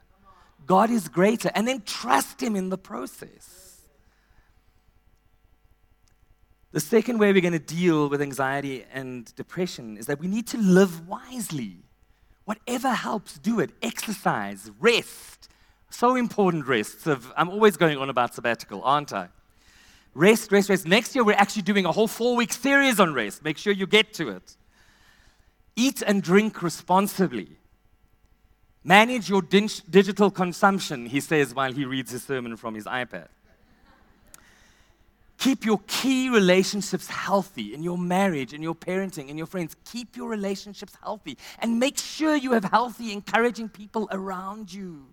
God 0.65 0.89
is 0.89 1.07
greater, 1.07 1.51
and 1.53 1.67
then 1.67 1.81
trust 1.81 2.41
Him 2.41 2.55
in 2.55 2.69
the 2.69 2.77
process. 2.77 3.81
The 6.71 6.81
second 6.81 7.19
way 7.19 7.31
we're 7.31 7.41
going 7.41 7.53
to 7.53 7.59
deal 7.59 8.09
with 8.09 8.21
anxiety 8.21 8.83
and 8.91 9.33
depression 9.35 9.97
is 9.97 10.07
that 10.07 10.19
we 10.19 10.27
need 10.27 10.47
to 10.47 10.57
live 10.57 11.07
wisely. 11.07 11.77
Whatever 12.43 12.89
helps, 12.89 13.37
do 13.37 13.59
it. 13.61 13.71
Exercise, 13.81 14.69
rest. 14.79 15.47
So 15.89 16.15
important, 16.15 16.67
rest. 16.67 17.07
I'm 17.37 17.49
always 17.49 17.77
going 17.77 17.97
on 17.97 18.09
about 18.09 18.35
sabbatical, 18.35 18.81
aren't 18.83 19.13
I? 19.13 19.29
Rest, 20.13 20.51
rest, 20.51 20.69
rest. 20.69 20.85
Next 20.85 21.15
year, 21.15 21.23
we're 21.23 21.37
actually 21.37 21.61
doing 21.61 21.85
a 21.85 21.91
whole 21.91 22.07
four 22.07 22.35
week 22.35 22.51
series 22.51 22.99
on 22.99 23.13
rest. 23.13 23.43
Make 23.43 23.57
sure 23.57 23.71
you 23.71 23.87
get 23.87 24.13
to 24.15 24.29
it. 24.29 24.57
Eat 25.77 26.01
and 26.01 26.21
drink 26.21 26.61
responsibly. 26.61 27.57
Manage 28.87 29.27
your 29.27 29.41
digital 29.41 30.29
consumption, 30.29 31.07
he 31.07 31.19
says 31.19 31.55
while 31.55 31.73
he 31.73 31.85
reads 31.85 32.11
his 32.11 32.21
sermon 32.21 32.55
from 32.55 32.75
his 32.75 32.85
iPad. 32.85 33.29
Keep 35.39 35.65
your 35.65 35.79
key 35.87 36.29
relationships 36.29 37.07
healthy 37.07 37.73
in 37.73 37.81
your 37.81 37.97
marriage, 37.97 38.53
in 38.53 38.61
your 38.61 38.75
parenting, 38.75 39.27
in 39.27 39.39
your 39.39 39.47
friends. 39.47 39.75
Keep 39.85 40.15
your 40.15 40.29
relationships 40.29 40.93
healthy 41.01 41.35
and 41.59 41.79
make 41.79 41.97
sure 41.97 42.35
you 42.35 42.51
have 42.53 42.65
healthy, 42.65 43.11
encouraging 43.11 43.69
people 43.69 44.07
around 44.11 44.71
you. 44.71 45.07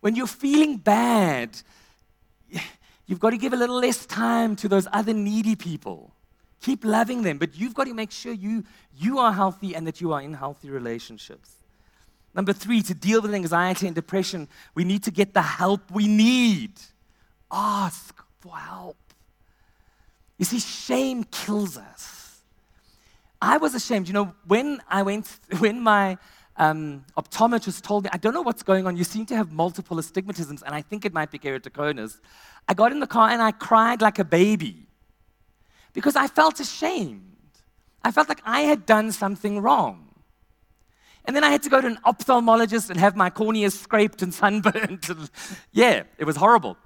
When 0.00 0.16
you're 0.16 0.26
feeling 0.26 0.76
bad, 0.76 1.56
you've 3.06 3.20
got 3.20 3.30
to 3.30 3.38
give 3.38 3.52
a 3.52 3.56
little 3.56 3.78
less 3.78 4.06
time 4.06 4.56
to 4.56 4.68
those 4.68 4.88
other 4.92 5.14
needy 5.14 5.54
people. 5.54 6.12
Keep 6.60 6.84
loving 6.84 7.22
them, 7.22 7.38
but 7.38 7.56
you've 7.56 7.74
got 7.74 7.84
to 7.84 7.94
make 7.94 8.10
sure 8.10 8.32
you, 8.32 8.64
you 8.98 9.18
are 9.18 9.32
healthy 9.32 9.74
and 9.76 9.86
that 9.86 10.00
you 10.00 10.12
are 10.12 10.20
in 10.20 10.34
healthy 10.34 10.68
relationships. 10.68 11.55
Number 12.36 12.52
three, 12.52 12.82
to 12.82 12.92
deal 12.92 13.22
with 13.22 13.32
anxiety 13.32 13.86
and 13.86 13.94
depression, 13.94 14.46
we 14.74 14.84
need 14.84 15.02
to 15.04 15.10
get 15.10 15.32
the 15.32 15.40
help 15.40 15.90
we 15.90 16.06
need. 16.06 16.72
Ask 17.50 18.22
for 18.40 18.54
help. 18.54 18.98
You 20.36 20.44
see, 20.44 20.60
shame 20.60 21.24
kills 21.24 21.78
us. 21.78 22.42
I 23.40 23.56
was 23.56 23.74
ashamed. 23.74 24.06
You 24.06 24.12
know, 24.12 24.34
when 24.46 24.82
I 24.86 25.02
went, 25.02 25.40
when 25.60 25.80
my 25.80 26.18
um, 26.58 27.06
optometrist 27.16 27.80
told 27.80 28.04
me, 28.04 28.10
I 28.12 28.18
don't 28.18 28.34
know 28.34 28.42
what's 28.42 28.62
going 28.62 28.86
on, 28.86 28.98
you 28.98 29.04
seem 29.04 29.24
to 29.26 29.36
have 29.36 29.50
multiple 29.50 29.96
astigmatisms, 29.96 30.62
and 30.62 30.74
I 30.74 30.82
think 30.82 31.06
it 31.06 31.14
might 31.14 31.30
be 31.30 31.38
keratoconus. 31.38 32.20
I 32.68 32.74
got 32.74 32.92
in 32.92 33.00
the 33.00 33.06
car 33.06 33.30
and 33.30 33.40
I 33.40 33.52
cried 33.52 34.02
like 34.02 34.18
a 34.18 34.24
baby 34.24 34.88
because 35.94 36.16
I 36.16 36.26
felt 36.26 36.60
ashamed. 36.60 37.22
I 38.04 38.10
felt 38.10 38.28
like 38.28 38.42
I 38.44 38.60
had 38.60 38.84
done 38.84 39.10
something 39.10 39.60
wrong. 39.60 40.05
And 41.26 41.34
then 41.34 41.42
I 41.42 41.50
had 41.50 41.62
to 41.64 41.68
go 41.68 41.80
to 41.80 41.86
an 41.86 41.98
ophthalmologist 42.06 42.88
and 42.90 43.00
have 43.00 43.16
my 43.16 43.30
cornea 43.30 43.70
scraped 43.70 44.22
and 44.22 44.32
sunburned. 44.42 45.08
yeah, 45.72 46.04
it 46.18 46.24
was 46.24 46.36
horrible. 46.36 46.76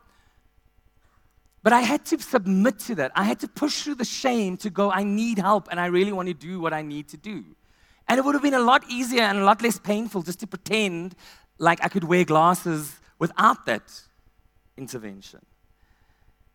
But 1.63 1.75
I 1.75 1.81
had 1.81 2.07
to 2.07 2.19
submit 2.19 2.79
to 2.81 2.95
that. 2.97 3.13
I 3.15 3.25
had 3.25 3.41
to 3.41 3.49
push 3.49 3.83
through 3.83 3.97
the 3.97 4.05
shame 4.05 4.57
to 4.59 4.71
go, 4.71 4.91
I 4.91 5.03
need 5.03 5.39
help 5.39 5.69
and 5.71 5.79
I 5.79 5.87
really 5.87 6.13
want 6.13 6.29
to 6.29 6.35
do 6.35 6.59
what 6.59 6.73
I 6.73 6.83
need 6.83 7.09
to 7.09 7.19
do. 7.19 7.45
And 8.09 8.19
it 8.19 8.25
would 8.25 8.35
have 8.35 8.43
been 8.43 8.55
a 8.55 8.61
lot 8.61 8.83
easier 8.89 9.23
and 9.23 9.39
a 9.39 9.45
lot 9.45 9.63
less 9.63 9.79
painful 9.79 10.23
just 10.23 10.41
to 10.41 10.47
pretend 10.47 11.15
like 11.59 11.85
I 11.85 11.89
could 11.89 12.05
wear 12.05 12.25
glasses 12.25 12.99
without 13.19 13.67
that 13.67 13.83
intervention. 14.77 15.41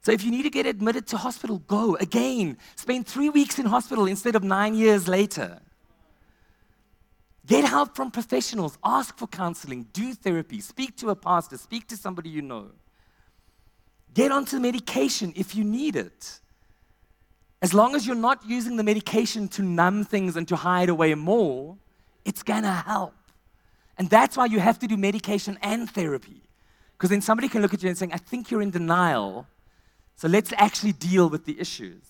So 0.02 0.12
if 0.12 0.24
you 0.24 0.32
need 0.32 0.44
to 0.44 0.50
get 0.50 0.66
admitted 0.66 1.08
to 1.08 1.18
hospital, 1.18 1.60
go 1.60 1.96
again. 1.96 2.58
Spend 2.76 3.08
three 3.08 3.30
weeks 3.30 3.58
in 3.58 3.68
hospital 3.68 4.06
instead 4.06 4.36
of 4.36 4.44
nine 4.44 4.76
years 4.76 5.08
later. 5.08 5.62
Get 7.46 7.64
help 7.64 7.96
from 7.96 8.12
professionals. 8.12 8.78
Ask 8.84 9.18
for 9.18 9.28
counseling. 9.28 9.88
Do 9.94 10.14
therapy. 10.14 10.62
Speak 10.62 10.98
to 10.98 11.10
a 11.10 11.16
pastor. 11.16 11.58
Speak 11.58 11.88
to 11.90 11.98
somebody 11.98 12.30
you 12.30 12.42
know. 12.42 12.72
Get 14.14 14.32
onto 14.32 14.60
medication 14.60 15.34
if 15.36 15.56
you 15.56 15.64
need 15.64 15.96
it. 15.96 16.40
As 17.62 17.74
long 17.74 17.96
as 17.96 18.08
you're 18.08 18.16
not 18.16 18.48
using 18.48 18.78
the 18.78 18.84
medication 18.84 19.48
to 19.50 19.62
numb 19.62 20.04
things 20.04 20.36
and 20.38 20.48
to 20.48 20.56
hide 20.56 20.90
away 20.90 21.14
more, 21.16 21.78
it's 22.24 22.44
gonna 22.44 22.72
help. 22.72 23.14
And 23.98 24.10
that's 24.10 24.36
why 24.36 24.46
you 24.46 24.60
have 24.60 24.80
to 24.80 24.88
do 24.88 24.98
medication 24.98 25.58
and 25.62 25.90
therapy. 25.90 26.42
Because 26.94 27.10
then 27.10 27.22
somebody 27.22 27.48
can 27.48 27.62
look 27.62 27.74
at 27.74 27.84
you 27.84 27.90
and 27.90 27.98
say, 27.98 28.10
I 28.12 28.18
think 28.18 28.52
you're 28.52 28.62
in 28.62 28.72
denial. 28.72 29.48
So 30.16 30.28
let's 30.28 30.54
actually 30.58 30.94
deal 30.94 31.30
with 31.30 31.46
the 31.46 31.60
issues. 31.60 32.04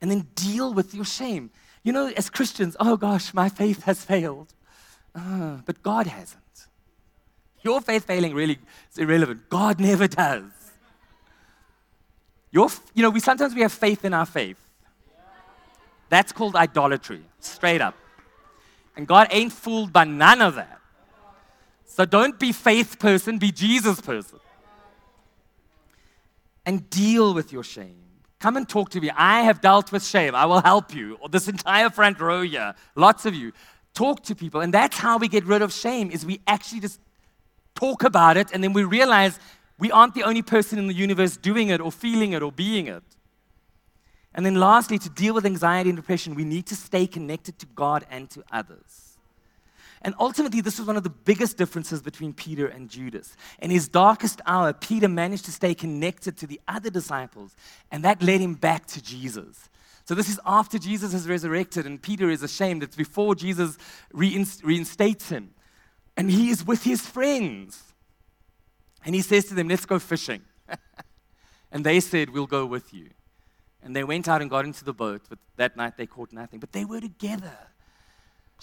And 0.00 0.10
then 0.10 0.26
deal 0.34 0.72
with 0.74 0.94
your 0.94 1.04
shame. 1.04 1.50
You 1.82 1.92
know, 1.92 2.12
as 2.16 2.30
Christians, 2.30 2.76
oh 2.78 2.96
gosh, 2.96 3.34
my 3.34 3.48
faith 3.48 3.84
has 3.84 4.04
failed. 4.04 4.52
Uh, 5.14 5.58
but 5.66 5.82
God 5.82 6.06
hasn't. 6.06 6.40
Your 7.62 7.80
faith 7.80 8.04
failing 8.04 8.34
really 8.34 8.58
is 8.90 8.98
irrelevant. 8.98 9.48
God 9.48 9.80
never 9.80 10.08
does. 10.08 10.44
Your, 12.50 12.68
you 12.94 13.02
know, 13.02 13.10
we 13.10 13.20
sometimes 13.20 13.54
we 13.54 13.62
have 13.62 13.72
faith 13.72 14.04
in 14.04 14.12
our 14.12 14.26
faith. 14.26 14.58
That's 16.08 16.32
called 16.32 16.56
idolatry, 16.56 17.22
straight 17.40 17.80
up. 17.80 17.96
And 18.96 19.06
God 19.06 19.28
ain't 19.30 19.52
fooled 19.52 19.92
by 19.92 20.04
none 20.04 20.42
of 20.42 20.56
that. 20.56 20.78
So 21.86 22.04
don't 22.04 22.38
be 22.38 22.52
faith 22.52 22.98
person, 22.98 23.38
be 23.38 23.50
Jesus 23.50 24.00
person. 24.00 24.38
And 26.66 26.88
deal 26.90 27.34
with 27.34 27.52
your 27.52 27.64
shame. 27.64 28.01
Come 28.42 28.56
and 28.56 28.68
talk 28.68 28.90
to 28.90 29.00
me. 29.00 29.08
I 29.16 29.42
have 29.42 29.60
dealt 29.60 29.92
with 29.92 30.04
shame. 30.04 30.34
I 30.34 30.46
will 30.46 30.60
help 30.60 30.92
you. 30.92 31.16
Or 31.20 31.28
this 31.28 31.46
entire 31.46 31.88
front 31.90 32.18
row 32.18 32.42
here, 32.42 32.74
lots 32.96 33.24
of 33.24 33.36
you. 33.36 33.52
Talk 33.94 34.24
to 34.24 34.34
people. 34.34 34.60
And 34.60 34.74
that's 34.74 34.98
how 34.98 35.16
we 35.16 35.28
get 35.28 35.44
rid 35.44 35.62
of 35.62 35.72
shame 35.72 36.10
is 36.10 36.26
we 36.26 36.40
actually 36.48 36.80
just 36.80 36.98
talk 37.76 38.02
about 38.02 38.36
it 38.36 38.48
and 38.52 38.62
then 38.64 38.72
we 38.72 38.82
realize 38.82 39.38
we 39.78 39.92
aren't 39.92 40.14
the 40.14 40.24
only 40.24 40.42
person 40.42 40.76
in 40.80 40.88
the 40.88 40.92
universe 40.92 41.36
doing 41.36 41.68
it 41.68 41.80
or 41.80 41.92
feeling 41.92 42.32
it 42.32 42.42
or 42.42 42.50
being 42.50 42.88
it. 42.88 43.04
And 44.34 44.44
then 44.44 44.56
lastly, 44.56 44.98
to 44.98 45.08
deal 45.08 45.34
with 45.34 45.46
anxiety 45.46 45.90
and 45.90 45.96
depression, 45.96 46.34
we 46.34 46.44
need 46.44 46.66
to 46.66 46.74
stay 46.74 47.06
connected 47.06 47.60
to 47.60 47.66
God 47.66 48.04
and 48.10 48.28
to 48.30 48.42
others. 48.50 49.11
And 50.04 50.14
ultimately, 50.18 50.60
this 50.60 50.78
was 50.78 50.86
one 50.86 50.96
of 50.96 51.04
the 51.04 51.10
biggest 51.10 51.56
differences 51.56 52.02
between 52.02 52.32
Peter 52.32 52.66
and 52.66 52.90
Judas. 52.90 53.36
In 53.60 53.70
his 53.70 53.88
darkest 53.88 54.40
hour, 54.46 54.72
Peter 54.72 55.08
managed 55.08 55.44
to 55.44 55.52
stay 55.52 55.74
connected 55.74 56.36
to 56.38 56.46
the 56.46 56.60
other 56.66 56.90
disciples, 56.90 57.54
and 57.90 58.04
that 58.04 58.20
led 58.20 58.40
him 58.40 58.54
back 58.54 58.86
to 58.86 59.02
Jesus. 59.02 59.68
So, 60.04 60.16
this 60.16 60.28
is 60.28 60.40
after 60.44 60.78
Jesus 60.78 61.12
has 61.12 61.28
resurrected, 61.28 61.86
and 61.86 62.02
Peter 62.02 62.28
is 62.28 62.42
ashamed. 62.42 62.82
It's 62.82 62.96
before 62.96 63.36
Jesus 63.36 63.78
reinstates 64.12 65.28
him. 65.28 65.54
And 66.16 66.30
he 66.30 66.50
is 66.50 66.66
with 66.66 66.82
his 66.82 67.00
friends. 67.00 67.82
And 69.04 69.14
he 69.14 69.22
says 69.22 69.46
to 69.46 69.54
them, 69.54 69.68
Let's 69.68 69.86
go 69.86 70.00
fishing. 70.00 70.42
and 71.72 71.86
they 71.86 72.00
said, 72.00 72.30
We'll 72.30 72.46
go 72.46 72.66
with 72.66 72.92
you. 72.92 73.10
And 73.82 73.96
they 73.96 74.04
went 74.04 74.28
out 74.28 74.42
and 74.42 74.50
got 74.50 74.64
into 74.64 74.84
the 74.84 74.92
boat, 74.92 75.22
but 75.28 75.38
that 75.56 75.76
night 75.76 75.96
they 75.96 76.06
caught 76.06 76.32
nothing. 76.32 76.60
But 76.60 76.72
they 76.72 76.84
were 76.84 77.00
together. 77.00 77.56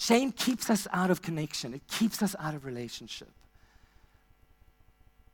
Shame 0.00 0.32
keeps 0.32 0.70
us 0.70 0.88
out 0.94 1.10
of 1.10 1.20
connection, 1.20 1.74
it 1.74 1.86
keeps 1.86 2.22
us 2.22 2.34
out 2.38 2.54
of 2.54 2.64
relationship. 2.64 3.28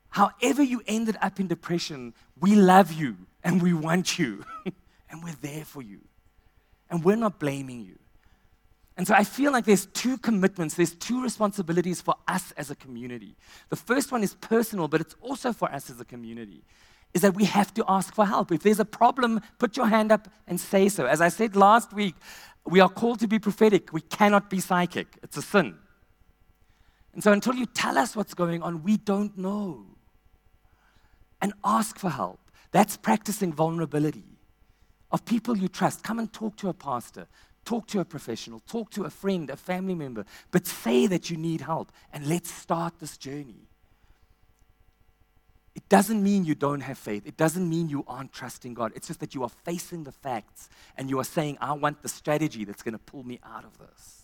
However, 0.09 0.61
you 0.61 0.83
ended 0.89 1.17
up 1.23 1.39
in 1.39 1.47
depression, 1.47 2.15
we 2.41 2.57
love 2.57 2.91
you 2.91 3.17
and 3.45 3.63
we 3.63 3.73
want 3.73 4.19
you 4.19 4.45
and 5.09 5.23
we're 5.23 5.37
there 5.41 5.65
for 5.65 5.83
you. 5.83 6.01
And 6.91 7.05
we're 7.05 7.15
not 7.15 7.39
blaming 7.39 7.83
you. 7.83 7.97
And 8.97 9.07
so 9.07 9.15
I 9.15 9.23
feel 9.23 9.53
like 9.53 9.67
there's 9.67 9.87
two 9.87 10.19
commitments, 10.19 10.75
there's 10.75 10.95
two 10.95 11.23
responsibilities 11.23 12.01
for 12.01 12.17
us 12.27 12.51
as 12.57 12.69
a 12.69 12.75
community. 12.75 13.37
The 13.69 13.77
first 13.77 14.11
one 14.11 14.25
is 14.25 14.35
personal, 14.35 14.89
but 14.89 15.01
it's 15.01 15.15
also 15.21 15.53
for 15.53 15.71
us 15.71 15.91
as 15.91 16.01
a 16.01 16.05
community. 16.05 16.65
is 17.15 17.23
that 17.23 17.35
we 17.35 17.45
have 17.45 17.73
to 17.75 17.85
ask 17.87 18.15
for 18.15 18.27
help. 18.27 18.51
If 18.51 18.65
there's 18.65 18.81
a 18.81 18.85
problem, 18.85 19.41
put 19.59 19.77
your 19.77 19.87
hand 19.87 20.11
up 20.11 20.29
and 20.49 20.61
say 20.61 20.89
so. 20.89 21.07
As 21.07 21.21
I 21.21 21.29
said 21.29 21.55
last 21.55 21.93
week, 21.93 22.17
we 22.67 22.81
are 22.81 22.89
called 22.89 23.21
to 23.21 23.29
be 23.29 23.39
prophetic. 23.39 23.93
We 23.93 24.01
cannot 24.01 24.51
be 24.51 24.61
psychic, 24.61 25.19
it's 25.23 25.37
a 25.37 25.43
sin. 25.43 25.77
And 27.15 27.23
so 27.23 27.33
until 27.33 27.55
you 27.55 27.65
tell 27.65 27.97
us 27.97 28.15
what's 28.15 28.35
going 28.35 28.63
on, 28.63 28.83
we 28.83 28.99
don't 28.99 29.39
know. 29.39 29.87
And 31.41 31.55
ask 31.65 31.99
for 31.99 32.11
help. 32.11 32.41
That's 32.73 32.97
practicing 32.97 33.53
vulnerability 33.53 34.37
of 35.11 35.25
people 35.25 35.57
you 35.57 35.69
trust. 35.69 36.03
Come 36.03 36.19
and 36.19 36.31
talk 36.31 36.57
to 36.57 36.69
a 36.69 36.75
pastor, 36.75 37.27
talk 37.65 37.87
to 37.89 38.01
a 38.01 38.05
professional, 38.05 38.61
talk 38.61 38.91
to 38.91 39.05
a 39.05 39.11
friend, 39.11 39.49
a 39.49 39.57
family 39.57 39.95
member, 39.95 40.27
but 40.51 40.67
say 40.67 41.07
that 41.07 41.31
you 41.31 41.37
need 41.39 41.63
help 41.63 41.91
and 42.13 42.27
let's 42.27 42.53
start 42.53 42.95
this 43.01 43.17
journey. 43.17 43.66
Doesn't 45.89 46.23
mean 46.23 46.45
you 46.45 46.57
don't 46.57 46.81
have 46.81 46.99
faith. 46.99 47.27
It 47.27 47.37
doesn't 47.37 47.69
mean 47.69 47.89
you 47.89 48.05
aren't 48.09 48.33
trusting 48.33 48.75
God. 48.75 48.93
It's 48.97 49.07
just 49.07 49.21
that 49.21 49.35
you 49.35 49.45
are 49.45 49.49
facing 49.49 50.03
the 50.03 50.13
facts 50.13 50.69
and 50.97 51.09
you 51.09 51.21
are 51.21 51.25
saying, 51.25 51.59
I 51.61 51.75
want 51.75 52.03
the 52.03 52.09
strategy 52.09 52.65
that's 52.65 52.83
going 52.83 52.95
to 52.95 52.99
pull 52.99 53.23
me 53.23 53.39
out 53.45 53.65
of 53.65 53.79
this. 53.79 54.23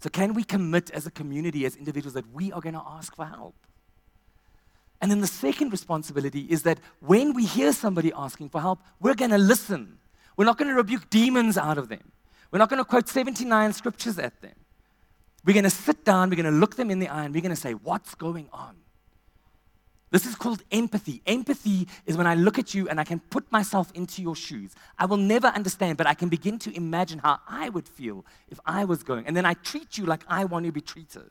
So, 0.00 0.08
can 0.08 0.34
we 0.34 0.42
commit 0.42 0.90
as 0.90 1.06
a 1.06 1.10
community, 1.10 1.64
as 1.64 1.76
individuals, 1.76 2.14
that 2.14 2.32
we 2.32 2.50
are 2.50 2.60
going 2.60 2.74
to 2.74 2.82
ask 2.84 3.14
for 3.14 3.26
help? 3.26 3.54
And 5.00 5.10
then 5.10 5.20
the 5.20 5.26
second 5.26 5.70
responsibility 5.70 6.40
is 6.42 6.62
that 6.62 6.78
when 7.00 7.34
we 7.34 7.44
hear 7.44 7.72
somebody 7.72 8.12
asking 8.16 8.48
for 8.48 8.60
help, 8.60 8.80
we're 9.00 9.14
going 9.14 9.30
to 9.32 9.38
listen. 9.38 9.98
We're 10.36 10.44
not 10.44 10.58
going 10.58 10.68
to 10.68 10.74
rebuke 10.74 11.10
demons 11.10 11.58
out 11.58 11.76
of 11.76 11.88
them. 11.88 12.10
We're 12.50 12.58
not 12.58 12.68
going 12.68 12.78
to 12.78 12.84
quote 12.84 13.08
79 13.08 13.72
scriptures 13.74 14.18
at 14.18 14.40
them. 14.40 14.54
We're 15.44 15.54
going 15.54 15.64
to 15.64 15.70
sit 15.70 16.04
down, 16.04 16.30
we're 16.30 16.36
going 16.36 16.52
to 16.52 16.58
look 16.58 16.76
them 16.76 16.90
in 16.90 16.98
the 16.98 17.08
eye, 17.08 17.24
and 17.24 17.34
we're 17.34 17.42
going 17.42 17.54
to 17.54 17.60
say, 17.60 17.72
What's 17.72 18.14
going 18.14 18.48
on? 18.52 18.76
This 20.12 20.26
is 20.26 20.34
called 20.34 20.62
empathy. 20.70 21.22
Empathy 21.26 21.88
is 22.04 22.18
when 22.18 22.26
I 22.26 22.34
look 22.34 22.58
at 22.58 22.74
you 22.74 22.86
and 22.86 23.00
I 23.00 23.04
can 23.04 23.18
put 23.18 23.50
myself 23.50 23.90
into 23.94 24.20
your 24.20 24.36
shoes. 24.36 24.74
I 24.98 25.06
will 25.06 25.16
never 25.16 25.46
understand, 25.46 25.96
but 25.96 26.06
I 26.06 26.12
can 26.12 26.28
begin 26.28 26.58
to 26.60 26.76
imagine 26.76 27.18
how 27.18 27.40
I 27.48 27.70
would 27.70 27.88
feel 27.88 28.26
if 28.50 28.60
I 28.66 28.84
was 28.84 29.02
going. 29.02 29.26
And 29.26 29.34
then 29.34 29.46
I 29.46 29.54
treat 29.54 29.96
you 29.96 30.04
like 30.04 30.22
I 30.28 30.44
want 30.44 30.66
to 30.66 30.72
be 30.72 30.82
treated. 30.82 31.30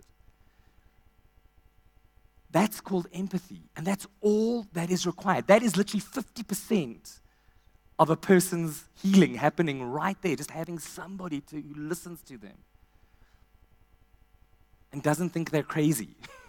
That's 2.49 2.81
called 2.81 3.05
empathy. 3.13 3.61
And 3.77 3.85
that's 3.85 4.07
all 4.19 4.65
that 4.73 4.89
is 4.89 5.05
required. 5.05 5.45
That 5.45 5.61
is 5.61 5.77
literally 5.77 6.01
50% 6.01 7.19
of 7.99 8.09
a 8.09 8.15
person's 8.15 8.85
healing 8.95 9.35
happening 9.35 9.83
right 9.83 10.17
there, 10.23 10.35
just 10.35 10.49
having 10.49 10.79
somebody 10.79 11.41
to, 11.41 11.61
who 11.61 11.75
listens 11.75 12.23
to 12.23 12.39
them 12.39 12.57
and 14.91 15.03
doesn't 15.03 15.29
think 15.29 15.51
they're 15.51 15.61
crazy. 15.61 16.15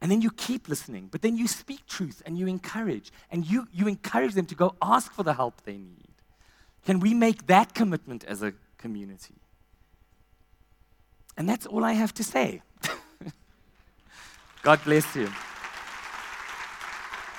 and 0.00 0.10
then 0.10 0.20
you 0.22 0.30
keep 0.30 0.68
listening, 0.68 1.08
but 1.10 1.22
then 1.22 1.36
you 1.36 1.48
speak 1.48 1.86
truth 1.86 2.22
and 2.24 2.38
you 2.38 2.46
encourage, 2.46 3.10
and 3.30 3.44
you, 3.44 3.66
you 3.72 3.88
encourage 3.88 4.34
them 4.34 4.46
to 4.46 4.54
go 4.54 4.74
ask 4.80 5.12
for 5.12 5.22
the 5.22 5.34
help 5.34 5.62
they 5.64 5.76
need. 5.76 6.08
Can 6.84 7.00
we 7.00 7.14
make 7.14 7.46
that 7.46 7.74
commitment 7.74 8.24
as 8.24 8.42
a 8.42 8.52
community? 8.78 9.34
And 11.36 11.48
that's 11.48 11.66
all 11.66 11.84
I 11.84 11.92
have 11.92 12.14
to 12.14 12.24
say. 12.24 12.62
God 14.62 14.80
bless 14.84 15.14
you. 15.14 15.28